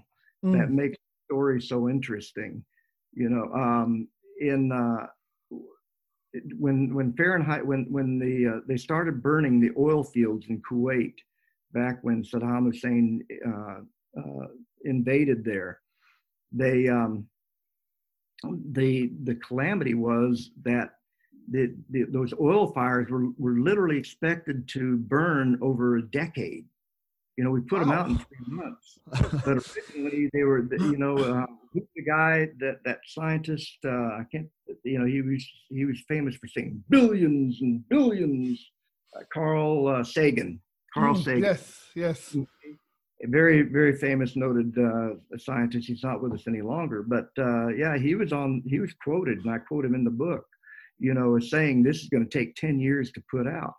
mm. 0.44 0.52
that 0.52 0.70
makes 0.70 0.96
the 0.96 1.34
story 1.34 1.60
so 1.60 1.88
interesting. 1.88 2.62
You 3.12 3.30
know, 3.30 3.52
um, 3.54 4.08
in, 4.40 4.72
uh, 4.72 5.06
when 6.58 6.92
when 6.92 7.12
Fahrenheit 7.12 7.64
when 7.64 7.86
when 7.90 8.18
the 8.18 8.56
uh, 8.56 8.60
they 8.66 8.76
started 8.76 9.22
burning 9.22 9.60
the 9.60 9.70
oil 9.78 10.02
fields 10.02 10.46
in 10.48 10.60
Kuwait 10.62 11.14
back 11.72 11.98
when 12.02 12.24
Saddam 12.24 12.64
Hussein 12.64 13.24
uh, 13.46 13.80
uh, 14.18 14.46
invaded 14.84 15.44
there. 15.44 15.80
They 16.52 16.88
um, 16.88 17.26
the 18.72 19.12
the 19.22 19.36
calamity 19.36 19.94
was 19.94 20.50
that 20.64 20.90
the, 21.50 21.74
the, 21.90 22.04
those 22.04 22.32
oil 22.40 22.72
fires 22.72 23.10
were, 23.10 23.28
were 23.38 23.58
literally 23.58 23.98
expected 23.98 24.68
to 24.68 24.96
burn 24.96 25.58
over 25.60 25.96
a 25.96 26.02
decade. 26.02 26.64
You 27.36 27.42
know, 27.42 27.50
we 27.50 27.62
put 27.62 27.80
them 27.80 27.90
out 27.90 28.08
in 28.08 28.18
three 28.18 28.46
months, 28.46 28.98
but 29.44 29.56
originally 29.56 30.30
they 30.32 30.44
were, 30.44 30.68
you 30.70 30.96
know, 30.96 31.16
uh, 31.16 31.46
the 31.74 32.02
guy 32.06 32.48
that 32.60 32.78
that 32.84 33.00
scientist, 33.06 33.78
uh, 33.84 33.88
I 33.88 34.24
can't, 34.30 34.46
you 34.84 35.00
know, 35.00 35.04
he 35.04 35.20
was 35.20 35.44
he 35.68 35.84
was 35.84 36.00
famous 36.06 36.36
for 36.36 36.46
saying 36.46 36.84
billions 36.88 37.60
and 37.60 37.86
billions. 37.88 38.64
Uh, 39.16 39.24
Carl 39.32 39.88
uh, 39.88 40.04
Sagan. 40.04 40.60
Carl 40.92 41.16
mm, 41.16 41.24
Sagan. 41.24 41.42
Yes, 41.42 41.88
yes 41.96 42.36
a 43.24 43.28
very 43.28 43.62
very 43.62 43.96
famous 43.96 44.36
noted 44.36 44.76
uh, 44.78 45.38
scientist 45.38 45.88
he's 45.88 46.02
not 46.02 46.22
with 46.22 46.32
us 46.32 46.46
any 46.46 46.60
longer 46.60 47.02
but 47.02 47.28
uh, 47.38 47.68
yeah 47.68 47.96
he 47.96 48.14
was 48.14 48.32
on 48.32 48.62
he 48.66 48.80
was 48.80 48.92
quoted 49.02 49.38
and 49.38 49.50
i 49.50 49.58
quote 49.58 49.84
him 49.84 49.94
in 49.94 50.04
the 50.04 50.10
book 50.10 50.46
you 50.98 51.14
know 51.14 51.36
is 51.36 51.50
saying 51.50 51.82
this 51.82 52.02
is 52.02 52.08
going 52.08 52.26
to 52.26 52.38
take 52.38 52.54
10 52.56 52.78
years 52.78 53.10
to 53.12 53.22
put 53.30 53.46
out 53.46 53.74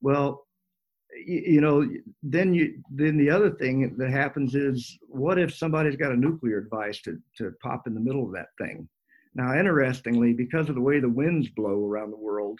well 0.00 0.44
you 1.26 1.60
know, 1.60 1.88
then 2.22 2.54
you 2.54 2.82
then 2.90 3.16
the 3.16 3.30
other 3.30 3.50
thing 3.50 3.94
that 3.96 4.10
happens 4.10 4.54
is, 4.54 4.98
what 5.08 5.38
if 5.38 5.54
somebody's 5.54 5.96
got 5.96 6.12
a 6.12 6.16
nuclear 6.16 6.60
device 6.60 7.00
to 7.02 7.18
to 7.38 7.52
pop 7.62 7.86
in 7.86 7.94
the 7.94 8.00
middle 8.00 8.24
of 8.24 8.32
that 8.32 8.48
thing? 8.58 8.88
Now, 9.34 9.58
interestingly, 9.58 10.32
because 10.32 10.68
of 10.68 10.74
the 10.74 10.80
way 10.80 11.00
the 11.00 11.08
winds 11.08 11.48
blow 11.48 11.86
around 11.86 12.10
the 12.10 12.16
world, 12.16 12.58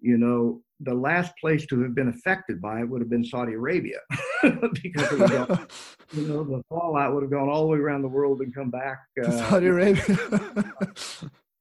you 0.00 0.18
know, 0.18 0.62
the 0.80 0.94
last 0.94 1.32
place 1.40 1.66
to 1.66 1.82
have 1.82 1.94
been 1.94 2.08
affected 2.08 2.60
by 2.60 2.80
it 2.80 2.88
would 2.88 3.00
have 3.00 3.10
been 3.10 3.24
Saudi 3.24 3.54
Arabia, 3.54 3.98
because 4.82 5.10
you 6.12 6.26
know 6.26 6.44
the 6.44 6.62
fallout 6.68 7.14
would 7.14 7.22
have 7.22 7.30
gone 7.30 7.48
all 7.48 7.62
the 7.62 7.68
way 7.68 7.78
around 7.78 8.02
the 8.02 8.08
world 8.08 8.40
and 8.40 8.54
come 8.54 8.70
back. 8.70 9.00
Uh, 9.22 9.30
Saudi 9.30 9.66
Arabia. 9.66 10.04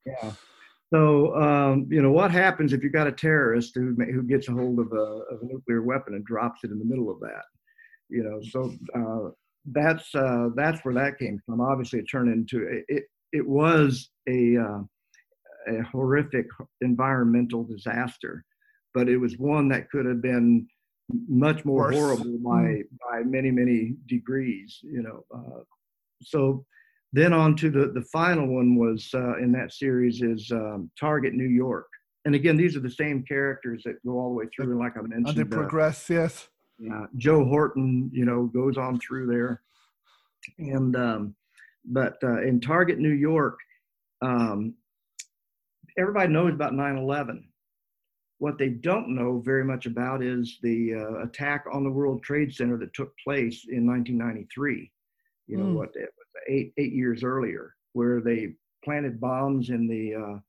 yeah. 0.06 0.32
So 0.94 1.36
um, 1.36 1.88
you 1.90 2.02
know 2.02 2.12
what 2.12 2.32
happens 2.32 2.74
if 2.74 2.84
you've 2.84 2.94
got 2.94 3.08
a 3.08 3.12
terrorist 3.12 3.74
who 3.76 3.96
who 3.96 4.24
gets 4.24 4.48
a 4.48 4.54
hold 4.54 4.80
of 4.80 4.92
a, 4.92 5.24
of 5.32 5.42
a 5.42 5.46
nuclear 5.46 5.84
weapon 5.84 6.16
and 6.16 6.26
drops 6.26 6.62
it 6.64 6.72
in 6.72 6.80
the 6.80 6.86
middle 6.86 7.12
of 7.12 7.20
that? 7.20 7.44
You 8.10 8.24
know, 8.24 8.40
so 8.42 8.74
uh, 8.96 9.32
that's 9.66 10.14
uh, 10.16 10.50
that's 10.56 10.84
where 10.84 10.96
that 10.96 11.20
came 11.20 11.40
from. 11.46 11.62
Obviously, 11.62 12.00
it 12.00 12.06
turned 12.06 12.34
into 12.34 12.84
it. 12.88 13.04
It 13.32 13.48
was 13.48 14.10
a 14.28 14.58
uh, 14.58 14.80
a 15.68 15.84
horrific 15.84 16.48
environmental 16.82 17.64
disaster, 17.64 18.44
but 18.96 19.08
it 19.08 19.18
was 19.18 19.38
one 19.38 19.68
that 19.70 19.90
could 19.92 20.08
have 20.08 20.22
been 20.24 20.68
much 21.28 21.66
more 21.66 21.84
Worse. 21.84 21.96
horrible 21.96 22.38
by 22.40 22.64
mm. 22.64 22.84
by 23.12 23.22
many 23.24 23.52
many 23.52 23.96
degrees. 24.08 24.80
You 24.82 25.04
know, 25.04 25.26
uh, 25.36 25.64
so 26.24 26.66
then 27.12 27.34
on 27.34 27.56
to 27.58 27.70
the 27.70 27.92
the 27.94 28.04
final 28.04 28.48
one 28.48 28.76
was 28.76 29.10
uh, 29.14 29.38
in 29.38 29.52
that 29.54 29.74
series 29.74 30.22
is 30.22 30.52
um, 30.52 30.92
Target 31.00 31.34
New 31.34 31.48
York, 31.48 31.88
and 32.26 32.36
again 32.36 32.56
these 32.56 32.76
are 32.76 32.82
the 32.82 32.92
same 32.92 33.24
characters 33.24 33.82
that 33.86 34.04
go 34.06 34.20
all 34.20 34.30
the 34.30 34.36
way 34.36 34.46
through. 34.56 34.72
And 34.72 34.80
like 34.80 34.98
I 34.98 35.02
mentioned, 35.02 35.28
and 35.28 35.38
they 35.38 35.56
uh, 35.56 35.60
progress. 35.60 36.10
yes. 36.10 36.48
Yeah, 36.82 37.08
Joe 37.18 37.44
Horton, 37.44 38.10
you 38.14 38.24
know, 38.24 38.46
goes 38.46 38.78
on 38.78 39.00
through 39.00 39.28
there, 39.28 39.62
and 40.60 40.96
um, 40.96 41.36
but 41.84 42.18
uh, 42.24 42.42
in 42.42 42.62
Target 42.62 43.00
New 43.00 43.10
York, 43.10 43.58
um, 44.22 44.76
everybody 45.98 46.32
knows 46.32 46.54
about 46.54 46.74
9/11. 46.74 47.44
What 48.38 48.58
they 48.58 48.70
don't 48.70 49.10
know 49.10 49.42
very 49.44 49.66
much 49.66 49.86
about 49.86 50.24
is 50.24 50.60
the 50.62 50.94
uh, 50.94 51.24
attack 51.24 51.66
on 51.74 51.84
the 51.84 51.90
World 51.90 52.24
Trade 52.24 52.54
Center 52.54 52.78
that 52.78 52.94
took 52.94 53.12
place 53.26 53.66
in 53.68 53.86
1993. 53.86 54.90
You 55.48 55.58
know 55.58 55.66
mm. 55.66 55.74
what? 55.74 55.90
Eight 56.48 56.74
eight 56.78 56.94
years 56.94 57.24
earlier, 57.24 57.76
where 57.94 58.22
they 58.22 58.54
planted 58.84 59.20
bombs 59.20 59.70
in 59.70 59.88
the 59.88 60.16
uh, 60.16 60.40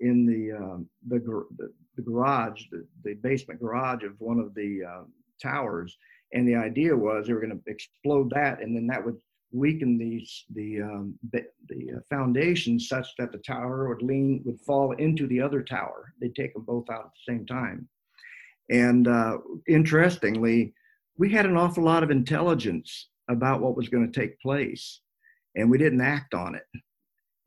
in 0.00 0.26
the, 0.26 0.56
um, 0.56 0.88
the, 1.08 1.18
the 1.58 1.72
the 1.96 2.02
garage, 2.02 2.62
the, 2.70 2.86
the 3.04 3.14
basement 3.14 3.60
garage 3.60 4.04
of 4.04 4.12
one 4.20 4.38
of 4.38 4.54
the 4.54 4.80
uh, 4.84 5.02
towers, 5.42 5.96
and 6.32 6.46
the 6.46 6.54
idea 6.54 6.96
was 6.96 7.26
they 7.26 7.32
were 7.32 7.40
going 7.40 7.58
to 7.58 7.70
explode 7.70 8.30
that, 8.30 8.62
and 8.62 8.76
then 8.76 8.86
that 8.86 9.04
would 9.04 9.16
weaken 9.50 9.96
the 9.98 10.26
the 10.54 10.82
um, 10.82 11.18
the 11.32 11.44
uh, 11.96 12.00
foundation 12.10 12.78
such 12.78 13.06
that 13.18 13.32
the 13.32 13.38
tower 13.38 13.88
would 13.88 14.02
lean 14.02 14.42
would 14.44 14.60
fall 14.60 14.92
into 14.92 15.26
the 15.26 15.40
other 15.40 15.62
tower. 15.62 16.12
They'd 16.20 16.34
take 16.34 16.54
them 16.54 16.64
both 16.64 16.88
out 16.90 17.06
at 17.06 17.12
the 17.26 17.32
same 17.32 17.46
time. 17.46 17.88
And 18.70 19.08
uh, 19.08 19.38
interestingly, 19.66 20.74
we 21.16 21.30
had 21.32 21.46
an 21.46 21.56
awful 21.56 21.84
lot 21.84 22.02
of 22.02 22.10
intelligence 22.10 23.08
about 23.28 23.60
what 23.60 23.76
was 23.76 23.88
going 23.88 24.10
to 24.10 24.20
take 24.20 24.38
place, 24.40 25.00
and 25.58 25.70
we 25.70 25.78
didn't 25.78 26.00
act 26.00 26.34
on 26.34 26.54
it. 26.54 26.66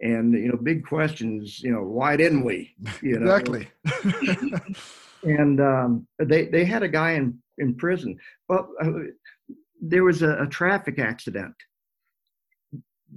And 0.01 0.34
you 0.34 0.49
know, 0.49 0.57
big 0.57 0.86
questions. 0.86 1.59
You 1.62 1.74
know, 1.74 1.84
why 1.84 2.16
didn't 2.16 2.43
we? 2.43 2.76
You 3.01 3.20
know? 3.20 3.36
Exactly. 3.36 3.68
and 5.24 5.62
um, 5.62 6.07
they 6.20 6.45
they 6.45 6.66
had 6.66 6.84
a 6.84 6.88
guy 6.88 7.12
in 7.12 7.38
in 7.57 7.76
prison. 7.76 8.18
Well, 8.49 8.70
uh, 8.82 8.91
there 9.82 10.03
was 10.03 10.22
a, 10.22 10.43
a 10.43 10.47
traffic 10.47 10.99
accident 10.99 11.55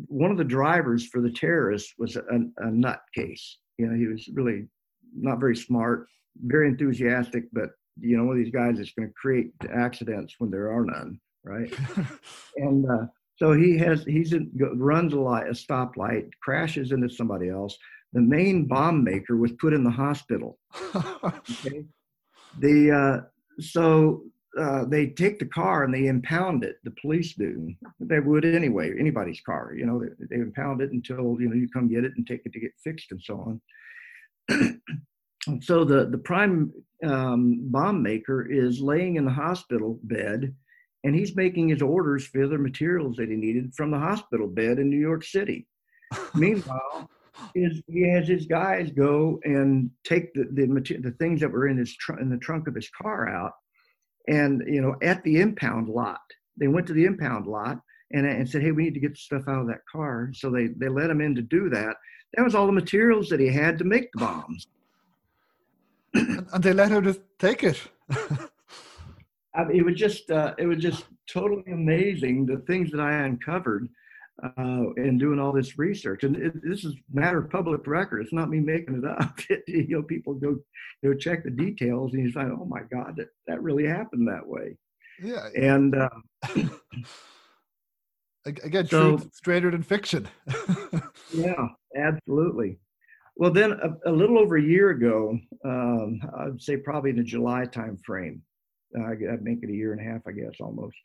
one 0.08 0.30
of 0.30 0.36
the 0.36 0.44
drivers 0.44 1.06
for 1.06 1.20
the 1.20 1.30
terrorists 1.30 1.94
was 1.98 2.16
a, 2.16 2.20
a 2.20 2.66
nutcase. 2.66 3.56
You 3.78 3.86
know, 3.86 3.96
he 3.96 4.06
was 4.06 4.28
really 4.32 4.66
not 5.16 5.40
very 5.40 5.56
smart, 5.56 6.06
very 6.44 6.68
enthusiastic, 6.68 7.44
but 7.52 7.70
you 8.00 8.16
know, 8.16 8.24
one 8.24 8.38
of 8.38 8.44
these 8.44 8.52
guys 8.52 8.76
that's 8.76 8.92
going 8.92 9.08
to 9.08 9.14
create 9.14 9.52
accidents 9.72 10.34
when 10.38 10.50
there 10.50 10.72
are 10.72 10.84
none, 10.84 11.20
right? 11.44 11.72
and 12.56 12.90
uh, 12.90 13.06
so 13.44 13.52
he 13.52 13.76
has 13.76 14.04
he's 14.04 14.32
in, 14.32 14.50
runs 14.76 15.12
a 15.12 15.20
light, 15.20 15.48
a 15.48 15.50
stoplight, 15.50 16.30
crashes 16.42 16.92
into 16.92 17.10
somebody 17.10 17.50
else. 17.50 17.76
The 18.14 18.22
main 18.22 18.64
bomb 18.64 19.04
maker 19.04 19.36
was 19.36 19.52
put 19.52 19.74
in 19.74 19.84
the 19.84 19.90
hospital. 19.90 20.58
okay? 20.96 21.84
The 22.58 22.90
uh, 22.90 23.20
so 23.60 24.22
uh, 24.58 24.86
they 24.86 25.08
take 25.08 25.38
the 25.38 25.44
car 25.44 25.84
and 25.84 25.92
they 25.92 26.06
impound 26.06 26.64
it. 26.64 26.76
The 26.84 26.94
police 27.02 27.34
do. 27.34 27.74
They 28.00 28.18
would 28.18 28.46
anyway. 28.46 28.94
Anybody's 28.98 29.42
car, 29.42 29.74
you 29.76 29.84
know, 29.84 30.00
they, 30.00 30.36
they 30.36 30.40
impound 30.40 30.80
it 30.80 30.92
until 30.92 31.36
you 31.38 31.50
know 31.50 31.54
you 31.54 31.68
come 31.68 31.92
get 31.92 32.04
it 32.04 32.12
and 32.16 32.26
take 32.26 32.46
it 32.46 32.52
to 32.54 32.60
get 32.60 32.72
fixed 32.82 33.12
and 33.12 33.20
so 33.22 33.60
on. 34.48 34.80
so 35.60 35.84
the 35.84 36.06
the 36.06 36.16
prime 36.16 36.72
um, 37.06 37.58
bomb 37.64 38.02
maker 38.02 38.50
is 38.50 38.80
laying 38.80 39.16
in 39.16 39.26
the 39.26 39.30
hospital 39.30 39.98
bed, 40.04 40.54
and 41.04 41.14
he's 41.14 41.36
making 41.36 41.68
his 41.68 41.82
orders 41.82 42.26
for 42.26 42.48
the 42.48 42.58
materials 42.58 43.16
that 43.16 43.28
he 43.28 43.36
needed 43.36 43.74
from 43.74 43.90
the 43.90 43.98
hospital 43.98 44.48
bed 44.48 44.78
in 44.78 44.90
New 44.90 44.98
York 44.98 45.24
City. 45.24 45.66
Meanwhile. 46.34 47.10
Is 47.56 47.82
he 47.88 48.08
has 48.10 48.28
his 48.28 48.46
guys 48.46 48.92
go 48.92 49.40
and 49.42 49.90
take 50.04 50.32
the 50.34 50.44
the, 50.52 50.66
the 51.02 51.10
things 51.18 51.40
that 51.40 51.50
were 51.50 51.66
in 51.66 51.76
his 51.76 51.96
tr- 51.96 52.20
in 52.20 52.30
the 52.30 52.38
trunk 52.38 52.68
of 52.68 52.76
his 52.76 52.88
car 52.90 53.28
out 53.28 53.54
and 54.28 54.62
you 54.66 54.80
know 54.80 54.94
at 55.02 55.22
the 55.24 55.40
impound 55.40 55.88
lot 55.88 56.20
they 56.56 56.68
went 56.68 56.86
to 56.86 56.92
the 56.92 57.04
impound 57.04 57.48
lot 57.48 57.80
and, 58.12 58.24
and 58.24 58.48
said 58.48 58.62
hey 58.62 58.70
we 58.70 58.84
need 58.84 58.94
to 58.94 59.00
get 59.00 59.10
the 59.10 59.16
stuff 59.16 59.48
out 59.48 59.60
of 59.60 59.66
that 59.66 59.84
car 59.90 60.30
so 60.32 60.48
they 60.48 60.68
they 60.76 60.88
let 60.88 61.10
him 61.10 61.20
in 61.20 61.34
to 61.34 61.42
do 61.42 61.68
that 61.68 61.96
that 62.34 62.44
was 62.44 62.54
all 62.54 62.66
the 62.66 62.72
materials 62.72 63.28
that 63.28 63.40
he 63.40 63.48
had 63.48 63.78
to 63.78 63.84
make 63.84 64.10
the 64.12 64.20
bombs 64.20 64.66
and 66.14 66.62
they 66.62 66.72
let 66.72 66.92
him 66.92 67.02
just 67.02 67.20
take 67.38 67.64
it 67.64 67.80
I 69.54 69.64
mean, 69.64 69.76
it 69.78 69.84
was 69.84 69.94
just 69.96 70.30
uh, 70.30 70.54
it 70.58 70.66
was 70.66 70.78
just 70.78 71.04
totally 71.30 71.70
amazing 71.72 72.46
the 72.46 72.58
things 72.66 72.90
that 72.90 73.00
I 73.00 73.12
uncovered 73.24 73.88
uh, 74.42 74.92
in 74.96 75.18
doing 75.18 75.38
all 75.38 75.52
this 75.52 75.78
research. 75.78 76.24
And 76.24 76.36
it, 76.36 76.54
this 76.62 76.84
is 76.84 76.94
matter 77.12 77.38
of 77.38 77.50
public 77.50 77.86
record. 77.86 78.22
It's 78.22 78.32
not 78.32 78.50
me 78.50 78.60
making 78.60 78.98
it 78.98 79.04
up. 79.04 79.38
It, 79.48 79.62
you 79.68 79.96
know, 79.96 80.02
people 80.02 80.34
go, 80.34 80.58
you 81.02 81.10
know, 81.10 81.14
check 81.14 81.44
the 81.44 81.50
details, 81.50 82.14
and 82.14 82.24
you 82.24 82.32
find, 82.32 82.52
oh 82.52 82.64
my 82.64 82.82
God, 82.92 83.14
that 83.16 83.28
that 83.46 83.62
really 83.62 83.86
happened 83.86 84.28
that 84.28 84.46
way. 84.46 84.76
Yeah. 85.22 85.48
And 85.56 85.94
uh, 85.94 86.08
again, 88.46 88.86
so, 88.86 89.16
truth 89.16 89.34
straighter 89.34 89.70
than 89.70 89.82
fiction. 89.82 90.28
yeah, 91.32 91.68
absolutely. 91.96 92.78
Well, 93.36 93.50
then 93.50 93.72
a, 93.72 94.10
a, 94.10 94.12
little 94.12 94.38
over 94.38 94.56
a 94.56 94.62
year 94.62 94.90
ago, 94.90 95.36
um, 95.64 96.20
I'd 96.38 96.62
say 96.62 96.76
probably 96.76 97.10
in 97.10 97.16
the 97.16 97.24
July 97.24 97.64
time 97.64 97.98
frame. 98.04 98.42
Uh, 98.42 98.53
I'd 98.96 99.42
make 99.42 99.62
it 99.62 99.70
a 99.70 99.74
year 99.74 99.92
and 99.92 100.00
a 100.00 100.12
half, 100.12 100.22
I 100.26 100.32
guess, 100.32 100.54
almost 100.60 100.96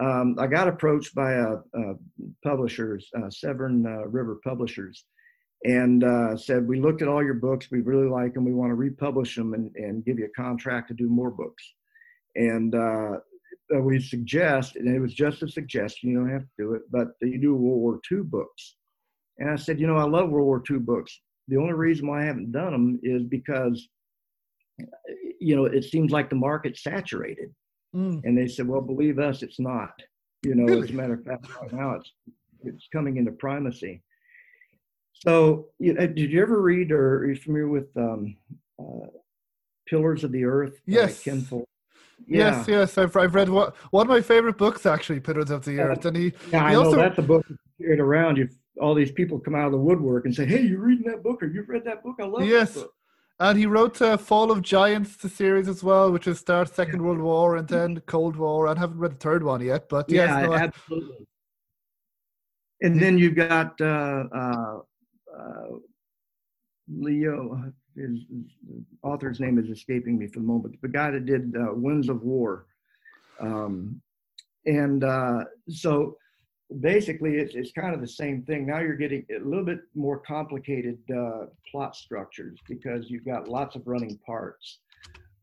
um, 0.00 0.36
I 0.38 0.46
got 0.46 0.68
approached 0.68 1.14
by 1.14 1.32
a, 1.32 1.56
a 1.74 1.94
publishers, 2.42 3.08
uh, 3.16 3.30
Severn 3.30 3.86
uh, 3.86 4.06
River 4.08 4.40
Publishers, 4.42 5.04
and 5.64 6.02
uh, 6.02 6.36
said, 6.36 6.66
"We 6.66 6.80
looked 6.80 7.02
at 7.02 7.08
all 7.08 7.22
your 7.22 7.34
books. 7.34 7.68
We 7.70 7.80
really 7.80 8.08
like 8.08 8.34
them. 8.34 8.44
We 8.44 8.54
want 8.54 8.70
to 8.70 8.74
republish 8.74 9.36
them 9.36 9.54
and, 9.54 9.74
and 9.76 10.04
give 10.04 10.18
you 10.18 10.26
a 10.26 10.40
contract 10.42 10.88
to 10.88 10.94
do 10.94 11.08
more 11.08 11.30
books." 11.30 11.62
And 12.34 12.74
uh, 12.74 13.18
we 13.80 14.00
suggest, 14.00 14.76
and 14.76 14.88
it 14.88 14.98
was 14.98 15.14
just 15.14 15.42
a 15.42 15.48
suggestion. 15.48 16.10
You 16.10 16.18
don't 16.18 16.30
have 16.30 16.42
to 16.42 16.48
do 16.58 16.74
it, 16.74 16.82
but 16.90 17.08
you 17.22 17.40
do 17.40 17.54
World 17.54 17.80
War 17.80 18.00
II 18.10 18.22
books. 18.24 18.76
And 19.38 19.48
I 19.48 19.56
said, 19.56 19.78
"You 19.78 19.86
know, 19.86 19.96
I 19.96 20.04
love 20.04 20.30
World 20.30 20.46
War 20.46 20.62
II 20.68 20.78
books. 20.78 21.20
The 21.46 21.56
only 21.56 21.74
reason 21.74 22.08
why 22.08 22.22
I 22.22 22.26
haven't 22.26 22.52
done 22.52 22.72
them 22.72 23.00
is 23.02 23.22
because." 23.22 23.88
You 25.44 25.56
know, 25.56 25.64
it 25.66 25.84
seems 25.84 26.10
like 26.10 26.30
the 26.30 26.36
market's 26.36 26.82
saturated 26.82 27.50
Mm. 27.94 28.24
And 28.24 28.36
they 28.36 28.48
said, 28.48 28.66
well, 28.66 28.80
believe 28.80 29.18
us, 29.18 29.42
it's 29.42 29.60
not. 29.60 29.92
You 30.42 30.54
know, 30.54 30.64
really? 30.64 30.82
as 30.82 30.90
a 30.90 30.94
matter 30.94 31.14
of 31.14 31.24
fact, 31.24 31.46
right 31.60 31.72
now 31.72 31.94
it's 31.94 32.12
it's 32.64 32.88
coming 32.92 33.16
into 33.18 33.30
primacy. 33.32 34.02
So, 35.12 35.68
you 35.78 35.94
know, 35.94 36.06
did 36.06 36.32
you 36.32 36.42
ever 36.42 36.60
read 36.60 36.90
or 36.90 37.18
are 37.18 37.26
you 37.26 37.36
familiar 37.36 37.68
with 37.68 37.88
um, 37.96 38.36
uh, 38.78 39.06
Pillars 39.86 40.24
of 40.24 40.32
the 40.32 40.44
Earth? 40.44 40.80
Yes. 40.86 41.22
Ken 41.22 41.40
Follett? 41.40 41.68
Yeah. 42.26 42.58
Yes, 42.58 42.68
yes, 42.68 42.98
I've, 42.98 43.16
I've 43.16 43.34
read 43.34 43.48
what 43.48 43.76
one 43.90 44.06
of 44.06 44.10
my 44.10 44.20
favorite 44.20 44.56
books 44.56 44.86
actually, 44.86 45.20
Pillars 45.20 45.50
of 45.50 45.64
the 45.64 45.78
Earth, 45.80 46.04
and 46.04 46.16
he. 46.16 46.32
Yeah, 46.50 46.68
he 46.68 46.74
I 46.74 46.74
also, 46.74 46.92
know 46.92 46.96
that's 46.96 47.18
a 47.18 47.22
book 47.22 47.44
carried 47.80 48.00
around. 48.00 48.36
You 48.36 48.48
all 48.80 48.94
these 48.94 49.12
people 49.12 49.38
come 49.38 49.54
out 49.54 49.66
of 49.66 49.72
the 49.72 49.78
woodwork 49.78 50.24
and 50.24 50.34
say, 50.34 50.46
"Hey, 50.46 50.62
you're 50.62 50.80
reading 50.80 51.10
that 51.10 51.22
book? 51.22 51.42
Or 51.42 51.46
you've 51.46 51.68
read 51.68 51.84
that 51.84 52.02
book? 52.02 52.16
I 52.20 52.24
love 52.24 52.42
it." 52.42 52.48
yes. 52.48 52.74
book." 52.74 52.92
And 53.40 53.58
he 53.58 53.66
wrote 53.66 54.00
uh, 54.00 54.16
Fall 54.16 54.52
of 54.52 54.62
Giants, 54.62 55.16
the 55.16 55.28
series 55.28 55.68
as 55.68 55.82
well, 55.82 56.12
which 56.12 56.28
is 56.28 56.38
start 56.38 56.72
Second 56.72 57.02
World 57.02 57.18
War 57.18 57.56
and 57.56 57.66
then 57.66 58.00
Cold 58.06 58.36
War. 58.36 58.68
I 58.68 58.78
haven't 58.78 58.98
read 58.98 59.12
the 59.12 59.16
third 59.16 59.42
one 59.42 59.60
yet, 59.60 59.88
but 59.88 60.08
yeah, 60.08 60.40
yes, 60.40 60.46
no, 60.46 60.54
absolutely. 60.54 61.26
And 62.82 63.00
then 63.00 63.18
you've 63.18 63.34
got 63.34 63.80
uh, 63.80 64.24
uh, 64.32 64.78
uh, 65.36 65.66
Leo. 66.88 67.72
His, 67.96 68.20
his, 68.30 68.84
author's 69.02 69.40
name 69.40 69.58
is 69.58 69.68
escaping 69.68 70.18
me 70.18 70.26
for 70.28 70.38
the 70.38 70.46
moment. 70.46 70.80
The 70.80 70.88
guy 70.88 71.10
that 71.10 71.26
did 71.26 71.54
uh, 71.56 71.72
Winds 71.74 72.08
of 72.08 72.22
War. 72.22 72.66
Um, 73.40 74.00
and 74.66 75.02
uh, 75.02 75.44
so 75.68 76.16
basically 76.80 77.36
it's, 77.36 77.54
it's 77.54 77.72
kind 77.72 77.94
of 77.94 78.00
the 78.00 78.08
same 78.08 78.42
thing. 78.42 78.66
Now 78.66 78.80
you're 78.80 78.96
getting 78.96 79.24
a 79.30 79.44
little 79.44 79.64
bit 79.64 79.80
more 79.94 80.18
complicated 80.18 80.98
uh, 81.14 81.46
plot 81.70 81.96
structures 81.96 82.58
because 82.68 83.10
you've 83.10 83.24
got 83.24 83.48
lots 83.48 83.76
of 83.76 83.82
running 83.86 84.18
parts. 84.26 84.80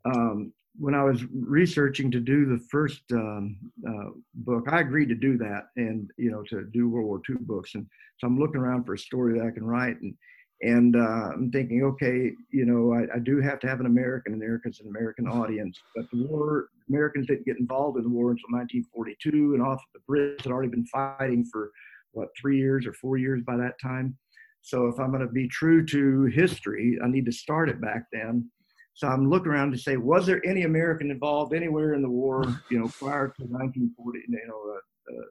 Um, 0.06 0.52
when 0.78 0.96
I 0.96 1.04
was 1.04 1.24
researching 1.34 2.10
to 2.12 2.20
do 2.20 2.46
the 2.46 2.64
first 2.72 3.02
um, 3.12 3.58
uh, 3.88 4.12
book, 4.36 4.66
I 4.72 4.80
agreed 4.80 5.10
to 5.10 5.16
do 5.16 5.38
that 5.38 5.68
and, 5.76 6.10
you 6.18 6.32
know, 6.32 6.44
to 6.44 6.64
do 6.74 6.90
World 6.90 7.08
War 7.08 7.22
II 7.30 7.36
books. 7.42 7.76
And 7.76 7.86
so 8.18 8.28
I'm 8.28 8.40
looking 8.40 8.62
around 8.62 8.86
for 8.86 8.94
a 8.94 9.00
story 9.00 9.38
that 9.38 9.46
I 9.46 9.52
can 9.52 9.66
write. 9.66 10.00
And 10.02 10.16
and 10.62 10.96
uh, 10.96 11.32
I'm 11.34 11.52
thinking, 11.52 11.84
okay, 11.84 12.32
you 12.52 12.66
know, 12.66 12.94
I, 12.94 13.16
I, 13.16 13.20
do 13.20 13.42
have 13.42 13.60
to 13.62 13.68
have 13.68 13.80
an 13.80 13.88
American 13.88 14.34
in 14.34 14.40
there 14.40 14.58
because 14.58 14.78
it's 14.78 14.86
an 14.86 14.96
American 14.96 15.28
audience. 15.28 15.80
But 15.96 16.06
the 16.12 16.28
war, 16.28 16.68
Americans 16.88 17.28
didn't 17.28 17.46
get 17.46 17.58
involved 17.58 17.98
in 17.98 18.04
the 18.04 18.10
war 18.10 18.30
until 18.30 18.50
1942, 18.52 19.56
and 19.56 19.64
off 19.64 19.82
the 19.94 20.02
Brits 20.08 20.44
had 20.44 20.52
already 20.52 20.70
been 20.70 20.86
fighting 20.86 21.46
for 21.52 21.72
what 22.12 22.30
three 22.40 22.58
years 22.58 22.86
or 22.86 22.94
four 22.94 23.18
years 23.18 23.42
by 23.46 23.58
that 23.58 23.80
time. 23.82 24.16
So 24.62 24.86
if 24.86 25.00
I'm 25.00 25.10
going 25.10 25.26
to 25.26 25.32
be 25.32 25.48
true 25.48 25.84
to 25.88 26.26
history, 26.26 27.00
I 27.04 27.08
need 27.08 27.26
to 27.26 27.32
start 27.32 27.68
it 27.68 27.82
back 27.82 28.04
then. 28.14 28.48
So 28.94 29.08
I'm 29.08 29.30
looking 29.30 29.52
around 29.52 29.72
to 29.72 29.80
say, 29.80 29.98
was 29.98 30.28
there 30.28 30.46
any 30.46 30.64
American 30.64 31.10
involved 31.10 31.56
anywhere 31.56 31.96
in 31.96 32.04
the 32.04 32.10
war, 32.10 32.44
you 32.70 32.78
know, 32.78 32.88
prior 33.00 33.30
to 33.30 33.44
1940, 33.46 34.20
you 34.28 34.40
know, 34.48 34.74
uh, 34.74 35.22
uh, 35.22 35.26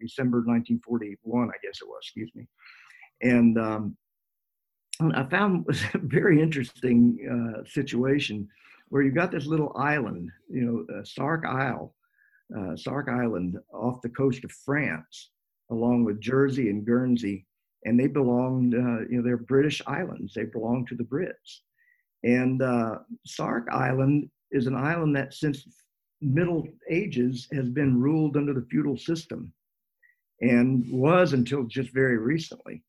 December 0.00 0.38
1941, 0.38 1.48
I 1.48 1.52
guess 1.62 1.80
it 1.80 1.88
was, 1.88 2.00
excuse 2.02 2.30
me. 2.34 2.46
And 3.22 3.58
um, 3.58 3.96
I 5.00 5.24
found 5.24 5.64
was 5.66 5.82
a 5.94 5.98
very 5.98 6.40
interesting 6.40 7.18
uh, 7.30 7.64
situation 7.68 8.48
where 8.88 9.02
you've 9.02 9.14
got 9.14 9.30
this 9.30 9.46
little 9.46 9.72
island, 9.76 10.30
you 10.48 10.62
know, 10.62 10.96
uh, 10.96 11.04
Sark 11.04 11.44
Isle, 11.46 11.94
uh, 12.56 12.76
Sark 12.76 13.08
Island 13.08 13.56
off 13.72 14.02
the 14.02 14.08
coast 14.08 14.44
of 14.44 14.50
France, 14.50 15.30
along 15.70 16.04
with 16.04 16.20
Jersey 16.20 16.70
and 16.70 16.84
Guernsey, 16.84 17.46
and 17.84 17.98
they 17.98 18.08
belonged, 18.08 18.74
uh, 18.74 19.06
you 19.08 19.16
know, 19.16 19.22
they're 19.22 19.36
British 19.36 19.80
islands. 19.86 20.34
They 20.34 20.44
belong 20.44 20.86
to 20.86 20.96
the 20.96 21.04
Brits. 21.04 21.60
And 22.24 22.60
uh, 22.60 22.98
Sark 23.24 23.68
Island 23.70 24.28
is 24.50 24.66
an 24.66 24.76
island 24.76 25.16
that 25.16 25.32
since 25.32 25.66
Middle 26.20 26.66
Ages 26.90 27.48
has 27.52 27.68
been 27.68 27.98
ruled 27.98 28.36
under 28.36 28.52
the 28.52 28.66
feudal 28.70 28.98
system 28.98 29.52
and 30.42 30.84
was 30.90 31.32
until 31.32 31.64
just 31.64 31.90
very 31.90 32.18
recently 32.18 32.82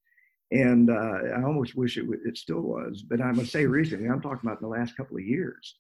and 0.52 0.90
uh, 0.90 1.38
I 1.38 1.44
almost 1.44 1.76
wish 1.76 1.98
it, 1.98 2.06
it 2.26 2.38
still 2.38 2.62
was, 2.62 3.04
but 3.04 3.22
I 3.22 3.32
must 3.32 3.52
say 3.52 3.66
recently, 3.66 4.10
I'm 4.10 4.22
talking 4.22 4.42
about 4.44 4.62
in 4.62 4.70
the 4.70 4.76
last 4.76 4.98
couple 4.98 5.18
of 5.18 5.24
years. 5.24 5.76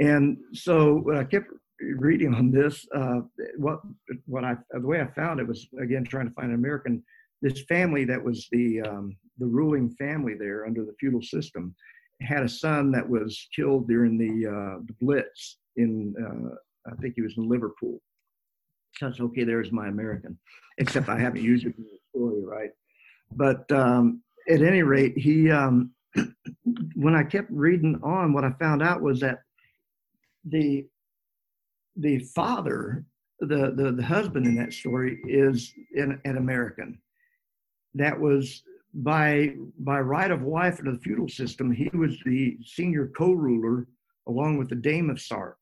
And 0.00 0.38
so 0.52 0.96
when 0.98 1.16
I 1.16 1.24
kept 1.24 1.50
reading 1.80 2.34
on 2.34 2.50
this, 2.50 2.86
uh, 2.94 3.20
what 3.56 3.80
what 4.26 4.44
I 4.44 4.56
the 4.70 4.86
way 4.86 5.00
I 5.00 5.06
found 5.06 5.40
it 5.40 5.48
was 5.48 5.66
again 5.80 6.04
trying 6.04 6.28
to 6.28 6.34
find 6.34 6.48
an 6.48 6.54
American. 6.54 7.02
This 7.42 7.62
family 7.68 8.04
that 8.04 8.22
was 8.22 8.46
the 8.52 8.80
um, 8.82 9.16
the 9.38 9.46
ruling 9.46 9.90
family 9.90 10.34
there 10.34 10.66
under 10.66 10.84
the 10.84 10.94
feudal 11.00 11.22
system 11.22 11.74
had 12.22 12.42
a 12.42 12.48
son 12.48 12.90
that 12.92 13.06
was 13.06 13.48
killed 13.54 13.88
during 13.88 14.16
the 14.16 14.48
uh, 14.48 14.80
the 14.86 14.94
Blitz 15.00 15.58
in 15.76 16.14
uh, 16.18 16.54
I 16.90 16.94
think 16.96 17.14
he 17.16 17.22
was 17.22 17.36
in 17.36 17.48
Liverpool. 17.48 18.00
So 18.98 19.12
okay. 19.20 19.44
There's 19.44 19.72
my 19.72 19.88
American, 19.88 20.38
except 20.78 21.08
I 21.08 21.18
haven't 21.18 21.42
used 21.42 21.66
it 21.66 21.74
in 21.76 21.84
the 21.84 21.98
story, 22.10 22.42
right? 22.44 22.70
But 23.32 23.70
um, 23.72 24.22
at 24.48 24.62
any 24.62 24.82
rate, 24.82 25.16
he 25.16 25.50
um, 25.50 25.90
when 26.94 27.14
I 27.14 27.22
kept 27.24 27.50
reading 27.50 27.98
on, 28.02 28.32
what 28.32 28.44
I 28.44 28.50
found 28.52 28.82
out 28.82 29.02
was 29.02 29.20
that 29.20 29.40
the 30.44 30.86
the 31.96 32.18
father, 32.18 33.04
the 33.40 33.72
the, 33.76 33.92
the 33.92 34.04
husband 34.04 34.46
in 34.46 34.54
that 34.56 34.72
story 34.72 35.20
is 35.24 35.72
an, 35.94 36.20
an 36.24 36.36
American. 36.36 36.98
That 37.94 38.18
was 38.18 38.62
by 38.94 39.54
by 39.78 40.00
right 40.00 40.30
of 40.30 40.42
wife 40.42 40.78
under 40.78 40.92
the 40.92 40.98
feudal 40.98 41.28
system. 41.28 41.72
He 41.72 41.90
was 41.92 42.18
the 42.24 42.56
senior 42.64 43.08
co-ruler 43.16 43.86
along 44.28 44.58
with 44.58 44.68
the 44.68 44.76
Dame 44.76 45.10
of 45.10 45.20
Sark, 45.20 45.58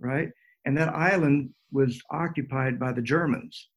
right? 0.00 0.30
And 0.64 0.76
that 0.76 0.88
island 0.88 1.50
was 1.72 2.00
occupied 2.10 2.78
by 2.78 2.92
the 2.92 3.02
Germans. 3.02 3.68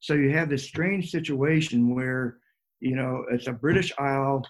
So 0.00 0.14
you 0.14 0.30
have 0.30 0.48
this 0.48 0.64
strange 0.64 1.10
situation 1.10 1.94
where 1.94 2.38
you 2.84 2.96
know, 2.96 3.24
it's 3.30 3.46
a 3.46 3.52
British 3.52 3.92
Isle 3.98 4.44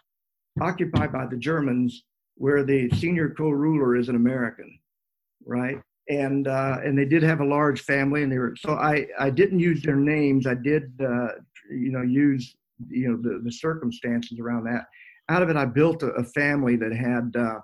occupied 0.60 1.12
by 1.12 1.26
the 1.26 1.36
Germans, 1.36 2.02
where 2.34 2.64
the 2.64 2.90
senior 2.90 3.30
co-ruler 3.30 3.96
is 3.96 4.08
an 4.08 4.16
American, 4.16 4.76
right? 5.46 5.78
And 6.08 6.48
uh, 6.48 6.78
and 6.84 6.98
they 6.98 7.04
did 7.04 7.22
have 7.22 7.40
a 7.40 7.44
large 7.44 7.82
family, 7.82 8.24
and 8.24 8.32
they 8.32 8.38
were 8.38 8.56
so 8.58 8.72
I 8.72 9.06
I 9.20 9.30
didn't 9.30 9.60
use 9.60 9.82
their 9.82 9.96
names. 9.96 10.48
I 10.48 10.54
did 10.54 10.92
uh, 11.00 11.28
you 11.70 11.92
know 11.92 12.02
use 12.02 12.56
you 12.88 13.08
know 13.08 13.16
the 13.16 13.40
the 13.42 13.52
circumstances 13.52 14.40
around 14.40 14.64
that. 14.64 14.86
Out 15.28 15.42
of 15.42 15.48
it, 15.48 15.56
I 15.56 15.64
built 15.64 16.02
a, 16.02 16.08
a 16.08 16.24
family 16.24 16.74
that 16.76 16.92
had 16.92 17.40
uh, 17.40 17.60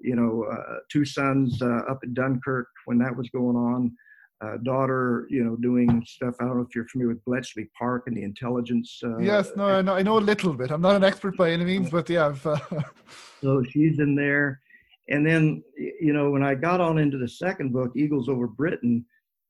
you 0.00 0.16
know 0.16 0.44
uh, 0.52 0.80
two 0.92 1.06
sons 1.06 1.62
uh, 1.62 1.82
up 1.90 2.00
at 2.02 2.12
Dunkirk 2.12 2.68
when 2.84 2.98
that 2.98 3.16
was 3.16 3.30
going 3.30 3.56
on 3.56 3.96
uh, 4.42 4.56
daughter, 4.62 5.26
you 5.28 5.44
know, 5.44 5.56
doing 5.56 6.02
stuff. 6.06 6.34
I 6.40 6.44
don't 6.44 6.56
know 6.56 6.62
if 6.62 6.74
you're 6.74 6.88
familiar 6.88 7.14
with 7.14 7.24
Bletchley 7.24 7.68
Park 7.78 8.04
and 8.06 8.16
the 8.16 8.22
intelligence. 8.22 9.00
Uh, 9.04 9.18
yes, 9.18 9.50
no, 9.56 9.64
I 9.66 9.82
know, 9.82 9.94
I 9.94 10.02
know 10.02 10.18
a 10.18 10.20
little 10.20 10.54
bit. 10.54 10.70
I'm 10.70 10.80
not 10.80 10.96
an 10.96 11.04
expert 11.04 11.36
by 11.36 11.50
any 11.50 11.64
means, 11.64 11.90
but 11.90 12.08
yeah. 12.08 12.34
Uh, 12.44 12.58
so 13.42 13.62
she's 13.68 13.98
in 13.98 14.14
there. 14.14 14.60
And 15.08 15.26
then, 15.26 15.62
you 15.76 16.12
know, 16.12 16.30
when 16.30 16.42
I 16.42 16.54
got 16.54 16.80
on 16.80 16.98
into 16.98 17.18
the 17.18 17.28
second 17.28 17.72
book, 17.72 17.92
Eagles 17.96 18.28
Over 18.28 18.46
Britain, 18.46 19.04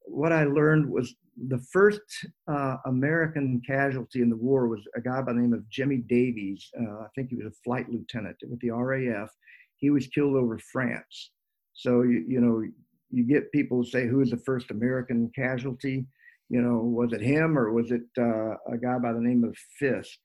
what 0.07 0.33
I 0.33 0.45
learned 0.45 0.91
was 0.91 1.15
the 1.49 1.59
first 1.73 2.01
uh, 2.49 2.77
American 2.87 3.63
casualty 3.67 4.23
in 4.23 4.31
the 4.31 4.37
war 4.37 4.69
was 4.69 4.81
a 4.97 5.01
guy 5.01 5.21
by 5.23 5.33
the 5.33 5.39
name 5.39 5.53
of 5.53 5.69
Jimmy 5.69 5.99
Davies. 5.99 6.69
Uh, 6.79 7.03
I 7.03 7.07
think 7.15 7.31
he 7.31 7.37
was 7.37 7.47
a 7.47 7.63
flight 7.63 7.89
lieutenant 7.91 8.37
with 8.49 8.61
the 8.61 8.71
RAF. 8.71 9.31
He 9.77 9.91
was 9.91 10.07
killed 10.09 10.35
over 10.35 10.59
France. 10.73 11.31
So, 11.75 12.03
you, 12.03 12.25
you 12.27 12.41
know, 12.41 12.63
you 13.11 13.25
get 13.25 13.53
people 13.53 13.85
say 13.85 14.07
who 14.07 14.19
was 14.19 14.31
the 14.31 14.37
first 14.37 14.71
American 14.71 15.31
casualty. 15.35 16.07
You 16.49 16.63
know, 16.63 16.79
was 16.79 17.13
it 17.13 17.21
him 17.21 17.59
or 17.59 17.73
was 17.73 17.93
it 17.93 18.03
uh, 18.19 18.55
a 18.73 18.77
guy 18.81 18.99
by 18.99 19.13
the 19.13 19.21
name 19.21 19.45
of 19.45 19.57
Fiske 19.79 20.19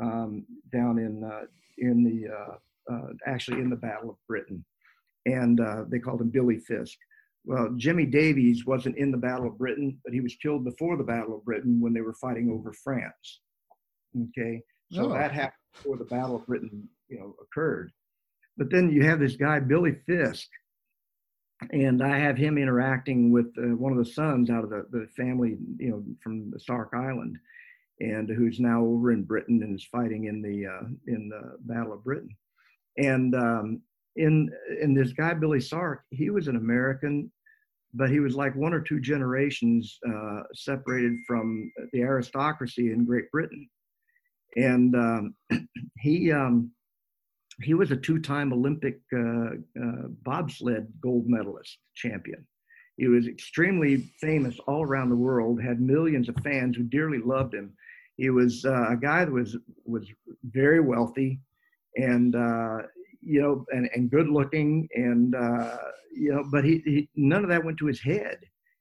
um, 0.00 0.44
down 0.72 0.98
in 0.98 1.24
uh, 1.24 1.46
in 1.78 2.04
the 2.04 2.32
uh, 2.32 2.92
uh 2.94 3.12
actually 3.26 3.60
in 3.60 3.70
the 3.70 3.76
Battle 3.76 4.10
of 4.10 4.16
Britain, 4.28 4.64
and 5.26 5.60
uh, 5.60 5.84
they 5.88 5.98
called 5.98 6.20
him 6.20 6.30
Billy 6.30 6.58
Fiske. 6.58 6.98
Well, 7.44 7.70
Jimmy 7.76 8.06
Davies 8.06 8.66
wasn't 8.66 8.98
in 8.98 9.10
the 9.10 9.16
Battle 9.16 9.46
of 9.46 9.58
Britain, 9.58 9.98
but 10.04 10.12
he 10.12 10.20
was 10.20 10.36
killed 10.36 10.64
before 10.64 10.96
the 10.96 11.04
Battle 11.04 11.36
of 11.36 11.44
Britain 11.44 11.80
when 11.80 11.92
they 11.92 12.02
were 12.02 12.14
fighting 12.14 12.50
over 12.50 12.72
France. 12.72 13.40
Okay, 14.28 14.62
so 14.92 15.06
oh. 15.06 15.12
that 15.14 15.32
happened 15.32 15.52
before 15.74 15.96
the 15.96 16.04
Battle 16.04 16.36
of 16.36 16.46
Britain, 16.46 16.88
you 17.08 17.18
know, 17.18 17.34
occurred. 17.42 17.90
But 18.56 18.70
then 18.70 18.90
you 18.90 19.04
have 19.04 19.18
this 19.20 19.36
guy 19.36 19.60
Billy 19.60 19.96
Fiske 20.06 20.50
and 21.70 22.02
I 22.02 22.18
have 22.18 22.36
him 22.36 22.56
interacting 22.58 23.32
with 23.32 23.52
uh, 23.58 23.74
one 23.76 23.92
of 23.92 23.98
the 23.98 24.10
sons 24.10 24.50
out 24.50 24.64
of 24.64 24.70
the, 24.70 24.86
the 24.90 25.08
family, 25.16 25.56
you 25.78 25.90
know, 25.90 26.04
from 26.22 26.50
the 26.50 26.60
Sark 26.60 26.90
Island, 26.94 27.36
and 28.00 28.28
who's 28.28 28.60
now 28.60 28.84
over 28.84 29.12
in 29.12 29.24
Britain 29.24 29.62
and 29.62 29.74
is 29.74 29.84
fighting 29.90 30.24
in 30.24 30.40
the 30.40 30.66
uh, 30.66 30.86
in 31.06 31.28
the 31.28 31.56
Battle 31.60 31.92
of 31.92 32.04
Britain. 32.04 32.30
And 32.96 33.34
um, 33.34 33.82
in 34.16 34.50
in 34.80 34.94
this 34.94 35.12
guy 35.12 35.34
Billy 35.34 35.60
Sark, 35.60 36.04
he 36.10 36.30
was 36.30 36.46
an 36.46 36.56
American, 36.56 37.30
but 37.92 38.10
he 38.10 38.20
was 38.20 38.36
like 38.36 38.54
one 38.54 38.72
or 38.72 38.80
two 38.80 39.00
generations 39.00 39.98
uh, 40.08 40.42
separated 40.54 41.18
from 41.26 41.72
the 41.92 42.02
aristocracy 42.02 42.92
in 42.92 43.04
Great 43.04 43.30
Britain, 43.32 43.68
and 44.56 44.94
um, 44.94 45.34
he. 45.98 46.30
Um, 46.32 46.70
he 47.62 47.74
was 47.74 47.90
a 47.90 47.96
two-time 47.96 48.52
Olympic 48.52 49.00
uh, 49.12 49.50
uh, 49.80 50.08
bobsled 50.22 50.86
gold 51.02 51.24
medalist 51.26 51.78
champion. 51.94 52.46
He 52.96 53.08
was 53.08 53.26
extremely 53.26 54.10
famous 54.20 54.58
all 54.66 54.82
around 54.82 55.10
the 55.10 55.16
world, 55.16 55.62
had 55.62 55.80
millions 55.80 56.28
of 56.28 56.36
fans 56.42 56.76
who 56.76 56.82
dearly 56.82 57.18
loved 57.18 57.54
him. 57.54 57.72
He 58.16 58.30
was 58.30 58.64
uh, 58.64 58.88
a 58.90 58.96
guy 58.96 59.24
that 59.24 59.32
was 59.32 59.56
was 59.84 60.08
very 60.44 60.80
wealthy, 60.80 61.40
and 61.96 62.34
uh, 62.34 62.78
you 63.20 63.40
know, 63.40 63.64
and, 63.70 63.88
and 63.94 64.10
good 64.10 64.28
looking, 64.28 64.88
and 64.94 65.34
uh, 65.34 65.76
you 66.12 66.32
know, 66.32 66.44
but 66.50 66.64
he, 66.64 66.82
he, 66.84 67.08
none 67.14 67.44
of 67.44 67.50
that 67.50 67.64
went 67.64 67.78
to 67.78 67.86
his 67.86 68.00
head. 68.00 68.38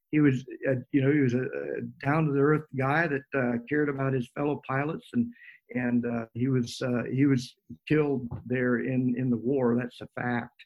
He 0.10 0.20
was, 0.20 0.46
you 0.92 1.02
know, 1.02 1.12
he 1.12 1.20
was 1.20 1.34
a, 1.34 1.42
a 1.42 1.82
down 2.04 2.26
to 2.26 2.32
the 2.32 2.40
earth 2.40 2.66
guy 2.78 3.08
that 3.08 3.22
uh, 3.38 3.58
cared 3.70 3.90
about 3.90 4.14
his 4.14 4.30
fellow 4.36 4.62
pilots 4.68 5.10
and 5.14 5.28
and 5.74 6.06
uh, 6.06 6.26
he 6.34 6.48
was 6.48 6.82
uh, 6.82 7.04
he 7.12 7.26
was 7.26 7.56
killed 7.88 8.28
there 8.46 8.80
in 8.80 9.16
in 9.18 9.30
the 9.30 9.38
war. 9.38 9.76
That's 9.78 10.02
a 10.02 10.08
fact. 10.20 10.64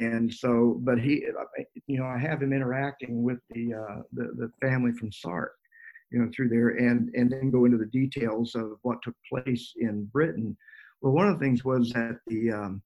And 0.00 0.32
so, 0.32 0.80
but 0.82 0.98
he, 0.98 1.24
you 1.86 1.98
know, 1.98 2.06
I 2.06 2.18
have 2.18 2.42
him 2.42 2.52
interacting 2.52 3.22
with 3.22 3.38
the 3.50 3.74
uh, 3.74 4.02
the, 4.12 4.24
the 4.36 4.50
family 4.60 4.92
from 4.92 5.12
Sark, 5.12 5.52
you 6.10 6.18
know, 6.18 6.28
through 6.34 6.48
there, 6.48 6.70
and 6.70 7.10
and 7.14 7.30
then 7.30 7.50
go 7.50 7.64
into 7.64 7.78
the 7.78 7.86
details 7.86 8.54
of 8.54 8.78
what 8.82 9.02
took 9.02 9.14
place 9.28 9.72
in 9.76 10.04
Britain. 10.06 10.56
Well, 11.00 11.12
one 11.12 11.28
of 11.28 11.38
the 11.38 11.44
things 11.44 11.64
was 11.64 11.90
that 11.90 12.18
the 12.26 12.50
um, 12.50 12.82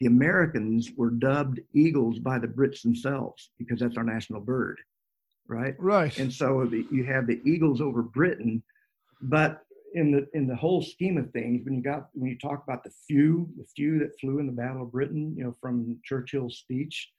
the 0.00 0.06
Americans 0.06 0.90
were 0.96 1.10
dubbed 1.10 1.60
eagles 1.74 2.18
by 2.18 2.38
the 2.38 2.48
Brits 2.48 2.82
themselves 2.82 3.50
because 3.58 3.80
that's 3.80 3.96
our 3.96 4.04
national 4.04 4.40
bird, 4.40 4.78
right? 5.46 5.74
Right. 5.78 6.18
And 6.18 6.32
so 6.32 6.66
the, 6.66 6.86
you 6.90 7.04
have 7.04 7.26
the 7.26 7.40
Eagles 7.44 7.80
over 7.82 8.02
Britain, 8.02 8.62
but 9.20 9.62
in 9.94 10.12
the 10.12 10.26
in 10.34 10.46
the 10.46 10.56
whole 10.56 10.82
scheme 10.82 11.18
of 11.18 11.30
things, 11.32 11.64
when 11.64 11.74
you 11.74 11.82
got 11.82 12.08
when 12.12 12.30
you 12.30 12.38
talk 12.38 12.62
about 12.62 12.84
the 12.84 12.92
few, 13.06 13.48
the 13.56 13.64
few 13.76 13.98
that 13.98 14.18
flew 14.20 14.38
in 14.38 14.46
the 14.46 14.52
Battle 14.52 14.82
of 14.82 14.92
Britain, 14.92 15.34
you 15.36 15.44
know, 15.44 15.54
from 15.60 15.98
Churchill's 16.04 16.58
speech, 16.58 17.10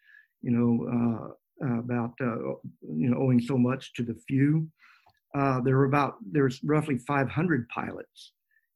you 0.42 0.52
know, 0.52 1.34
uh, 1.64 1.80
about 1.80 2.14
uh, 2.22 2.38
you 2.82 3.10
know 3.10 3.18
owing 3.18 3.40
so 3.40 3.58
much 3.58 3.94
to 3.94 4.04
the 4.04 4.16
few. 4.28 4.68
Uh, 5.36 5.62
there 5.62 5.78
were 5.78 5.86
about 5.86 6.16
there's 6.32 6.60
roughly 6.64 6.98
500 6.98 7.68
pilots, 7.70 8.34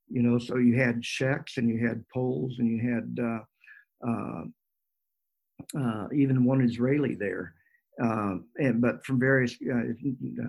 you 0.09 0.21
know. 0.21 0.37
So 0.37 0.57
you 0.57 0.77
had 0.77 1.01
Czechs 1.01 1.57
and 1.57 1.69
you 1.69 1.85
had 1.85 2.05
Poles 2.13 2.59
and 2.59 2.69
you 2.69 2.93
had 2.93 3.17
uh, 3.23 4.07
uh, 4.07 4.43
uh, 5.79 6.07
even 6.13 6.45
one 6.45 6.61
Israeli 6.61 7.15
there, 7.15 7.53
and 7.97 8.81
but 8.81 9.05
from 9.05 9.19
various 9.19 9.55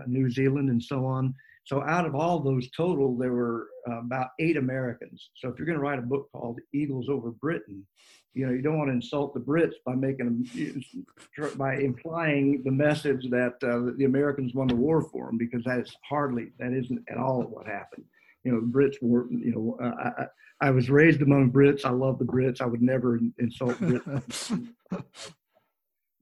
New 0.06 0.30
Zealand 0.30 0.70
and 0.70 0.82
so 0.82 1.04
on. 1.06 1.34
So 1.66 1.82
out 1.82 2.06
of 2.06 2.14
all 2.14 2.38
those 2.38 2.70
total, 2.70 3.16
there 3.18 3.32
were 3.32 3.68
uh, 3.90 3.98
about 3.98 4.28
eight 4.38 4.56
Americans. 4.56 5.30
So 5.34 5.48
if 5.48 5.58
you're 5.58 5.66
going 5.66 5.78
to 5.78 5.82
write 5.82 5.98
a 5.98 6.02
book 6.02 6.28
called 6.30 6.60
Eagles 6.72 7.08
Over 7.08 7.32
Britain, 7.32 7.84
you 8.34 8.46
know 8.46 8.52
you 8.52 8.62
don't 8.62 8.78
want 8.78 8.88
to 8.88 8.94
insult 8.94 9.34
the 9.34 9.40
Brits 9.40 9.74
by 9.84 9.94
making 9.94 10.26
them 10.26 10.84
by 11.56 11.76
implying 11.76 12.62
the 12.64 12.70
message 12.70 13.28
that 13.30 13.54
uh, 13.64 13.96
the 13.96 14.04
Americans 14.04 14.54
won 14.54 14.68
the 14.68 14.76
war 14.76 15.02
for 15.10 15.26
them 15.26 15.38
because 15.38 15.64
that 15.64 15.80
is 15.80 15.96
hardly 16.08 16.52
that 16.60 16.72
isn't 16.72 17.02
at 17.10 17.18
all 17.18 17.42
what 17.42 17.66
happened. 17.66 18.04
You 18.44 18.52
know, 18.52 18.60
the 18.60 18.66
Brits 18.66 18.96
were. 19.02 19.26
You 19.30 19.52
know, 19.52 19.78
uh, 19.82 20.10
I, 20.60 20.68
I 20.68 20.70
was 20.70 20.88
raised 20.88 21.20
among 21.22 21.50
Brits. 21.50 21.84
I 21.84 21.90
love 21.90 22.20
the 22.20 22.24
Brits. 22.26 22.60
I 22.60 22.66
would 22.66 22.82
never 22.82 23.18
insult 23.38 23.76
Brits. 23.80 24.68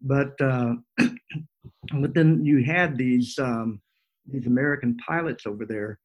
but 0.00 0.40
uh, 0.40 0.74
but 2.00 2.14
then 2.14 2.44
you 2.46 2.64
had 2.64 2.96
these. 2.96 3.38
Um, 3.38 3.82
these 4.26 4.46
American 4.46 4.96
pilots 4.96 5.46
over 5.46 5.64
there, 5.66 5.98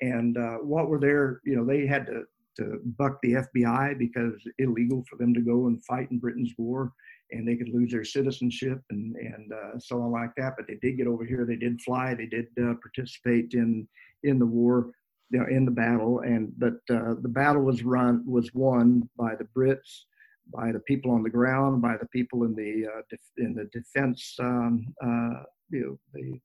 and 0.00 0.36
uh, 0.36 0.56
what 0.56 0.88
were 0.88 1.00
their, 1.00 1.40
you 1.44 1.56
know, 1.56 1.64
they 1.64 1.86
had 1.86 2.06
to 2.06 2.24
to 2.56 2.80
buck 2.96 3.18
the 3.22 3.34
FBI 3.34 3.98
because 3.98 4.32
illegal 4.58 5.04
for 5.08 5.16
them 5.16 5.34
to 5.34 5.40
go 5.40 5.66
and 5.66 5.84
fight 5.84 6.10
in 6.10 6.18
Britain's 6.18 6.54
war, 6.56 6.92
and 7.30 7.46
they 7.46 7.54
could 7.54 7.68
lose 7.68 7.92
their 7.92 8.04
citizenship 8.04 8.82
and 8.90 9.14
and 9.16 9.52
uh, 9.52 9.78
so 9.78 10.00
on 10.00 10.10
like 10.10 10.30
that. 10.36 10.54
But 10.56 10.66
they 10.66 10.76
did 10.76 10.96
get 10.96 11.06
over 11.06 11.24
here. 11.24 11.44
They 11.44 11.56
did 11.56 11.80
fly. 11.82 12.14
They 12.14 12.26
did 12.26 12.46
uh, 12.58 12.74
participate 12.74 13.52
in 13.52 13.86
in 14.22 14.38
the 14.38 14.46
war, 14.46 14.92
you 15.30 15.38
know, 15.38 15.46
in 15.46 15.64
the 15.64 15.70
battle. 15.70 16.20
And 16.20 16.52
but 16.58 16.74
uh, 16.90 17.14
the 17.20 17.28
battle 17.28 17.62
was 17.62 17.82
run 17.82 18.24
was 18.26 18.54
won 18.54 19.08
by 19.16 19.34
the 19.34 19.48
Brits, 19.56 20.04
by 20.52 20.72
the 20.72 20.80
people 20.80 21.10
on 21.10 21.22
the 21.22 21.30
ground, 21.30 21.82
by 21.82 21.96
the 22.00 22.06
people 22.08 22.44
in 22.44 22.54
the 22.54 22.86
uh, 22.86 23.02
def- 23.10 23.38
in 23.38 23.54
the 23.54 23.64
defense, 23.72 24.36
um, 24.40 24.86
uh, 25.02 25.42
you 25.70 25.80
know, 25.80 25.98
the 26.14 26.40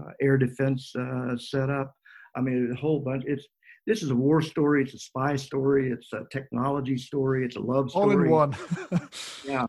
uh, 0.00 0.12
air 0.20 0.38
defense 0.38 0.92
uh, 0.96 1.36
setup. 1.36 1.94
I 2.36 2.40
mean, 2.40 2.72
a 2.72 2.80
whole 2.80 3.00
bunch. 3.00 3.24
It's 3.26 3.46
this 3.86 4.02
is 4.02 4.10
a 4.10 4.14
war 4.14 4.40
story. 4.40 4.82
It's 4.82 4.94
a 4.94 4.98
spy 4.98 5.36
story. 5.36 5.90
It's 5.90 6.12
a 6.12 6.24
technology 6.30 6.96
story. 6.96 7.44
It's 7.44 7.56
a 7.56 7.60
love 7.60 7.90
story. 7.90 8.14
All 8.14 8.22
in 8.22 8.30
one. 8.30 8.56
yeah, 9.46 9.66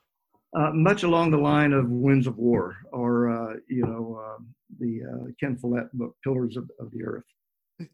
uh, 0.56 0.72
much 0.74 1.04
along 1.04 1.32
the 1.32 1.38
line 1.38 1.74
of 1.74 1.90
Winds 1.90 2.28
of 2.28 2.38
War, 2.38 2.78
or 2.92 3.30
uh, 3.30 3.56
you 3.68 3.84
know, 3.84 4.22
um, 4.24 4.48
the 4.80 5.02
uh, 5.04 5.32
Ken 5.40 5.58
Follett 5.58 5.92
book, 5.94 6.16
Pillars 6.24 6.58
of, 6.58 6.70
of 6.80 6.92
the 6.92 7.04
Earth. 7.04 7.26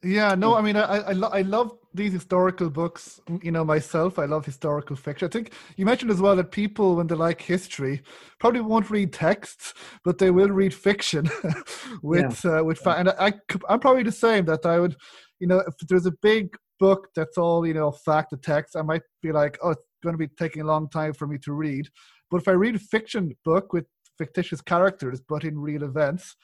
Yeah, 0.03 0.35
no, 0.35 0.55
I 0.55 0.61
mean, 0.61 0.75
I 0.75 0.99
I, 0.99 1.11
lo- 1.13 1.29
I 1.31 1.41
love 1.41 1.77
these 1.93 2.13
historical 2.13 2.69
books. 2.69 3.19
You 3.41 3.51
know, 3.51 3.63
myself, 3.63 4.19
I 4.19 4.25
love 4.25 4.45
historical 4.45 4.95
fiction. 4.95 5.27
I 5.27 5.31
think 5.31 5.53
you 5.77 5.85
mentioned 5.85 6.11
as 6.11 6.21
well 6.21 6.35
that 6.35 6.51
people, 6.51 6.95
when 6.95 7.07
they 7.07 7.15
like 7.15 7.41
history, 7.41 8.01
probably 8.39 8.61
won't 8.61 8.89
read 8.89 9.13
texts, 9.13 9.73
but 10.03 10.17
they 10.17 10.31
will 10.31 10.49
read 10.49 10.73
fiction 10.73 11.29
with 12.01 12.43
yeah. 12.43 12.59
uh, 12.59 12.63
with. 12.63 12.79
Fa- 12.79 12.97
and 12.97 13.09
I, 13.09 13.33
I'm 13.69 13.79
probably 13.79 14.03
the 14.03 14.11
same. 14.11 14.45
That 14.45 14.65
I 14.65 14.79
would, 14.79 14.95
you 15.39 15.47
know, 15.47 15.59
if 15.59 15.75
there's 15.87 16.05
a 16.05 16.13
big 16.21 16.55
book 16.79 17.09
that's 17.15 17.37
all 17.37 17.65
you 17.65 17.73
know 17.73 17.91
fact, 17.91 18.31
the 18.31 18.37
text, 18.37 18.75
I 18.75 18.81
might 18.81 19.03
be 19.21 19.31
like, 19.31 19.57
oh, 19.63 19.71
it's 19.71 19.81
going 20.03 20.13
to 20.13 20.17
be 20.17 20.27
taking 20.37 20.61
a 20.61 20.65
long 20.65 20.89
time 20.89 21.13
for 21.13 21.27
me 21.27 21.37
to 21.39 21.53
read. 21.53 21.87
But 22.31 22.41
if 22.41 22.47
I 22.47 22.51
read 22.51 22.75
a 22.75 22.79
fiction 22.79 23.35
book 23.43 23.73
with 23.73 23.85
fictitious 24.19 24.59
characters 24.59 25.21
but 25.27 25.45
in 25.45 25.57
real 25.57 25.83
events 25.83 26.35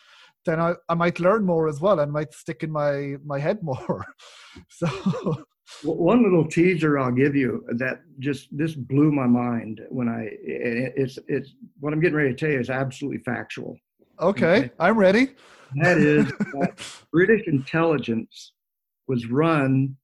then 0.46 0.60
I, 0.60 0.74
I 0.88 0.94
might 0.94 1.20
learn 1.20 1.46
more 1.46 1.68
as 1.68 1.82
well 1.82 2.00
and 2.00 2.12
might 2.12 2.34
stick 2.34 2.64
in 2.64 2.72
my 2.72 3.16
my 3.26 3.40
head 3.40 3.62
more 3.62 4.06
so 4.70 4.88
one 5.84 6.24
little 6.24 6.48
teaser 6.48 7.00
i'll 7.00 7.12
give 7.12 7.36
you 7.36 7.66
that 7.78 8.02
just 8.20 8.48
this 8.56 8.76
blew 8.76 9.12
my 9.12 9.26
mind 9.26 9.82
when 9.90 10.08
i 10.08 10.28
it's 10.44 11.18
it's 11.28 11.54
what 11.80 11.92
i'm 11.92 12.00
getting 12.00 12.16
ready 12.16 12.30
to 12.30 12.36
tell 12.36 12.52
you 12.52 12.60
is 12.60 12.70
absolutely 12.70 13.20
factual 13.20 13.78
okay, 14.20 14.58
okay? 14.58 14.72
i'm 14.80 14.98
ready 14.98 15.30
that 15.82 15.98
is 15.98 16.28
that 16.54 16.80
british 17.12 17.48
intelligence 17.48 18.54
was 19.08 19.28
run 19.28 19.96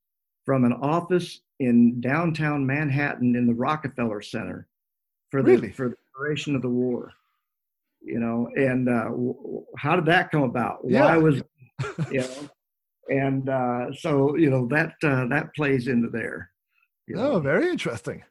from 0.46 0.66
an 0.66 0.74
office 0.74 1.42
in 1.60 2.02
downtown 2.02 2.66
manhattan 2.66 3.36
in 3.36 3.46
the 3.46 3.54
rockefeller 3.54 4.22
center 4.22 4.68
for 5.30 5.44
the 5.44 5.52
really? 5.52 5.72
for 5.72 5.90
the 5.90 5.96
duration 6.18 6.56
of 6.56 6.64
the 6.64 6.70
war 6.70 7.12
you 8.02 8.20
know 8.20 8.50
and 8.56 8.90
uh, 8.90 9.10
how 9.78 9.96
did 9.96 10.06
that 10.06 10.32
come 10.32 10.44
about? 10.44 10.80
Yeah. 10.84 11.06
why 11.06 11.18
was 11.18 11.42
you 12.12 12.22
know 12.22 12.50
and 13.10 13.50
uh, 13.50 13.94
so 13.94 14.36
you 14.36 14.50
know 14.50 14.68
that 14.68 14.94
uh, 15.04 15.28
that 15.28 15.54
plays 15.56 15.88
into 15.88 16.10
there 16.10 16.50
you 17.08 17.16
know? 17.16 17.34
oh 17.34 17.40
very 17.40 17.70
interesting. 17.70 18.24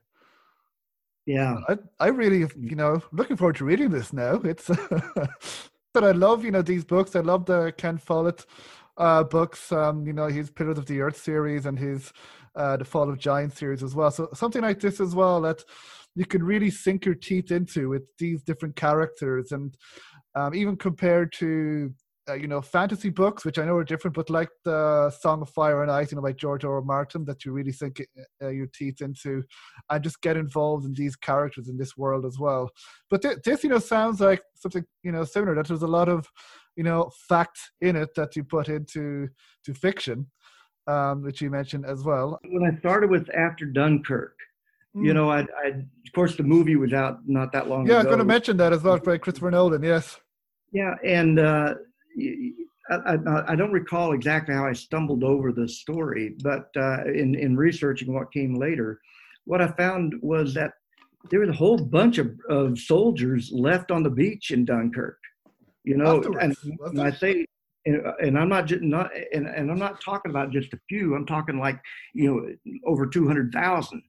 Yeah. 1.26 1.56
I, 1.68 1.78
I 1.98 2.08
really 2.08 2.46
you 2.58 2.76
know 2.76 3.02
looking 3.12 3.36
forward 3.36 3.56
to 3.56 3.64
reading 3.64 3.90
this 3.90 4.12
now. 4.12 4.40
It's 4.44 4.66
but 5.94 6.04
i 6.04 6.12
love 6.12 6.44
you 6.44 6.50
know 6.50 6.62
these 6.62 6.84
books. 6.84 7.14
I 7.14 7.20
love 7.20 7.46
the 7.46 7.72
ken 7.76 7.98
follett 7.98 8.46
uh, 8.96 9.24
books 9.24 9.72
um, 9.72 10.06
you 10.06 10.12
know 10.12 10.26
his 10.26 10.50
pillars 10.50 10.78
of 10.78 10.86
the 10.86 11.00
earth 11.00 11.16
series 11.16 11.66
and 11.66 11.78
his 11.78 12.12
uh, 12.56 12.76
the 12.76 12.84
fall 12.84 13.08
of 13.08 13.18
giants 13.18 13.58
series 13.58 13.82
as 13.82 13.94
well. 13.94 14.10
So 14.10 14.28
something 14.34 14.62
like 14.62 14.80
this 14.80 15.00
as 15.00 15.14
well 15.14 15.40
that 15.42 15.62
you 16.16 16.24
can 16.24 16.42
really 16.42 16.70
sink 16.70 17.04
your 17.04 17.14
teeth 17.14 17.50
into 17.50 17.88
with 17.88 18.02
these 18.18 18.42
different 18.42 18.76
characters 18.76 19.52
and 19.52 19.76
um, 20.34 20.54
even 20.54 20.76
compared 20.76 21.32
to 21.32 21.92
uh, 22.28 22.34
you 22.34 22.46
know 22.46 22.61
fantasy 22.61 23.08
books 23.08 23.44
which 23.44 23.58
i 23.58 23.64
know 23.64 23.74
are 23.74 23.84
different 23.84 24.14
but 24.14 24.28
like 24.28 24.50
the 24.64 25.11
song 25.20 25.40
of 25.40 25.48
fire 25.50 25.82
and 25.82 25.90
ice 25.90 26.12
you 26.12 26.16
know 26.16 26.22
by 26.22 26.32
george 26.32 26.64
r. 26.64 26.74
r 26.74 26.82
martin 26.82 27.24
that 27.24 27.44
you 27.44 27.52
really 27.52 27.72
sink 27.72 28.02
uh, 28.42 28.48
your 28.48 28.66
teeth 28.74 29.00
into 29.00 29.42
and 29.88 30.04
just 30.04 30.20
get 30.20 30.36
involved 30.36 30.84
in 30.84 30.92
these 30.92 31.16
characters 31.16 31.68
in 31.68 31.76
this 31.76 31.96
world 31.96 32.24
as 32.26 32.38
well 32.38 32.68
but 33.08 33.22
th- 33.22 33.38
this 33.44 33.64
you 33.64 33.70
know 33.70 33.78
sounds 33.78 34.20
like 34.20 34.42
something 34.54 34.84
you 35.02 35.11
know 35.11 35.24
similar 35.24 35.54
that 35.54 35.66
there's 35.66 35.82
a 35.82 35.86
lot 35.86 36.08
of 36.08 36.26
you 36.76 36.84
know 36.84 37.11
fact 37.28 37.58
in 37.80 37.96
it 37.96 38.11
that 38.14 38.36
you 38.36 38.44
put 38.44 38.68
into 38.68 39.26
to 39.64 39.74
fiction 39.74 40.26
um, 40.86 41.22
which 41.22 41.40
you 41.40 41.50
mentioned 41.50 41.86
as 41.86 42.04
well 42.04 42.38
when 42.50 42.70
i 42.70 42.78
started 42.80 43.11
with 43.11 43.28
after 43.34 43.64
dunkirk 43.64 44.36
Mm. 44.97 45.07
You 45.07 45.14
know, 45.14 45.30
I, 45.30 45.41
I, 45.41 45.68
of 45.68 46.12
course, 46.14 46.36
the 46.36 46.43
movie 46.43 46.76
was 46.76 46.93
out 46.93 47.20
not 47.26 47.53
that 47.53 47.68
long 47.68 47.80
yeah, 47.80 47.84
ago. 47.84 47.93
Yeah, 47.93 47.95
I 47.95 47.99
was 47.99 48.07
going 48.07 48.18
to 48.18 48.24
mention 48.24 48.57
that 48.57 48.72
as 48.72 48.82
well 48.82 48.99
by 48.99 49.18
Christopher 49.18 49.51
Nolan. 49.51 49.82
Yes. 49.82 50.18
Yeah, 50.72 50.95
and 51.05 51.38
uh, 51.38 51.74
I, 52.91 52.95
I, 52.95 53.53
I, 53.53 53.57
don't 53.57 53.72
recall 53.72 54.12
exactly 54.12 54.55
how 54.55 54.66
I 54.66 54.72
stumbled 54.72 55.24
over 55.24 55.53
the 55.53 55.68
story, 55.68 56.36
but 56.43 56.70
uh, 56.76 57.05
in 57.07 57.34
in 57.34 57.57
researching 57.57 58.12
what 58.12 58.32
came 58.32 58.55
later, 58.55 59.01
what 59.45 59.61
I 59.61 59.68
found 59.72 60.14
was 60.22 60.55
that 60.55 60.72
there 61.30 61.41
was 61.41 61.49
a 61.49 61.55
whole 61.55 61.76
bunch 61.76 62.18
of, 62.18 62.30
of 62.49 62.78
soldiers 62.78 63.51
left 63.53 63.91
on 63.91 64.03
the 64.03 64.11
beach 64.11 64.51
in 64.53 64.64
Dunkirk. 64.64 65.18
You 65.84 65.97
know, 65.97 66.22
and, 66.41 66.55
and 66.62 67.01
I 67.01 67.11
say 67.11 67.47
and, 67.86 68.03
and, 68.22 68.38
I'm 68.38 68.49
not 68.49 68.66
just 68.66 68.82
not 68.82 69.11
and, 69.32 69.47
and 69.47 69.70
I'm 69.70 69.78
not 69.78 70.01
talking 70.01 70.30
about 70.30 70.51
just 70.51 70.72
a 70.74 70.80
few. 70.88 71.14
I'm 71.14 71.26
talking 71.26 71.59
like 71.59 71.80
you 72.14 72.30
know 72.30 72.78
over 72.84 73.07
two 73.07 73.26
hundred 73.26 73.53
thousand. 73.53 74.03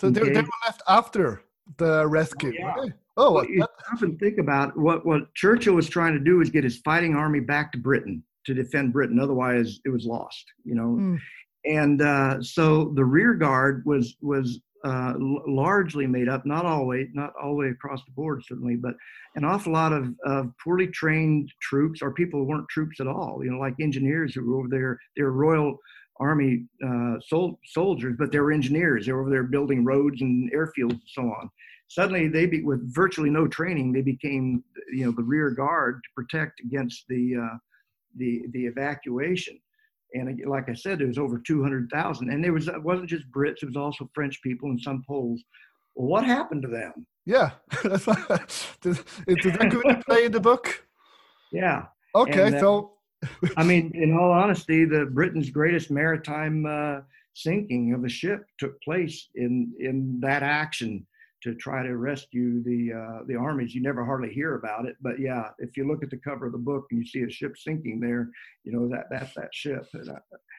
So 0.00 0.10
they, 0.10 0.20
they 0.20 0.40
were 0.40 0.48
left 0.66 0.82
after 0.88 1.42
the 1.78 2.06
rescue. 2.06 2.52
Oh, 2.62 2.84
yeah. 2.84 2.92
Oh, 3.18 3.32
well, 3.32 3.46
you 3.46 3.64
often 3.92 4.18
think 4.18 4.38
about 4.38 4.76
what 4.76 5.06
what 5.06 5.32
Churchill 5.34 5.74
was 5.74 5.88
trying 5.88 6.12
to 6.12 6.20
do 6.20 6.36
was 6.36 6.50
get 6.50 6.64
his 6.64 6.78
fighting 6.78 7.14
army 7.14 7.40
back 7.40 7.72
to 7.72 7.78
Britain 7.78 8.22
to 8.44 8.54
defend 8.54 8.92
Britain. 8.92 9.18
Otherwise, 9.18 9.80
it 9.86 9.88
was 9.88 10.04
lost. 10.04 10.44
You 10.64 10.74
know, 10.74 10.96
mm. 11.00 11.18
and 11.64 12.02
uh, 12.02 12.42
so 12.42 12.92
the 12.94 13.04
rear 13.04 13.32
guard 13.32 13.84
was 13.86 14.16
was 14.20 14.60
uh, 14.84 15.14
largely 15.18 16.06
made 16.06 16.28
up, 16.28 16.44
not 16.44 16.66
always, 16.66 17.08
not 17.14 17.32
all 17.42 17.50
the 17.52 17.56
way 17.56 17.68
across 17.68 18.04
the 18.04 18.12
board, 18.12 18.42
certainly, 18.46 18.76
but 18.76 18.94
an 19.34 19.44
awful 19.44 19.72
lot 19.72 19.92
of, 19.92 20.14
of 20.24 20.52
poorly 20.62 20.86
trained 20.86 21.50
troops 21.60 22.02
or 22.02 22.12
people 22.12 22.40
who 22.40 22.46
weren't 22.46 22.68
troops 22.68 23.00
at 23.00 23.06
all. 23.06 23.40
You 23.42 23.50
know, 23.50 23.58
like 23.58 23.74
engineers 23.80 24.34
who 24.34 24.44
were 24.44 24.58
over 24.58 24.68
there. 24.68 25.00
They 25.16 25.22
were 25.22 25.32
Royal 25.32 25.78
Army 26.20 26.64
uh, 26.84 27.14
sol- 27.26 27.58
soldiers, 27.64 28.14
but 28.18 28.32
they 28.32 28.38
were 28.38 28.52
engineers. 28.52 29.06
They 29.06 29.12
were 29.12 29.20
over 29.20 29.30
there 29.30 29.42
building 29.44 29.84
roads 29.84 30.20
and 30.20 30.50
airfields 30.52 30.92
and 30.92 31.02
so 31.06 31.22
on. 31.22 31.50
Suddenly, 31.88 32.28
they 32.28 32.46
be, 32.46 32.62
with 32.62 32.94
virtually 32.94 33.30
no 33.30 33.46
training, 33.46 33.92
they 33.92 34.02
became 34.02 34.64
you 34.92 35.04
know 35.04 35.12
the 35.12 35.22
rear 35.22 35.50
guard 35.50 36.00
to 36.02 36.08
protect 36.14 36.60
against 36.60 37.04
the 37.08 37.36
uh, 37.36 37.56
the 38.16 38.42
the 38.52 38.66
evacuation. 38.66 39.58
And 40.14 40.40
like 40.46 40.68
I 40.68 40.74
said, 40.74 41.00
there 41.00 41.08
was 41.08 41.18
over 41.18 41.38
200,000, 41.38 42.30
and 42.30 42.42
there 42.42 42.52
was 42.52 42.68
it 42.68 42.82
wasn't 42.82 43.08
just 43.08 43.30
Brits; 43.30 43.62
it 43.62 43.66
was 43.66 43.76
also 43.76 44.10
French 44.14 44.40
people 44.42 44.70
and 44.70 44.80
some 44.80 45.04
Poles. 45.06 45.42
Well, 45.94 46.08
what 46.08 46.24
happened 46.24 46.62
to 46.62 46.68
them? 46.68 47.06
Yeah, 47.24 47.50
does, 47.82 48.04
that 48.04 49.68
come 49.70 49.82
into 49.84 50.02
play 50.06 50.24
in 50.24 50.32
the 50.32 50.40
book? 50.40 50.86
Yeah, 51.52 51.86
Okay, 52.16 52.50
that, 52.50 52.60
so 52.60 52.92
I 53.56 53.64
mean, 53.64 53.92
in 53.94 54.16
all 54.16 54.30
honesty, 54.30 54.84
the 54.84 55.06
Britain's 55.06 55.50
greatest 55.50 55.90
maritime 55.90 56.66
uh, 56.66 57.00
sinking 57.34 57.92
of 57.92 58.04
a 58.04 58.08
ship 58.08 58.46
took 58.58 58.80
place 58.82 59.28
in 59.34 59.72
in 59.78 60.20
that 60.20 60.42
action 60.42 61.06
to 61.42 61.54
try 61.54 61.82
to 61.82 61.96
rescue 61.96 62.62
the 62.62 62.92
uh, 62.92 63.24
the 63.26 63.36
armies. 63.36 63.74
You 63.74 63.82
never 63.82 64.04
hardly 64.04 64.32
hear 64.32 64.56
about 64.56 64.86
it, 64.86 64.96
but 65.00 65.20
yeah, 65.20 65.50
if 65.58 65.76
you 65.76 65.86
look 65.86 66.02
at 66.02 66.10
the 66.10 66.16
cover 66.16 66.46
of 66.46 66.52
the 66.52 66.58
book 66.58 66.86
and 66.90 67.00
you 67.00 67.06
see 67.06 67.22
a 67.22 67.30
ship 67.30 67.56
sinking 67.56 68.00
there, 68.00 68.30
you 68.64 68.72
know 68.72 68.88
that 68.88 69.04
that's 69.10 69.34
that 69.34 69.54
ship. 69.54 69.86
And 69.92 70.10
I, 70.10 70.18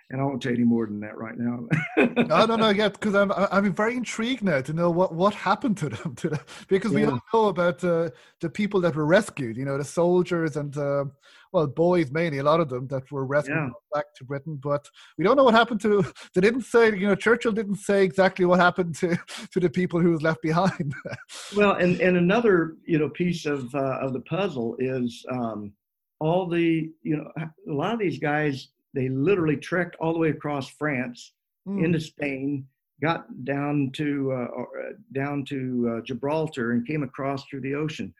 and 0.10 0.22
I 0.22 0.24
won't 0.24 0.42
tell 0.42 0.52
you 0.52 0.60
any 0.60 0.66
more 0.66 0.86
than 0.86 1.02
that 1.02 1.18
right 1.18 1.38
now. 1.38 1.68
no, 1.98 2.46
no, 2.46 2.56
no, 2.56 2.70
yeah, 2.70 2.90
because 2.90 3.16
I'm 3.16 3.32
I'm 3.34 3.74
very 3.74 3.98
intrigued 3.98 4.44
now 4.44 4.62
to 4.62 4.74
know 4.74 4.90
what 4.90 5.14
what 5.14 5.34
happened 5.34 5.78
to 5.78 5.90
them, 5.90 6.16
to 6.18 6.40
because 6.68 6.92
yeah. 6.94 7.00
we 7.00 7.06
don't 7.06 7.24
know 7.34 7.48
about 7.48 7.84
uh, 7.84 8.10
the 8.40 8.50
people 8.50 8.80
that 8.82 8.96
were 8.96 9.06
rescued. 9.06 9.58
You 9.58 9.66
know, 9.66 9.78
the 9.78 9.84
soldiers 9.84 10.56
and 10.56 10.78
uh, 10.78 11.06
well, 11.54 11.68
boys 11.68 12.12
mainly, 12.12 12.40
a 12.40 12.44
lot 12.44 12.60
of 12.60 12.70
them 12.70 12.88
that 12.88 13.12
were 13.12 13.26
rescued 13.26 13.58
yeah. 13.58 13.70
back 13.94 14.06
to 14.18 14.24
Britain. 14.24 14.60
But 14.62 14.88
we 15.18 15.24
don't 15.24 15.36
know 15.36 15.44
what 15.44 15.54
happened 15.54 15.82
to. 15.82 16.04
They 16.34 16.42
didn't 16.42 16.64
say, 16.64 16.88
you 16.96 17.08
know, 17.08 17.16
Churchill 17.16 17.52
didn't 17.52 17.78
say 17.78 18.04
exactly 18.04 18.46
what 18.46 18.60
happened 18.60 18.96
to 18.96 19.18
to 19.52 19.60
the 19.60 19.70
people 19.70 20.00
who 20.00 20.12
was 20.12 20.22
left 20.22 20.42
behind. 20.42 20.94
well, 21.56 21.74
and 21.74 22.00
and 22.00 22.18
another 22.18 22.76
you 22.86 23.00
know 23.00 23.10
piece 23.10 23.46
of 23.46 23.74
uh, 23.74 24.00
of 24.02 24.14
the 24.14 24.22
puzzle 24.22 24.76
is 24.80 25.26
um, 25.32 25.74
all 26.20 26.48
the 26.48 26.92
you 27.02 27.18
know 27.18 27.32
a 27.38 27.74
lot 27.74 27.94
of 27.94 28.00
these 28.00 28.20
guys 28.20 28.70
they 28.94 29.10
literally 29.10 29.58
trekked 29.58 29.96
all 30.00 30.14
the 30.14 30.20
way 30.20 30.30
across 30.30 30.70
France 30.70 31.34
mm. 31.68 31.84
into 31.84 32.00
Spain 32.00 32.66
got 33.02 33.26
down 33.46 33.92
to 33.94 34.32
uh, 34.32 34.62
uh, 34.62 34.94
down 35.14 35.46
to 35.46 35.98
uh, 35.98 36.02
Gibraltar 36.02 36.72
and 36.72 36.88
came 36.88 37.04
across 37.04 37.46
through 37.46 37.62
the 37.62 37.76
ocean 37.76 38.14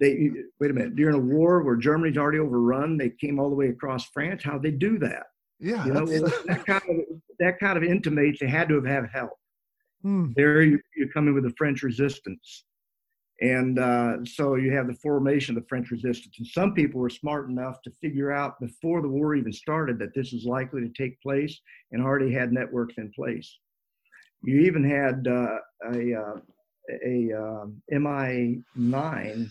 they 0.00 0.30
wait 0.60 0.70
a 0.70 0.74
minute 0.74 0.96
during 0.96 1.14
a 1.14 1.18
war 1.18 1.62
where 1.62 1.76
Germany's 1.76 2.16
already 2.16 2.38
overrun, 2.38 2.96
they 2.96 3.10
came 3.10 3.38
all 3.38 3.50
the 3.50 3.56
way 3.56 3.68
across 3.68 4.06
France. 4.06 4.42
How 4.42 4.58
they 4.58 4.70
do 4.70 4.98
that? 4.98 5.24
Yeah, 5.60 5.84
you 5.86 5.92
know, 5.92 6.06
that 6.06 6.64
kind 6.66 6.82
of 6.88 6.96
that 7.38 7.60
kind 7.60 7.76
of 7.76 7.84
intimates 7.84 8.40
they 8.40 8.48
had 8.48 8.68
to 8.68 8.74
have 8.74 8.86
had 8.86 9.10
help. 9.12 9.32
Hmm. 10.02 10.32
There 10.34 10.62
you, 10.62 10.80
you 10.96 11.08
come 11.08 11.28
in 11.28 11.34
with 11.34 11.44
the 11.44 11.54
French 11.56 11.82
resistance, 11.82 12.64
and 13.40 13.78
uh, 13.78 14.24
so 14.24 14.56
you 14.56 14.72
have 14.72 14.88
the 14.88 14.94
formation 14.94 15.56
of 15.56 15.62
the 15.62 15.68
French 15.68 15.90
resistance. 15.92 16.34
And 16.38 16.46
some 16.48 16.74
people 16.74 17.00
were 17.00 17.10
smart 17.10 17.48
enough 17.48 17.80
to 17.82 17.92
figure 18.00 18.32
out 18.32 18.58
before 18.60 19.02
the 19.02 19.08
war 19.08 19.36
even 19.36 19.52
started 19.52 20.00
that 20.00 20.14
this 20.14 20.32
is 20.32 20.44
likely 20.44 20.80
to 20.80 20.88
take 20.88 21.20
place, 21.22 21.60
and 21.92 22.02
already 22.02 22.32
had 22.32 22.52
networks 22.52 22.94
in 22.98 23.12
place. 23.12 23.58
You 24.42 24.62
even 24.62 24.82
had 24.82 25.28
uh, 25.28 25.58
a 25.94 26.14
uh, 26.14 26.40
a 27.04 27.32
um, 27.32 27.82
MI9 27.92 29.50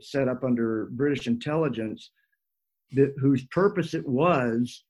set 0.00 0.28
up 0.28 0.44
under 0.44 0.88
British 0.92 1.26
intelligence 1.26 2.10
that, 2.92 3.14
whose 3.18 3.44
purpose 3.46 3.94
it 3.94 4.06
was 4.06 4.84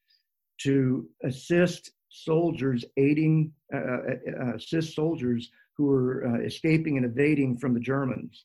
to 0.62 1.08
assist 1.24 1.92
soldiers 2.08 2.84
aiding, 2.96 3.52
uh, 3.74 3.78
uh, 3.78 4.14
uh, 4.40 4.54
assist 4.54 4.94
soldiers 4.94 5.50
who 5.76 5.86
were 5.86 6.26
uh, 6.26 6.40
escaping 6.40 6.96
and 6.96 7.06
evading 7.06 7.56
from 7.56 7.74
the 7.74 7.80
Germans. 7.80 8.44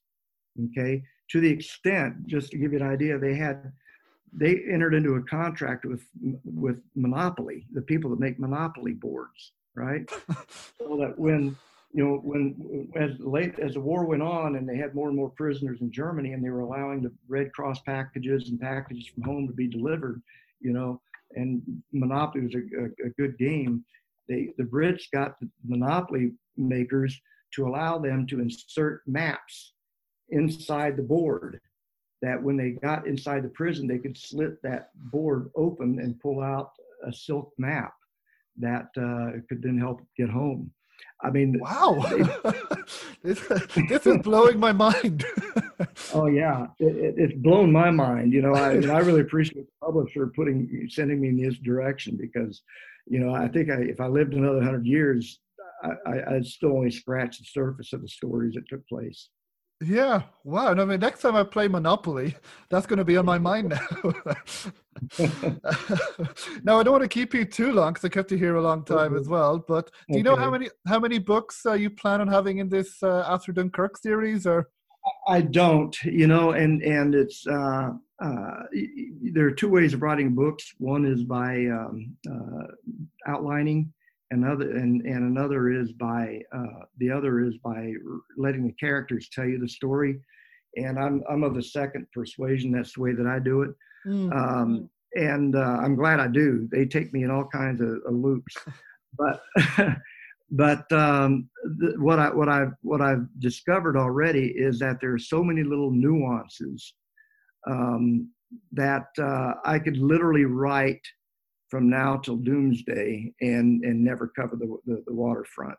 Okay, 0.71 1.03
to 1.31 1.39
the 1.39 1.49
extent, 1.49 2.25
just 2.27 2.51
to 2.51 2.57
give 2.57 2.73
you 2.73 2.79
an 2.79 2.87
idea, 2.87 3.17
they 3.17 3.35
had 3.35 3.71
they 4.33 4.61
entered 4.69 4.93
into 4.93 5.15
a 5.15 5.23
contract 5.23 5.85
with 5.85 6.03
with 6.43 6.81
Monopoly, 6.95 7.65
the 7.71 7.81
people 7.81 8.09
that 8.09 8.19
make 8.19 8.39
Monopoly 8.39 8.93
boards, 8.93 9.53
right? 9.75 10.09
so 10.79 10.97
that 10.97 11.13
when 11.17 11.55
you 11.91 12.03
know, 12.03 12.19
when 12.23 12.89
as 12.95 13.19
late 13.19 13.57
as 13.59 13.73
the 13.73 13.79
war 13.79 14.05
went 14.05 14.21
on 14.21 14.55
and 14.55 14.69
they 14.69 14.77
had 14.77 14.93
more 14.93 15.07
and 15.07 15.17
more 15.17 15.31
prisoners 15.31 15.81
in 15.81 15.91
Germany 15.91 16.33
and 16.33 16.43
they 16.43 16.49
were 16.49 16.59
allowing 16.59 17.01
the 17.01 17.11
Red 17.27 17.51
Cross 17.53 17.81
packages 17.81 18.49
and 18.49 18.59
packages 18.59 19.07
from 19.07 19.23
home 19.23 19.47
to 19.47 19.53
be 19.53 19.67
delivered, 19.67 20.21
you 20.59 20.71
know, 20.71 21.01
and 21.35 21.61
Monopoly 21.91 22.45
was 22.45 22.55
a, 22.55 22.59
a, 22.59 23.07
a 23.07 23.09
good 23.17 23.37
game. 23.37 23.83
They, 24.27 24.49
the 24.57 24.63
Brits 24.63 25.03
got 25.11 25.39
the 25.39 25.49
Monopoly 25.67 26.33
makers 26.57 27.19
to 27.55 27.67
allow 27.67 27.97
them 27.97 28.27
to 28.27 28.39
insert 28.39 29.01
maps 29.07 29.73
inside 30.29 30.95
the 30.95 31.03
board 31.03 31.59
that 32.21 32.41
when 32.41 32.57
they 32.57 32.71
got 32.71 33.07
inside 33.07 33.43
the 33.43 33.49
prison, 33.49 33.87
they 33.87 33.97
could 33.97 34.17
slit 34.17 34.61
that 34.61 34.89
board 35.11 35.49
open 35.55 35.99
and 35.99 36.19
pull 36.19 36.41
out 36.41 36.71
a 37.07 37.13
silk 37.13 37.51
map 37.57 37.93
that 38.57 38.89
uh, 38.97 39.39
could 39.47 39.63
then 39.63 39.77
help 39.77 40.01
get 40.17 40.29
home. 40.29 40.71
I 41.21 41.29
mean, 41.29 41.59
wow, 41.59 41.95
this, 43.23 43.41
this 43.89 44.07
is 44.07 44.17
blowing 44.19 44.59
my 44.59 44.71
mind. 44.71 45.25
oh 46.13 46.27
yeah, 46.27 46.67
it, 46.79 46.95
it, 46.95 47.15
it's 47.17 47.41
blown 47.41 47.71
my 47.71 47.91
mind. 47.91 48.31
You 48.31 48.41
know, 48.41 48.53
I, 48.53 48.75
I 48.75 48.99
really 48.99 49.21
appreciate 49.27 49.65
the 49.65 49.85
publisher 49.85 50.31
putting 50.35 50.87
sending 50.89 51.19
me 51.19 51.29
in 51.29 51.37
this 51.37 51.57
direction 51.59 52.17
because, 52.19 52.61
you 53.05 53.19
know, 53.19 53.33
I 53.33 53.49
think 53.49 53.69
I, 53.69 53.81
if 53.81 53.99
I 53.99 54.07
lived 54.07 54.33
another 54.33 54.61
hundred 54.61 54.85
years, 54.85 55.39
I, 55.83 55.89
I, 56.05 56.35
I'd 56.35 56.45
still 56.45 56.71
only 56.71 56.91
scratch 56.91 57.39
the 57.39 57.45
surface 57.45 57.91
of 57.91 58.01
the 58.01 58.07
stories 58.07 58.53
that 58.55 58.69
took 58.69 58.87
place. 58.87 59.29
Yeah, 59.81 60.23
wow. 60.43 60.71
And 60.71 60.81
I 60.81 60.85
mean, 60.85 60.99
next 60.99 61.21
time 61.21 61.37
I 61.37 61.43
play 61.43 61.69
Monopoly, 61.69 62.35
that's 62.69 62.85
going 62.85 62.97
to 62.97 63.05
be 63.05 63.15
on 63.15 63.25
my 63.25 63.37
mind 63.37 63.69
now. 63.69 63.87
now, 66.63 66.79
I 66.79 66.83
don't 66.83 66.91
want 66.91 67.03
to 67.03 67.07
keep 67.07 67.33
you 67.33 67.45
too 67.45 67.71
long 67.71 67.93
because 67.93 68.03
I 68.03 68.09
kept 68.09 68.31
you 68.31 68.37
here 68.37 68.57
a 68.57 68.61
long 68.61 68.83
time 68.83 69.15
as 69.15 69.29
well. 69.29 69.63
But 69.65 69.89
do 70.09 70.17
you 70.17 70.19
okay. 70.19 70.23
know 70.23 70.35
how 70.35 70.51
many 70.51 70.69
how 70.85 70.99
many 70.99 71.17
books 71.17 71.65
uh, 71.65 71.73
you 71.73 71.89
plan 71.89 72.19
on 72.19 72.27
having 72.27 72.57
in 72.57 72.67
this 72.67 73.01
uh, 73.01 73.23
After 73.27 73.53
Dunkirk 73.53 73.97
series? 73.97 74.45
Or 74.45 74.69
I 75.29 75.41
don't, 75.41 75.95
you 76.03 76.27
know, 76.27 76.51
and 76.51 76.81
and 76.81 77.15
it's 77.15 77.47
uh, 77.47 77.91
uh, 78.21 78.63
there 79.31 79.45
are 79.45 79.51
two 79.51 79.69
ways 79.69 79.93
of 79.93 80.01
writing 80.01 80.35
books. 80.35 80.73
One 80.77 81.05
is 81.05 81.23
by 81.23 81.67
um, 81.67 82.17
uh, 82.29 82.67
outlining 83.27 83.93
another 84.31 84.71
and, 84.71 85.01
and 85.01 85.37
another 85.37 85.71
is 85.71 85.91
by 85.93 86.39
uh, 86.55 86.85
the 86.97 87.09
other 87.09 87.41
is 87.41 87.55
by 87.63 87.93
letting 88.37 88.65
the 88.65 88.73
characters 88.73 89.29
tell 89.31 89.45
you 89.45 89.59
the 89.59 89.67
story. 89.67 90.19
And 90.75 90.99
i'm 90.99 91.23
i'm 91.29 91.43
of 91.43 91.55
the 91.55 91.63
second 91.63 92.07
persuasion 92.13 92.71
that's 92.71 92.93
the 92.93 93.01
way 93.01 93.13
that 93.13 93.27
i 93.27 93.39
do 93.39 93.61
it. 93.63 93.71
Mm-hmm. 94.07 94.31
um, 94.31 94.89
and 95.15 95.55
uh, 95.55 95.77
i'm 95.81 95.95
glad 95.95 96.19
i 96.19 96.27
do. 96.27 96.67
They 96.71 96.85
take 96.85 97.13
me 97.13 97.23
in 97.23 97.31
all 97.31 97.45
kinds 97.45 97.81
of, 97.81 97.89
of 98.05 98.13
loops. 98.13 98.55
But 99.17 99.41
but 100.51 100.91
um, 100.91 101.49
th- 101.79 101.97
what 101.97 102.19
i 102.19 102.29
what 102.29 102.49
i 102.49 102.65
what 102.81 103.01
i've 103.01 103.25
discovered 103.39 103.97
already 103.97 104.47
is 104.55 104.79
that 104.79 104.99
there 104.99 105.13
are 105.13 105.19
so 105.19 105.43
many 105.43 105.63
little 105.63 105.91
nuances 105.91 106.93
um, 107.69 108.29
that 108.71 109.07
uh, 109.19 109.53
i 109.65 109.77
could 109.77 109.97
literally 109.97 110.45
write 110.45 111.01
from 111.69 111.89
now 111.89 112.17
till 112.17 112.37
doomsday 112.37 113.31
and 113.41 113.83
and 113.83 114.03
never 114.03 114.27
cover 114.27 114.55
the, 114.55 114.77
the, 114.85 115.03
the 115.05 115.13
waterfront 115.13 115.77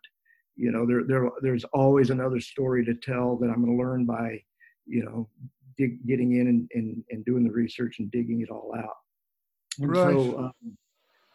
you 0.57 0.71
know 0.71 0.87
there, 0.87 1.05
there 1.05 1.31
there's 1.43 1.65
always 1.73 2.11
another 2.11 2.41
story 2.41 2.85
to 2.85 2.95
tell 2.95 3.37
that 3.37 3.49
i'm 3.49 3.65
going 3.65 3.77
to 3.77 3.83
learn 3.83 4.05
by 4.05 4.41
you 4.87 5.05
know 5.05 5.29
dig, 5.79 6.07
getting 6.07 6.37
in 6.37 6.49
and, 6.49 6.71
and, 6.75 7.05
and 7.11 7.25
doing 7.25 7.45
the 7.45 7.51
research 7.51 7.99
and 7.99 8.11
digging 8.11 8.41
it 8.43 8.51
all 8.51 8.73
out 8.77 8.97
and 9.79 9.91
right. 9.91 10.13
so 10.13 10.39
um, 10.39 10.77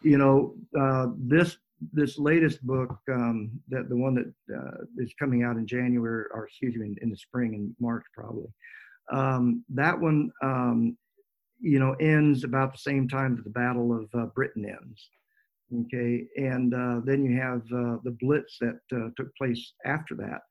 you 0.02 0.18
know 0.18 0.54
uh, 0.78 1.08
this 1.18 1.56
this 1.92 2.18
latest 2.18 2.66
book 2.66 2.96
um, 3.12 3.50
that 3.68 3.88
the 3.88 3.96
one 3.96 4.14
that 4.14 4.56
uh, 4.56 4.84
is 4.98 5.12
coming 5.18 5.42
out 5.42 5.56
in 5.56 5.66
january 5.66 6.24
or 6.32 6.46
excuse 6.46 6.74
me 6.76 6.86
in, 6.86 6.96
in 7.02 7.10
the 7.10 7.16
spring 7.16 7.54
in 7.54 7.76
march 7.80 8.04
probably 8.14 8.48
um, 9.12 9.64
that 9.68 9.98
one 9.98 10.30
um, 10.42 10.96
you 11.60 11.78
know, 11.78 11.92
ends 11.94 12.44
about 12.44 12.72
the 12.72 12.78
same 12.78 13.08
time 13.08 13.36
that 13.36 13.44
the 13.44 13.50
Battle 13.50 13.96
of 13.96 14.08
uh, 14.14 14.26
Britain 14.26 14.64
ends. 14.66 15.10
Okay, 15.86 16.24
and 16.36 16.74
uh, 16.74 17.00
then 17.04 17.24
you 17.24 17.40
have 17.40 17.60
uh, 17.72 17.98
the 18.04 18.16
Blitz 18.20 18.56
that 18.60 18.78
uh, 18.92 19.08
took 19.16 19.34
place 19.36 19.72
after 19.84 20.14
that. 20.14 20.42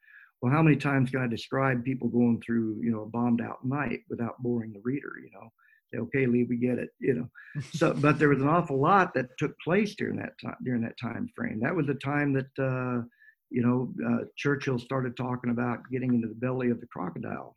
Well, 0.41 0.51
how 0.51 0.61
many 0.61 0.75
times 0.75 1.09
can 1.09 1.21
I 1.21 1.27
describe 1.27 1.85
people 1.85 2.09
going 2.09 2.41
through, 2.45 2.81
you 2.83 2.91
know, 2.91 3.03
a 3.03 3.05
bombed 3.05 3.41
out 3.41 3.63
night 3.63 4.01
without 4.09 4.41
boring 4.43 4.73
the 4.73 4.81
reader? 4.83 5.13
You 5.23 5.29
know, 5.33 5.49
say, 5.93 5.99
okay, 5.99 6.25
Lee, 6.25 6.43
we 6.43 6.57
get 6.57 6.77
it. 6.77 6.89
You 6.99 7.13
know, 7.13 7.61
so 7.73 7.93
but 7.93 8.19
there 8.19 8.29
was 8.29 8.41
an 8.41 8.49
awful 8.49 8.79
lot 8.79 9.13
that 9.13 9.37
took 9.37 9.57
place 9.63 9.95
during 9.95 10.17
that 10.17 10.33
time 10.43 10.57
during 10.63 10.81
that 10.81 10.99
time 11.01 11.29
frame. 11.35 11.59
That 11.61 11.75
was 11.75 11.87
the 11.87 11.95
time 11.95 12.33
that 12.33 12.59
uh, 12.59 13.05
you 13.49 13.61
know 13.61 13.93
uh, 14.05 14.25
Churchill 14.35 14.79
started 14.79 15.15
talking 15.15 15.51
about 15.51 15.79
getting 15.91 16.13
into 16.13 16.27
the 16.27 16.35
belly 16.35 16.69
of 16.69 16.81
the 16.81 16.87
crocodile. 16.87 17.55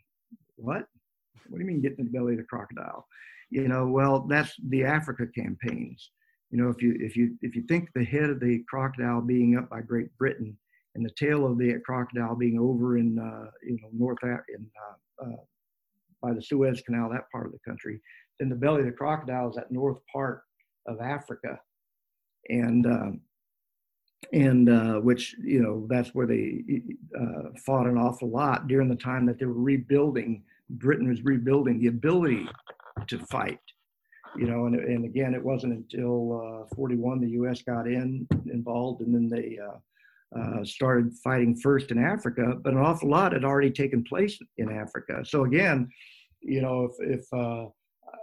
What? 0.56 0.86
What 1.48 1.58
do 1.58 1.64
you 1.64 1.66
mean 1.66 1.80
getting 1.80 2.00
in 2.00 2.04
the 2.06 2.18
belly 2.18 2.34
of 2.34 2.38
the 2.38 2.44
crocodile? 2.44 3.06
You 3.50 3.68
know 3.68 3.86
well 3.86 4.26
that's 4.28 4.54
the 4.68 4.84
africa 4.84 5.26
campaigns. 5.34 6.10
You 6.50 6.62
know 6.62 6.70
if 6.70 6.82
you 6.82 6.96
if 7.00 7.16
you 7.16 7.36
if 7.42 7.54
you 7.54 7.62
think 7.62 7.90
the 7.94 8.04
head 8.04 8.30
of 8.30 8.40
the 8.40 8.64
crocodile 8.68 9.20
being 9.20 9.56
up 9.56 9.68
by 9.70 9.80
great 9.80 10.16
britain 10.16 10.56
and 10.94 11.04
the 11.04 11.10
tail 11.10 11.46
of 11.46 11.58
the 11.58 11.78
crocodile 11.84 12.34
being 12.34 12.58
over 12.58 12.98
in 12.98 13.18
uh, 13.18 13.50
you 13.62 13.78
know 13.82 13.88
north 13.92 14.18
in 14.22 14.66
uh, 15.22 15.24
uh, 15.24 15.36
by 16.22 16.32
the 16.32 16.42
suez 16.42 16.80
canal 16.82 17.10
that 17.10 17.30
part 17.30 17.46
of 17.46 17.52
the 17.52 17.58
country 17.66 18.00
then 18.38 18.48
the 18.48 18.56
belly 18.56 18.80
of 18.80 18.86
the 18.86 18.92
crocodile 18.92 19.50
is 19.50 19.56
that 19.56 19.70
north 19.70 19.98
part 20.12 20.42
of 20.86 21.00
africa. 21.00 21.60
And 22.50 22.86
um, 22.86 23.20
and 24.32 24.68
uh, 24.68 25.00
which 25.00 25.36
you 25.42 25.60
know 25.60 25.86
that's 25.88 26.14
where 26.14 26.26
they 26.26 26.62
uh, 27.18 27.50
fought 27.64 27.86
an 27.86 27.96
awful 27.96 28.30
lot 28.30 28.66
during 28.68 28.88
the 28.88 28.96
time 28.96 29.26
that 29.26 29.38
they 29.38 29.46
were 29.46 29.52
rebuilding 29.52 30.42
britain 30.70 31.08
was 31.08 31.22
rebuilding 31.22 31.78
the 31.78 31.86
ability 31.86 32.46
to 33.06 33.18
fight 33.18 33.60
you 34.36 34.46
know, 34.46 34.66
and, 34.66 34.76
and 34.76 35.04
again, 35.04 35.34
it 35.34 35.42
wasn't 35.42 35.72
until 35.72 36.66
uh, 36.70 36.74
41 36.74 37.20
the 37.20 37.30
U.S. 37.30 37.62
got 37.62 37.86
in 37.86 38.26
involved, 38.46 39.00
and 39.00 39.14
then 39.14 39.28
they 39.28 39.58
uh, 39.58 40.38
uh, 40.38 40.64
started 40.64 41.12
fighting 41.24 41.56
first 41.56 41.90
in 41.90 41.98
Africa. 41.98 42.54
But 42.62 42.74
an 42.74 42.78
awful 42.78 43.08
lot 43.08 43.32
had 43.32 43.44
already 43.44 43.70
taken 43.70 44.04
place 44.04 44.38
in 44.58 44.70
Africa. 44.70 45.24
So 45.24 45.44
again, 45.44 45.88
you 46.40 46.62
know, 46.62 46.84
if, 46.84 47.20
if 47.20 47.32
uh, 47.32 47.68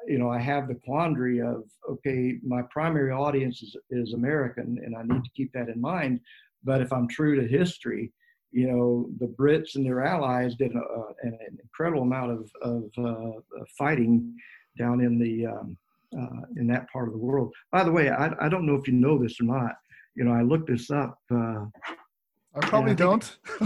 you 0.08 0.20
know, 0.20 0.30
I 0.30 0.40
have 0.40 0.68
the 0.68 0.76
quandary 0.76 1.42
of 1.42 1.64
okay, 1.90 2.38
my 2.46 2.62
primary 2.70 3.12
audience 3.12 3.62
is, 3.62 3.76
is 3.90 4.14
American, 4.14 4.80
and 4.84 4.96
I 4.96 5.04
need 5.04 5.24
to 5.24 5.32
keep 5.36 5.52
that 5.54 5.70
in 5.70 5.82
mind. 5.82 6.20
But 6.64 6.82
if 6.82 6.92
I'm 6.94 7.08
true 7.08 7.40
to 7.40 7.48
history, 7.48 8.12
you 8.52 8.72
know, 8.72 9.10
the 9.20 9.28
Brits 9.28 9.76
and 9.76 9.86
their 9.86 10.04
allies 10.04 10.56
did 10.56 10.72
a, 10.76 11.04
an 11.24 11.38
incredible 11.62 12.04
amount 12.04 12.32
of, 12.32 12.50
of 12.62 12.84
uh, 12.98 13.40
fighting 13.78 14.36
down 14.78 15.02
in 15.02 15.20
the 15.20 15.48
um, 15.48 15.78
uh, 16.18 16.46
in 16.58 16.68
that 16.68 16.90
part 16.92 17.08
of 17.08 17.14
the 17.14 17.20
world. 17.20 17.54
By 17.72 17.84
the 17.84 17.92
way, 17.92 18.10
I, 18.10 18.32
I 18.40 18.50
don't 18.50 18.66
know 18.66 18.76
if 18.76 18.88
you 18.88 18.94
know 18.94 19.18
this 19.18 19.40
or 19.40 19.46
not. 19.46 19.74
You 20.16 20.24
know, 20.24 20.32
I 20.32 20.44
looked 20.44 20.70
this 20.70 20.90
up. 20.90 21.20
Uh, 21.30 21.66
I 22.56 22.60
probably 22.62 22.92
I 22.92 22.96
don't. 22.96 23.38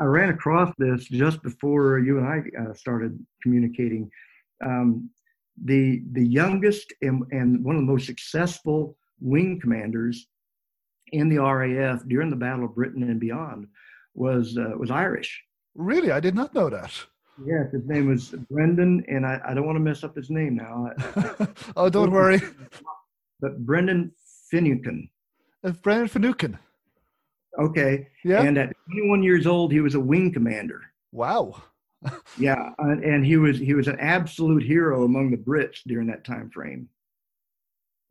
I 0.00 0.04
ran 0.04 0.30
across 0.30 0.72
this 0.78 1.04
just 1.04 1.42
before 1.42 1.98
you 1.98 2.18
and 2.18 2.26
I 2.26 2.42
uh, 2.60 2.74
started 2.74 3.18
communicating. 3.42 4.10
Um, 4.64 5.10
the 5.64 6.02
the 6.12 6.24
youngest 6.24 6.92
and, 7.02 7.24
and 7.32 7.64
one 7.64 7.76
of 7.76 7.82
the 7.82 7.92
most 7.92 8.06
successful 8.06 8.96
wing 9.20 9.58
commanders 9.60 10.28
in 11.12 11.28
the 11.28 11.38
RAF 11.38 12.02
during 12.06 12.30
the 12.30 12.36
Battle 12.36 12.66
of 12.66 12.74
Britain 12.74 13.02
and 13.02 13.18
beyond 13.18 13.66
was 14.14 14.56
uh, 14.56 14.76
was 14.76 14.90
Irish. 14.90 15.42
Really, 15.74 16.10
I 16.10 16.20
did 16.20 16.34
not 16.34 16.54
know 16.54 16.68
that. 16.70 16.92
Yes, 17.44 17.72
his 17.72 17.86
name 17.86 18.08
was 18.08 18.30
Brendan, 18.50 19.04
and 19.08 19.24
I, 19.24 19.40
I 19.44 19.54
don't 19.54 19.66
want 19.66 19.76
to 19.76 19.80
mess 19.80 20.02
up 20.02 20.16
his 20.16 20.30
name 20.30 20.56
now. 20.56 20.90
oh, 21.76 21.88
don't 21.88 22.10
worry. 22.10 22.40
But 23.40 23.58
Brendan 23.64 24.12
Finucane. 24.50 25.08
Uh, 25.62 25.70
Brendan 25.82 26.08
Finucane. 26.08 26.58
Okay. 27.58 28.08
Yeah. 28.24 28.42
And 28.42 28.58
at 28.58 28.74
21 28.90 29.22
years 29.22 29.46
old, 29.46 29.72
he 29.72 29.80
was 29.80 29.94
a 29.94 30.00
wing 30.00 30.32
commander. 30.32 30.82
Wow. 31.12 31.62
yeah, 32.38 32.70
and, 32.78 33.02
and 33.02 33.26
he 33.26 33.36
was 33.36 33.58
he 33.58 33.74
was 33.74 33.88
an 33.88 33.98
absolute 33.98 34.62
hero 34.62 35.04
among 35.04 35.32
the 35.32 35.36
Brits 35.36 35.80
during 35.84 36.06
that 36.06 36.24
time 36.24 36.48
frame. 36.48 36.88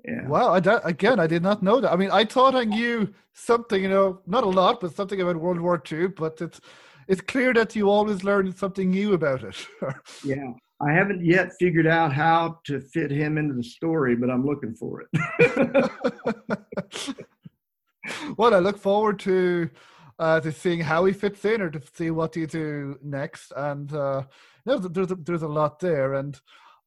Yeah. 0.04 0.28
Wow. 0.28 0.54
I, 0.54 0.60
again, 0.84 1.20
I 1.20 1.28
did 1.28 1.42
not 1.42 1.64
know 1.64 1.80
that. 1.82 1.92
I 1.92 1.96
mean, 1.96 2.12
I 2.12 2.26
thought 2.26 2.56
I 2.56 2.64
knew 2.64 3.14
something, 3.34 3.82
you 3.82 3.90
know, 3.90 4.22
not 4.26 4.44
a 4.44 4.50
lot, 4.50 4.80
but 4.80 4.96
something 4.96 5.22
about 5.22 5.38
World 5.38 5.60
War 5.60 5.82
II. 5.90 6.08
But 6.08 6.40
it's 6.42 6.62
it's 7.08 7.22
clear 7.22 7.54
that 7.54 7.76
you 7.76 7.90
always 7.90 8.24
learn 8.24 8.54
something 8.56 8.92
new 8.92 9.14
about 9.14 9.44
it. 9.44 9.68
yeah. 10.24 10.52
I 10.80 10.92
haven't 10.92 11.26
yet 11.26 11.54
figured 11.60 11.88
out 11.88 12.14
how 12.14 12.60
to 12.66 12.80
fit 12.80 13.10
him 13.10 13.38
into 13.38 13.56
the 13.56 13.64
story, 13.64 14.16
but 14.16 14.30
I'm 14.30 14.46
looking 14.46 14.76
for 14.76 15.02
it. 15.02 15.92
well, 18.38 18.54
I 18.54 18.60
look 18.60 18.78
forward 18.78 19.18
to 19.20 19.70
uh, 20.20 20.40
to 20.40 20.52
seeing 20.52 20.80
how 20.80 21.06
he 21.06 21.14
fits 21.14 21.46
in, 21.46 21.62
or 21.62 21.72
to 21.72 21.82
see 21.96 22.12
what 22.12 22.36
you 22.36 22.46
do 22.46 22.98
next. 23.04 23.54
And 23.56 23.92
uh, 23.92 24.24
there's 24.66 24.82
there's 24.82 25.12
a, 25.12 25.16
there's 25.16 25.42
a 25.42 25.48
lot 25.48 25.80
there, 25.80 26.14
and 26.14 26.40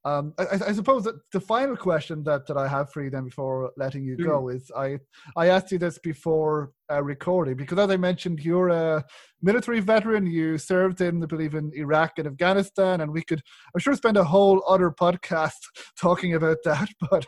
um, 0.05 0.33
I, 0.39 0.47
I, 0.69 0.73
suppose 0.73 1.05
that 1.05 1.17
the 1.31 1.41
final 1.41 1.77
question 1.77 2.25
that, 2.25 2.47
that 2.47 2.57
I 2.57 2.67
have 2.67 2.91
for 2.91 3.03
you 3.03 3.11
then 3.11 3.25
before 3.25 3.71
letting 3.77 4.03
you 4.03 4.17
go 4.17 4.45
mm. 4.45 4.55
is 4.55 4.71
I 4.75 4.99
I 5.37 5.49
asked 5.49 5.71
you 5.73 5.79
this 5.79 5.99
before 5.99 6.73
uh, 6.91 7.03
recording 7.03 7.55
because 7.55 7.79
as 7.79 7.91
I 7.91 7.99
mentioned 7.99 8.41
you're 8.41 8.69
a 8.69 9.05
military 9.43 9.81
veteran. 9.81 10.27
You 10.27 10.57
served 10.57 11.03
in 11.03 11.23
I 11.23 11.27
believe 11.27 11.55
in 11.55 11.71
Iraq 11.75 12.13
and 12.17 12.27
Afghanistan 12.27 13.03
and 13.03 13.13
we 13.13 13.23
could 13.23 13.43
I'm 13.75 13.81
sure 13.81 13.95
spend 13.95 14.17
a 14.17 14.25
whole 14.25 14.65
other 14.67 14.91
podcast 14.91 15.61
talking 16.01 16.35
about 16.35 16.59
that 16.65 16.89
but 17.11 17.27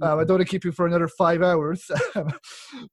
um, 0.00 0.20
I 0.20 0.24
don't 0.24 0.36
want 0.36 0.40
to 0.40 0.44
keep 0.44 0.64
you 0.64 0.70
for 0.70 0.86
another 0.86 1.08
five 1.08 1.42
hours. 1.42 1.90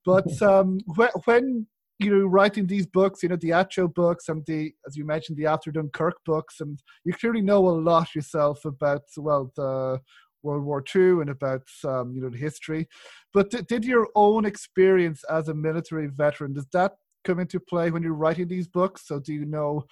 But 0.04 0.42
um, 0.42 0.78
when, 0.96 1.08
when 1.24 1.66
you 2.02 2.18
know, 2.18 2.26
writing 2.26 2.66
these 2.66 2.86
books, 2.86 3.22
you 3.22 3.28
know, 3.28 3.36
the 3.36 3.50
Atcho 3.50 3.92
books 3.92 4.28
and 4.28 4.44
the, 4.46 4.72
as 4.86 4.96
you 4.96 5.04
mentioned, 5.04 5.38
the 5.38 5.46
After 5.46 5.70
Dunkirk 5.70 6.16
books, 6.24 6.60
and 6.60 6.82
you 7.04 7.12
clearly 7.12 7.42
know 7.42 7.68
a 7.68 7.70
lot 7.70 8.14
yourself 8.14 8.64
about, 8.64 9.02
well, 9.16 9.52
the 9.56 10.00
World 10.42 10.64
War 10.64 10.84
II 10.94 11.20
and 11.20 11.30
about, 11.30 11.62
um, 11.84 12.12
you 12.14 12.20
know, 12.20 12.30
the 12.30 12.38
history. 12.38 12.88
But 13.32 13.50
th- 13.50 13.66
did 13.66 13.84
your 13.84 14.08
own 14.14 14.44
experience 14.44 15.22
as 15.30 15.48
a 15.48 15.54
military 15.54 16.08
veteran, 16.08 16.52
does 16.52 16.66
that 16.72 16.92
come 17.24 17.38
into 17.38 17.60
play 17.60 17.90
when 17.90 18.02
you're 18.02 18.14
writing 18.14 18.48
these 18.48 18.68
books? 18.68 19.06
So 19.06 19.20
do 19.20 19.32
you 19.32 19.44
know, 19.44 19.84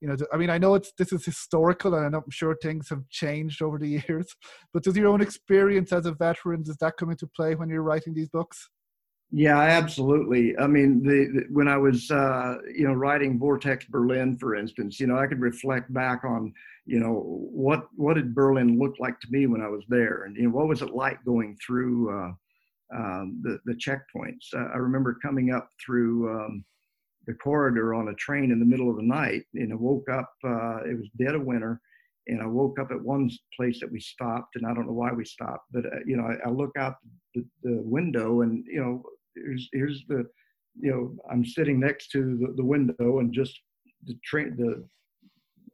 you 0.00 0.08
know, 0.08 0.16
I 0.32 0.38
mean, 0.38 0.48
I 0.48 0.56
know 0.56 0.74
it's 0.74 0.92
this 0.96 1.12
is 1.12 1.24
historical, 1.26 1.94
and 1.94 2.14
I'm 2.16 2.30
sure 2.30 2.56
things 2.56 2.88
have 2.88 3.06
changed 3.10 3.60
over 3.60 3.78
the 3.78 4.02
years. 4.08 4.34
But 4.72 4.82
does 4.82 4.96
your 4.96 5.08
own 5.08 5.20
experience 5.20 5.92
as 5.92 6.06
a 6.06 6.12
veteran 6.12 6.62
does 6.62 6.78
that 6.78 6.96
come 6.96 7.10
into 7.10 7.26
play 7.26 7.54
when 7.54 7.68
you're 7.68 7.82
writing 7.82 8.14
these 8.14 8.30
books? 8.30 8.70
Yeah, 9.32 9.58
absolutely. 9.60 10.58
I 10.58 10.66
mean, 10.66 11.02
the, 11.04 11.28
the 11.32 11.46
when 11.52 11.68
I 11.68 11.76
was 11.76 12.10
uh, 12.10 12.56
you 12.74 12.86
know 12.86 12.94
writing 12.94 13.38
Vortex 13.38 13.84
Berlin, 13.84 14.36
for 14.36 14.56
instance, 14.56 14.98
you 14.98 15.06
know, 15.06 15.18
I 15.18 15.28
could 15.28 15.40
reflect 15.40 15.92
back 15.92 16.24
on 16.24 16.52
you 16.84 16.98
know 16.98 17.22
what 17.52 17.86
what 17.96 18.14
did 18.14 18.34
Berlin 18.34 18.78
look 18.78 18.94
like 18.98 19.20
to 19.20 19.28
me 19.30 19.46
when 19.46 19.60
I 19.60 19.68
was 19.68 19.84
there, 19.88 20.24
and 20.24 20.36
you 20.36 20.44
know 20.44 20.50
what 20.50 20.66
was 20.66 20.82
it 20.82 20.94
like 20.94 21.24
going 21.24 21.56
through 21.64 22.10
uh, 22.10 22.32
um, 22.92 23.40
the 23.42 23.60
the 23.66 23.74
checkpoints. 23.74 24.52
Uh, 24.52 24.68
I 24.74 24.78
remember 24.78 25.16
coming 25.22 25.52
up 25.52 25.70
through 25.84 26.28
um, 26.28 26.64
the 27.26 27.34
corridor 27.34 27.94
on 27.94 28.08
a 28.08 28.14
train 28.14 28.50
in 28.50 28.58
the 28.58 28.66
middle 28.66 28.90
of 28.90 28.96
the 28.96 29.02
night, 29.02 29.44
and 29.54 29.72
I 29.72 29.76
woke 29.76 30.08
up. 30.08 30.32
Uh, 30.42 30.78
it 30.78 30.98
was 30.98 31.08
dead 31.18 31.36
of 31.36 31.44
winter, 31.44 31.80
and 32.26 32.42
I 32.42 32.46
woke 32.46 32.80
up 32.80 32.90
at 32.90 33.00
one 33.00 33.30
place 33.56 33.78
that 33.80 33.92
we 33.92 34.00
stopped, 34.00 34.56
and 34.56 34.66
I 34.66 34.74
don't 34.74 34.86
know 34.86 34.92
why 34.92 35.12
we 35.12 35.24
stopped, 35.24 35.66
but 35.70 35.86
uh, 35.86 36.00
you 36.04 36.16
know, 36.16 36.24
I, 36.24 36.48
I 36.48 36.50
look 36.50 36.72
out 36.76 36.96
the, 37.34 37.44
the, 37.62 37.80
window, 37.82 38.40
and 38.40 38.64
you 38.66 38.80
know, 38.82 39.04
here's 39.34 39.68
here's 39.72 40.04
the 40.08 40.24
you 40.80 40.90
know 40.90 41.16
i'm 41.30 41.44
sitting 41.44 41.80
next 41.80 42.10
to 42.10 42.38
the, 42.40 42.52
the 42.56 42.64
window 42.64 43.18
and 43.18 43.32
just 43.32 43.58
the 44.04 44.16
train 44.24 44.54
the, 44.56 44.84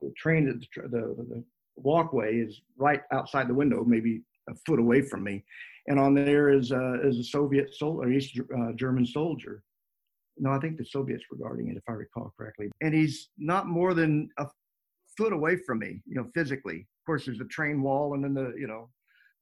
the 0.00 0.12
train 0.16 0.46
the, 0.46 0.82
the, 0.88 1.24
the 1.28 1.44
walkway 1.76 2.36
is 2.36 2.62
right 2.78 3.02
outside 3.12 3.48
the 3.48 3.54
window 3.54 3.84
maybe 3.84 4.22
a 4.48 4.54
foot 4.66 4.78
away 4.78 5.02
from 5.02 5.22
me. 5.24 5.44
And 5.88 5.98
on 5.98 6.14
there 6.14 6.50
is 6.50 6.72
uh, 6.72 7.00
is 7.02 7.18
a 7.18 7.24
soviet 7.24 7.74
soldier 7.74 8.10
east 8.10 8.38
uh, 8.56 8.72
german 8.72 9.06
soldier. 9.06 9.62
No 10.38 10.50
i 10.50 10.58
think 10.58 10.76
the 10.76 10.84
soviets 10.84 11.24
were 11.30 11.36
guarding 11.36 11.68
it 11.68 11.76
if 11.76 11.84
i 11.88 11.92
recall 11.92 12.32
correctly. 12.36 12.70
And 12.80 12.94
he's 12.94 13.28
not 13.38 13.66
more 13.66 13.94
than 13.94 14.28
a 14.38 14.46
foot 15.16 15.32
away 15.32 15.56
from 15.66 15.78
me 15.78 16.02
you 16.06 16.16
know 16.16 16.28
physically. 16.34 16.80
Of 16.80 17.06
course 17.06 17.24
there's 17.24 17.40
a 17.40 17.44
train 17.44 17.82
wall 17.82 18.14
and 18.14 18.24
then 18.24 18.34
the 18.34 18.52
you 18.58 18.66
know 18.66 18.88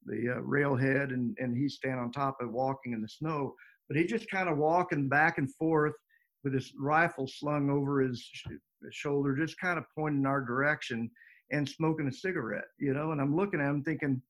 the 0.07 0.35
uh, 0.37 0.41
railhead 0.41 1.11
and 1.11 1.37
and 1.39 1.57
he's 1.57 1.77
standing 1.77 2.01
on 2.01 2.13
top 2.13 2.37
of 2.41 2.53
walking 2.53 2.93
in 2.93 3.01
the 3.01 3.09
snow 3.09 3.55
but 3.89 3.97
he 3.97 4.05
just 4.05 4.31
kind 4.31 4.49
of 4.49 4.59
walking 4.59 5.09
back 5.09 5.39
and 5.39 5.53
forth 5.55 5.95
with 6.43 6.55
his 6.55 6.73
rifle 6.79 7.27
slung 7.27 7.71
over 7.71 8.01
his, 8.01 8.21
sh- 8.21 8.47
shoulder, 8.91 9.35
just 9.35 9.59
kind 9.59 9.79
of 9.79 9.85
pointing 9.97 10.27
our 10.27 10.41
direction 10.41 11.11
and 11.51 11.69
smoking 11.69 12.09
a 12.09 12.13
cigarette, 12.13 12.65
you 12.79 12.93
know. 12.93 13.13
And 13.13 13.21
I'm 13.21 13.37
looking 13.37 13.61
at 13.61 13.69
him 13.69 13.83
thinking, 13.83 14.21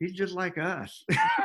he's 0.00 0.12
just 0.12 0.34
like 0.34 0.58
us. 0.58 1.04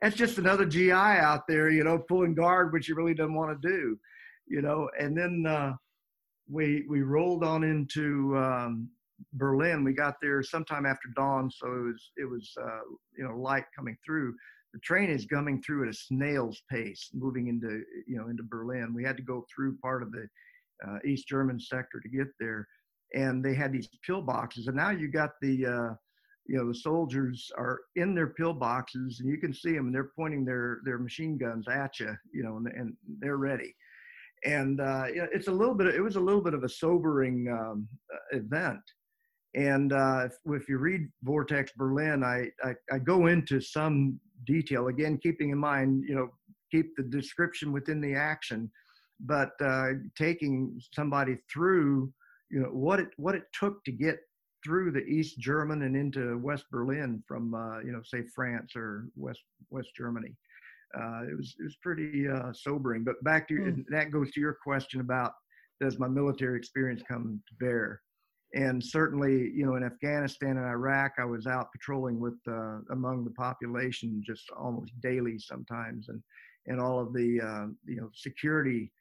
That's 0.00 0.16
just 0.16 0.38
another 0.38 0.64
GI 0.64 0.92
out 0.92 1.46
there, 1.46 1.70
you 1.70 1.84
know, 1.84 1.98
pulling 1.98 2.34
guard, 2.34 2.72
which 2.72 2.86
he 2.86 2.92
really 2.92 3.14
doesn't 3.14 3.34
want 3.34 3.60
to 3.60 3.68
do, 3.68 3.98
you 4.46 4.62
know. 4.62 4.88
And 4.98 5.16
then 5.16 5.44
uh, 5.46 5.72
we 6.48 6.84
we 6.88 7.02
rolled 7.02 7.44
on 7.44 7.64
into 7.64 8.36
um, 8.36 8.88
Berlin. 9.34 9.84
We 9.84 9.92
got 9.92 10.16
there 10.20 10.42
sometime 10.42 10.86
after 10.86 11.08
dawn, 11.16 11.50
so 11.50 11.66
it 11.66 11.82
was 11.82 12.10
it 12.16 12.28
was 12.28 12.52
uh, 12.60 12.80
you 13.16 13.24
know 13.24 13.36
light 13.36 13.64
coming 13.76 13.96
through 14.04 14.34
the 14.74 14.80
train 14.80 15.08
is 15.08 15.24
coming 15.24 15.62
through 15.62 15.84
at 15.84 15.88
a 15.88 15.96
snail's 15.96 16.60
pace, 16.68 17.08
moving 17.14 17.46
into 17.46 17.82
you 18.08 18.18
know 18.18 18.28
into 18.28 18.42
Berlin. 18.42 18.92
We 18.92 19.04
had 19.04 19.16
to 19.16 19.22
go 19.22 19.46
through 19.54 19.78
part 19.78 20.02
of 20.02 20.10
the 20.10 20.26
uh, 20.86 20.98
East 21.06 21.28
German 21.28 21.60
sector 21.60 22.00
to 22.00 22.08
get 22.08 22.26
there, 22.40 22.66
and 23.14 23.42
they 23.42 23.54
had 23.54 23.72
these 23.72 23.88
pillboxes. 24.06 24.66
And 24.66 24.76
now 24.76 24.90
you 24.90 25.08
got 25.08 25.30
the 25.40 25.64
uh, 25.64 25.94
you 26.46 26.58
know 26.58 26.66
the 26.66 26.74
soldiers 26.74 27.50
are 27.56 27.82
in 27.94 28.16
their 28.16 28.34
pillboxes, 28.34 29.20
and 29.20 29.28
you 29.28 29.38
can 29.38 29.54
see 29.54 29.72
them. 29.72 29.86
And 29.86 29.94
they're 29.94 30.10
pointing 30.18 30.44
their 30.44 30.80
their 30.84 30.98
machine 30.98 31.38
guns 31.38 31.68
at 31.68 32.00
you, 32.00 32.12
you 32.32 32.42
know, 32.42 32.56
and, 32.56 32.66
and 32.66 32.96
they're 33.20 33.36
ready. 33.36 33.72
And 34.44 34.80
uh, 34.80 35.04
it's 35.08 35.48
a 35.48 35.52
little 35.52 35.74
bit. 35.74 35.94
It 35.94 36.02
was 36.02 36.16
a 36.16 36.20
little 36.20 36.42
bit 36.42 36.52
of 36.52 36.64
a 36.64 36.68
sobering 36.68 37.48
um, 37.48 37.88
event 38.32 38.82
and 39.54 39.92
uh, 39.92 40.26
if, 40.26 40.32
if, 40.46 40.68
you 40.68 40.78
read 40.78 41.08
Vortex 41.22 41.70
Berlin, 41.76 42.24
I, 42.24 42.48
I, 42.62 42.74
I, 42.92 42.98
go 42.98 43.26
into 43.26 43.60
some 43.60 44.18
detail 44.44 44.88
again, 44.88 45.18
keeping 45.22 45.50
in 45.50 45.58
mind, 45.58 46.04
you 46.06 46.14
know, 46.14 46.28
keep 46.70 46.96
the 46.96 47.02
description 47.02 47.72
within 47.72 48.00
the 48.00 48.14
action, 48.14 48.70
but 49.20 49.52
uh, 49.60 49.90
taking 50.16 50.80
somebody 50.92 51.36
through, 51.52 52.12
you 52.50 52.60
know, 52.60 52.68
what 52.68 53.00
it 53.00 53.08
what 53.16 53.34
it 53.34 53.44
took 53.58 53.84
to 53.84 53.92
get 53.92 54.18
through 54.64 54.90
the 54.90 55.04
East 55.04 55.38
German 55.38 55.82
and 55.82 55.94
into 55.96 56.38
West 56.38 56.64
Berlin 56.70 57.22
from, 57.28 57.54
uh, 57.54 57.80
you 57.80 57.92
know, 57.92 58.00
say 58.02 58.22
France 58.34 58.72
or 58.74 59.06
West 59.16 59.42
West 59.70 59.90
Germany. 59.96 60.34
Uh, 60.96 61.22
it 61.30 61.36
was 61.36 61.54
it 61.58 61.64
was 61.64 61.76
pretty 61.82 62.28
uh, 62.28 62.52
sobering. 62.52 63.04
But 63.04 63.22
back 63.22 63.48
to 63.48 63.54
mm. 63.54 63.84
that 63.90 64.10
goes 64.10 64.30
to 64.32 64.40
your 64.40 64.56
question 64.64 65.00
about 65.00 65.32
does 65.80 65.98
my 65.98 66.08
military 66.08 66.56
experience 66.56 67.02
come 67.06 67.40
to 67.48 67.54
bear? 67.64 68.00
And 68.54 68.82
certainly, 68.82 69.50
you 69.52 69.66
know, 69.66 69.74
in 69.74 69.82
Afghanistan 69.82 70.56
and 70.56 70.66
Iraq, 70.66 71.14
I 71.18 71.24
was 71.24 71.46
out 71.46 71.72
patrolling 71.72 72.20
with 72.20 72.38
uh, 72.46 72.78
among 72.90 73.24
the 73.24 73.32
population 73.32 74.22
just 74.24 74.48
almost 74.56 74.92
daily 75.00 75.38
sometimes, 75.38 76.08
and 76.08 76.22
and 76.66 76.80
all 76.80 77.00
of 77.00 77.12
the 77.12 77.40
uh, 77.40 77.66
you 77.84 78.00
know 78.00 78.10
security 78.14 78.92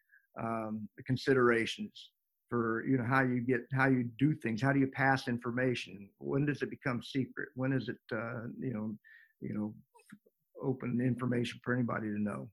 um, 0.41 0.87
considerations 1.05 2.09
for 2.49 2.83
you 2.87 2.97
know 2.97 3.03
how 3.03 3.21
you 3.21 3.41
get 3.41 3.61
how 3.73 3.87
you 3.87 4.09
do 4.17 4.33
things, 4.33 4.61
how 4.61 4.73
do 4.73 4.79
you 4.79 4.87
pass 4.87 5.27
information, 5.27 6.09
when 6.17 6.45
does 6.45 6.63
it 6.63 6.69
become 6.71 7.01
secret, 7.03 7.49
when 7.55 7.73
is 7.73 7.89
it 7.89 7.97
uh, 8.11 8.47
you 8.59 8.73
know 8.73 8.95
you 9.39 9.53
know 9.53 9.73
open 10.63 10.99
information 10.99 11.59
for 11.63 11.73
anybody 11.73 12.07
to 12.07 12.19
know, 12.19 12.49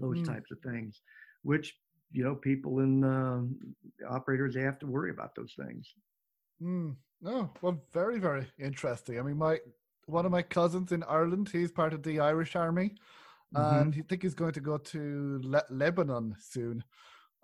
those 0.00 0.18
mm. 0.18 0.26
types 0.26 0.50
of 0.50 0.58
things, 0.60 1.00
which 1.42 1.74
you 2.12 2.22
know, 2.22 2.34
people 2.34 2.80
in 2.80 3.04
uh, 3.04 3.42
operators, 4.08 4.54
they 4.54 4.62
have 4.62 4.78
to 4.80 4.86
worry 4.86 5.10
about 5.10 5.34
those 5.34 5.54
things. 5.56 5.94
Mm. 6.62 6.96
Oh, 7.24 7.50
well, 7.60 7.82
very, 7.92 8.18
very 8.18 8.46
interesting. 8.58 9.18
I 9.18 9.22
mean, 9.22 9.38
my 9.38 9.58
one 10.06 10.26
of 10.26 10.32
my 10.32 10.42
cousins 10.42 10.92
in 10.92 11.02
Ireland, 11.04 11.48
he's 11.52 11.70
part 11.70 11.92
of 11.92 12.02
the 12.02 12.20
Irish 12.20 12.56
Army, 12.56 12.94
mm-hmm. 13.54 13.80
and 13.80 13.94
he 13.94 14.02
think 14.02 14.22
he's 14.22 14.34
going 14.34 14.52
to 14.52 14.60
go 14.60 14.78
to 14.78 15.40
Le- 15.44 15.64
Lebanon 15.70 16.34
soon 16.40 16.84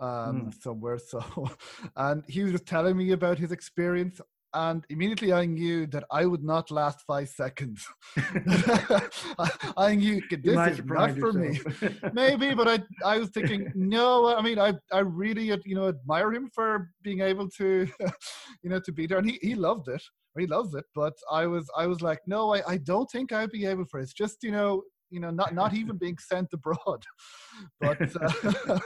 um, 0.01 0.51
mm. 0.51 0.63
somewhere. 0.63 0.99
So, 1.09 1.51
and 1.97 2.25
he 2.29 2.43
was 2.43 2.53
just 2.53 2.67
telling 2.67 2.97
me 2.97 3.13
about 3.13 3.39
his 3.39 3.53
experience 3.53 4.21
and 4.55 4.85
immediately 4.89 5.33
I 5.33 5.45
knew 5.45 5.87
that 5.89 6.05
I 6.11 6.25
would 6.27 6.43
not 6.43 6.71
last 6.71 7.03
five 7.07 7.29
seconds. 7.29 7.87
I 9.77 9.95
knew 9.95 10.23
this 10.31 10.79
is 10.79 10.85
not 10.85 11.19
for 11.19 11.33
me. 11.33 11.61
Maybe, 12.13 12.55
but 12.55 12.69
I 12.69 12.83
I 13.05 13.19
was 13.19 13.31
thinking, 13.31 13.71
no. 13.75 14.35
I 14.37 14.43
mean, 14.43 14.59
I 14.59 14.75
I 14.93 15.01
really 15.01 15.53
you 15.65 15.75
know 15.75 15.89
admire 15.89 16.33
him 16.33 16.51
for 16.55 16.91
being 17.03 17.21
able 17.21 17.49
to, 17.59 17.89
you 18.63 18.71
know, 18.71 18.81
to 18.81 18.93
be 18.93 19.07
there, 19.07 19.19
and 19.19 19.29
he 19.31 19.39
he 19.43 19.55
loved 19.55 19.89
it. 19.89 20.03
He 20.39 20.47
loves 20.47 20.75
it, 20.75 20.85
but 20.95 21.15
I 21.31 21.47
was 21.47 21.69
I 21.77 21.87
was 21.87 22.01
like, 22.01 22.21
no, 22.27 22.55
I 22.55 22.63
I 22.67 22.77
don't 22.79 23.11
think 23.11 23.33
I'd 23.33 23.51
be 23.51 23.67
able 23.67 23.85
for 23.85 24.01
it. 24.01 24.05
It's 24.05 24.13
just 24.13 24.43
you 24.43 24.53
know 24.53 24.83
you 25.11 25.21
know 25.21 25.31
not 25.31 25.55
not 25.55 25.75
even 25.75 25.97
being 25.97 26.19
sent 26.19 26.49
abroad 26.53 27.03
but 27.81 27.99
uh, 28.21 28.79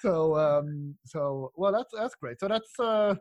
so 0.00 0.36
um 0.36 0.94
so 1.06 1.50
well 1.56 1.72
that's 1.72 1.90
that's 1.96 2.14
great 2.14 2.38
so 2.38 2.46
that's 2.46 2.78
uh 2.78 3.14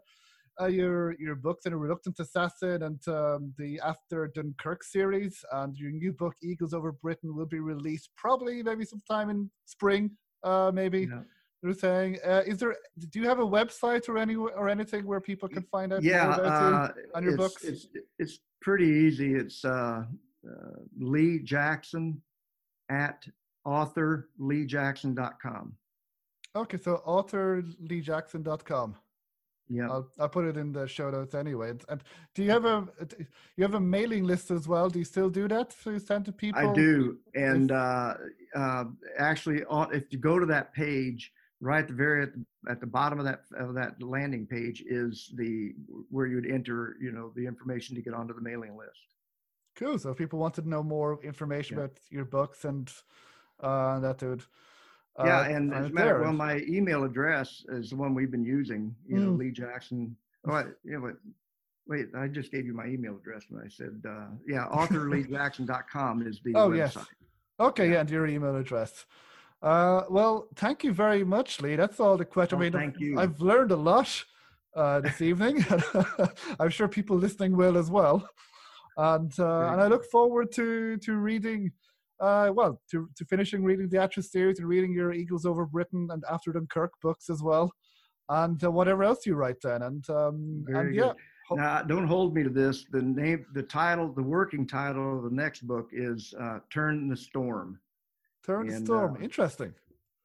uh, 0.62 0.68
your 0.68 1.16
your 1.20 1.36
books 1.36 1.66
and 1.66 1.74
a 1.74 1.78
reluctant 1.78 2.20
assassin 2.20 2.84
and 2.84 3.08
um, 3.08 3.54
the 3.58 3.80
after 3.84 4.32
dunkirk 4.36 4.84
series 4.84 5.44
and 5.54 5.76
your 5.78 5.92
new 5.92 6.14
book 6.14 6.36
eagles 6.44 6.74
over 6.74 6.92
britain 6.92 7.36
will 7.36 7.46
be 7.46 7.60
released 7.60 8.10
probably 8.18 8.62
maybe 8.62 8.86
sometime 8.86 9.30
in 9.30 9.50
spring 9.66 10.12
uh, 10.44 10.72
maybe 10.74 11.08
yeah. 11.10 11.22
you're 11.62 11.74
saying. 11.74 12.18
Uh, 12.26 12.42
is 12.46 12.60
there 12.60 12.76
do 13.10 13.20
you 13.20 13.28
have 13.28 13.40
a 13.40 13.46
website 13.46 14.08
or 14.10 14.18
any 14.18 14.36
or 14.36 14.70
anything 14.70 15.06
where 15.06 15.22
people 15.22 15.50
can 15.50 15.64
find 15.64 15.94
out 15.94 16.04
yeah 16.04 16.30
uh, 16.30 16.90
on 17.16 17.24
your 17.24 17.34
it's, 17.34 17.42
books? 17.42 17.64
it's 17.64 17.88
it's 18.20 18.40
pretty 18.62 18.88
easy. 18.88 19.34
It's 19.36 19.66
uh, 19.66 20.04
uh, 20.48 20.80
lee 21.00 21.40
jackson 21.40 22.22
at 22.90 23.26
authorleejackson.com 23.66 25.74
okay 26.54 26.78
so 26.78 27.02
authorleejackson.com 27.08 28.94
yeah, 29.70 29.90
I'll, 29.90 30.08
I'll 30.20 30.30
put 30.30 30.46
it 30.46 30.58
in 30.58 30.72
the 30.72 30.88
show 30.88 31.10
notes 31.10 31.34
anyway. 31.36 31.72
And, 31.72 31.84
and, 31.90 32.04
do 32.36 32.44
you 32.44 32.52
have 32.52 32.66
a 32.66 32.88
you 33.56 33.64
have 33.64 33.76
a 33.76 33.80
mailing 33.80 34.24
list 34.26 34.52
as 34.52 34.68
well? 34.68 34.90
Do 34.90 35.00
you 35.00 35.06
still 35.06 35.30
do 35.30 35.48
that? 35.48 35.74
So 35.74 35.92
you 35.92 36.00
send 36.00 36.26
to 36.26 36.32
people? 36.32 36.62
I 36.62 36.74
do, 36.74 37.18
and 37.34 37.72
uh, 37.72 38.16
uh, 38.56 38.84
actually, 39.18 39.64
if 39.92 40.04
you 40.12 40.20
go 40.20 40.40
to 40.40 40.46
that 40.48 40.74
page, 40.74 41.32
right 41.62 41.80
at 41.80 41.88
the 41.88 41.94
very 41.94 42.24
at 42.24 42.34
the, 42.34 42.46
at 42.70 42.80
the 42.82 42.88
bottom 42.88 43.20
of 43.20 43.26
that 43.26 43.44
of 43.58 43.74
that 43.76 44.02
landing 44.04 44.46
page 44.46 44.84
is 44.86 45.32
the 45.36 45.74
where 46.10 46.28
you'd 46.28 46.50
enter, 46.50 46.98
you 47.02 47.12
know, 47.12 47.32
the 47.36 47.46
information 47.46 47.96
to 47.96 48.02
get 48.02 48.14
onto 48.14 48.34
the 48.34 48.42
mailing 48.42 48.78
list. 48.78 49.16
Cool. 49.76 49.98
So 49.98 50.12
if 50.12 50.18
people 50.18 50.40
wanted 50.40 50.64
to 50.64 50.70
know 50.70 50.84
more 50.84 51.20
information 51.24 51.78
yeah. 51.78 51.86
about 51.86 51.98
your 52.10 52.26
books 52.26 52.66
and 52.66 52.92
uh, 53.60 54.00
that 54.00 54.22
would 54.22 54.44
yeah, 55.20 55.40
uh, 55.40 55.44
and 55.44 55.74
as 55.74 55.88
a 55.88 55.90
matter 55.90 56.20
well, 56.22 56.34
my 56.34 56.58
email 56.68 57.04
address 57.04 57.64
is 57.70 57.92
the 57.92 57.96
one 57.96 58.16
we've 58.16 58.32
been 58.32 58.46
using. 58.46 58.96
You 59.08 59.18
know, 59.18 59.32
mm. 59.32 59.38
Lee 59.38 59.52
Jackson. 59.52 60.16
Oh, 60.48 60.54
I, 60.54 60.64
you 60.84 61.00
know, 61.00 61.14
wait, 61.88 62.08
I 62.18 62.28
just 62.28 62.52
gave 62.52 62.66
you 62.66 62.74
my 62.74 62.86
email 62.86 63.16
address 63.16 63.44
when 63.50 63.64
I 63.64 63.70
said, 63.70 64.02
uh, 64.08 64.28
yeah, 64.48 64.68
authorleejackson.com 64.72 66.28
is 66.28 66.42
the 66.44 66.56
oh, 66.56 66.70
website. 66.70 66.78
yes. 66.78 66.98
Okay, 67.60 67.92
yeah, 67.92 68.02
and 68.02 68.10
your 68.10 68.28
email 68.28 68.56
address. 68.56 69.06
Uh, 69.62 70.04
well, 70.10 70.50
thank 70.56 70.84
you 70.84 70.92
very 70.92 71.24
much, 71.24 71.62
Lee. 71.62 71.76
That's 71.76 72.00
all 72.00 72.18
the 72.18 72.26
question. 72.26 72.58
Oh, 72.58 72.62
I 72.62 72.64
mean, 72.64 72.74
thank 72.74 73.00
you. 73.00 73.20
I've 73.20 73.40
learned 73.40 73.72
a 73.72 73.78
lot 73.78 74.24
uh, 74.76 75.00
this 75.00 75.22
evening. 75.22 75.66
I'm 76.60 76.70
sure 76.70 76.88
people 76.88 77.16
listening 77.18 77.56
will 77.56 77.78
as 77.78 77.90
well. 77.90 78.28
And 78.98 79.32
uh, 79.40 79.70
and 79.72 79.82
I 79.82 79.88
look 79.88 80.06
forward 80.12 80.52
to 80.54 80.98
to 80.98 81.16
reading 81.16 81.72
uh, 82.24 82.52
well, 82.54 82.82
to, 82.90 83.10
to 83.18 83.26
finishing 83.26 83.64
reading 83.64 83.90
the 83.90 84.02
Atlas 84.02 84.32
series 84.32 84.60
and 84.60 84.68
reading 84.68 84.94
your 84.94 85.14
Eagles 85.14 85.46
over 85.46 85.66
Britain 85.66 86.08
and 86.12 86.24
After 86.32 86.54
Dunkirk 86.54 86.94
books 87.02 87.30
as 87.30 87.44
well, 87.44 87.72
and 88.30 88.64
uh, 88.64 88.72
whatever 88.72 89.04
else 89.04 89.26
you 89.26 89.36
write 89.36 89.58
then. 89.62 89.82
And, 89.82 90.10
um, 90.10 90.66
and 90.70 90.96
yeah. 90.96 91.14
Now, 91.52 91.84
don't 91.84 92.08
hold 92.08 92.34
me 92.34 92.42
to 92.44 92.50
this. 92.50 92.86
The 92.90 93.02
name, 93.02 93.46
the 93.54 93.64
title, 93.64 94.08
the 94.14 94.24
working 94.24 94.66
title 94.66 95.18
of 95.18 95.24
the 95.26 95.36
next 95.36 95.68
book 95.68 95.90
is 95.92 96.34
uh, 96.40 96.60
"Turn 96.72 97.10
the 97.10 97.18
Storm." 97.18 97.80
Turn 98.46 98.68
the 98.68 98.80
Storm. 98.80 99.18
Uh, 99.20 99.24
Interesting 99.24 99.74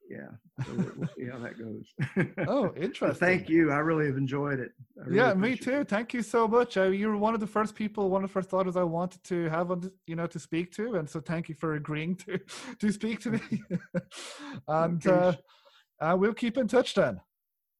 yeah, 0.09 0.29
so 0.65 0.71
we'll 0.73 1.09
see 1.15 1.25
how 1.31 1.37
that 1.39 1.57
goes. 1.59 2.27
oh, 2.47 2.73
interesting. 2.75 3.19
thank 3.19 3.47
you. 3.47 3.71
I 3.71 3.77
really 3.77 4.07
have 4.07 4.17
enjoyed 4.17 4.59
it. 4.59 4.71
Really 4.95 5.17
yeah, 5.17 5.33
me 5.35 5.55
too. 5.55 5.81
It. 5.81 5.89
Thank 5.89 6.13
you 6.13 6.23
so 6.23 6.47
much. 6.47 6.77
Uh, 6.77 6.85
you 6.85 7.09
were 7.09 7.17
one 7.17 7.35
of 7.35 7.39
the 7.39 7.47
first 7.47 7.75
people, 7.75 8.09
one 8.09 8.23
of 8.23 8.29
the 8.29 8.33
first 8.33 8.51
authors 8.51 8.75
I 8.75 8.83
wanted 8.83 9.23
to 9.25 9.47
have 9.49 9.69
on, 9.69 9.91
you 10.07 10.15
know, 10.15 10.25
to 10.25 10.39
speak 10.39 10.71
to, 10.73 10.95
and 10.95 11.07
so 11.07 11.19
thank 11.19 11.47
you 11.47 11.55
for 11.55 11.75
agreeing 11.75 12.15
to 12.17 12.39
to 12.79 12.91
speak 12.91 13.19
to 13.21 13.31
me. 13.31 13.39
and 14.67 15.05
okay. 15.05 15.37
uh, 16.01 16.13
uh, 16.13 16.15
we'll 16.15 16.33
keep 16.33 16.57
in 16.57 16.67
touch 16.67 16.95
then. 16.95 17.21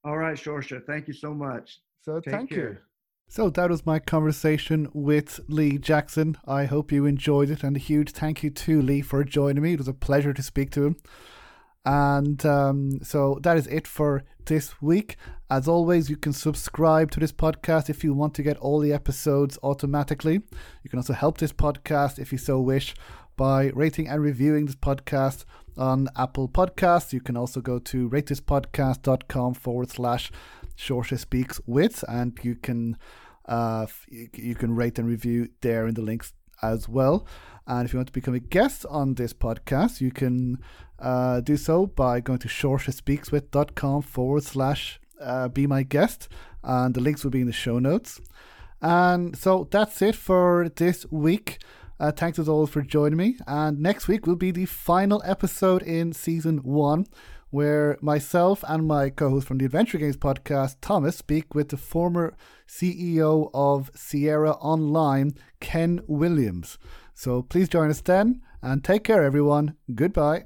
All 0.03 0.17
right, 0.17 0.37
Shorsha. 0.37 0.85
Thank 0.85 1.07
you 1.07 1.13
so 1.13 1.33
much. 1.33 1.79
So 2.03 2.19
Take 2.19 2.33
thank 2.33 2.49
care. 2.51 2.69
you. 2.69 2.77
So 3.27 3.49
that 3.51 3.69
was 3.69 3.85
my 3.85 3.99
conversation 3.99 4.89
with 4.93 5.39
Lee 5.47 5.77
Jackson. 5.77 6.37
I 6.47 6.65
hope 6.65 6.91
you 6.91 7.05
enjoyed 7.05 7.49
it, 7.49 7.63
and 7.63 7.75
a 7.75 7.79
huge 7.79 8.11
thank 8.11 8.43
you 8.43 8.49
to 8.49 8.81
Lee 8.81 9.01
for 9.01 9.23
joining 9.23 9.63
me. 9.63 9.73
It 9.73 9.79
was 9.79 9.87
a 9.87 9.93
pleasure 9.93 10.33
to 10.33 10.43
speak 10.43 10.71
to 10.71 10.85
him. 10.85 10.95
And 11.85 12.45
um, 12.45 12.99
so 13.03 13.39
that 13.43 13.57
is 13.57 13.67
it 13.67 13.87
for 13.87 14.23
this 14.45 14.81
week. 14.81 15.17
As 15.49 15.67
always, 15.67 16.09
you 16.09 16.17
can 16.17 16.33
subscribe 16.33 17.09
to 17.11 17.19
this 17.19 17.31
podcast 17.31 17.89
if 17.89 18.03
you 18.03 18.13
want 18.13 18.33
to 18.35 18.43
get 18.43 18.57
all 18.57 18.79
the 18.79 18.93
episodes 18.93 19.57
automatically. 19.63 20.41
You 20.83 20.89
can 20.89 20.99
also 20.99 21.13
help 21.13 21.37
this 21.37 21.53
podcast 21.53 22.19
if 22.19 22.31
you 22.31 22.37
so 22.37 22.59
wish 22.59 22.93
by 23.37 23.71
rating 23.73 24.07
and 24.07 24.21
reviewing 24.21 24.65
this 24.65 24.75
podcast 24.75 25.45
on 25.77 26.09
Apple 26.17 26.49
Podcasts. 26.49 27.13
You 27.13 27.21
can 27.21 27.37
also 27.37 27.61
go 27.61 27.79
to 27.79 28.09
ratethispodcast.com 28.09 29.53
forward 29.53 29.89
slash 29.89 30.31
Shorsha 30.77 31.17
Speaks 31.17 31.59
with, 31.65 32.03
and 32.07 32.37
you 32.43 32.55
can 32.55 32.97
uh, 33.45 33.87
you 34.09 34.55
can 34.55 34.75
rate 34.75 34.99
and 34.99 35.07
review 35.07 35.49
there 35.61 35.87
in 35.87 35.95
the 35.95 36.01
links 36.01 36.33
as 36.61 36.87
well. 36.87 37.25
And 37.69 37.85
if 37.85 37.93
you 37.93 37.99
want 37.99 38.07
to 38.07 38.13
become 38.13 38.33
a 38.33 38.39
guest 38.39 38.83
on 38.89 39.13
this 39.13 39.31
podcast, 39.31 40.01
you 40.01 40.09
can 40.09 40.57
uh, 40.97 41.41
do 41.41 41.55
so 41.55 41.85
by 41.85 42.19
going 42.19 42.39
to 42.39 42.47
shorshaspeakswith.com 42.47 44.01
forward 44.01 44.43
slash 44.43 44.99
uh, 45.21 45.49
be 45.49 45.67
my 45.67 45.83
guest. 45.83 46.27
And 46.63 46.95
the 46.95 46.99
links 46.99 47.23
will 47.23 47.29
be 47.29 47.41
in 47.41 47.47
the 47.47 47.53
show 47.53 47.77
notes. 47.77 48.19
And 48.81 49.37
so 49.37 49.67
that's 49.69 50.01
it 50.01 50.15
for 50.15 50.69
this 50.77 51.05
week. 51.11 51.59
Uh, 51.99 52.11
thanks 52.11 52.39
as 52.39 52.49
always 52.49 52.71
for 52.71 52.81
joining 52.81 53.17
me. 53.17 53.37
And 53.45 53.79
next 53.79 54.07
week 54.07 54.25
will 54.25 54.35
be 54.35 54.49
the 54.49 54.65
final 54.65 55.21
episode 55.23 55.83
in 55.83 56.11
season 56.11 56.57
one, 56.63 57.05
where 57.51 57.99
myself 58.01 58.63
and 58.67 58.87
my 58.87 59.11
co 59.11 59.29
host 59.29 59.45
from 59.47 59.59
the 59.59 59.65
Adventure 59.65 59.99
Games 59.99 60.17
podcast, 60.17 60.77
Thomas, 60.81 61.17
speak 61.17 61.53
with 61.53 61.69
the 61.69 61.77
former 61.77 62.35
CEO 62.67 63.51
of 63.53 63.91
Sierra 63.93 64.53
Online, 64.53 65.33
Ken 65.59 66.01
Williams. 66.07 66.79
So 67.19 67.41
please 67.41 67.67
join 67.67 67.89
us 67.89 67.99
then 67.99 68.41
and 68.61 68.81
take 68.81 69.03
care, 69.03 69.25
everyone. 69.25 69.75
Goodbye. 69.93 70.45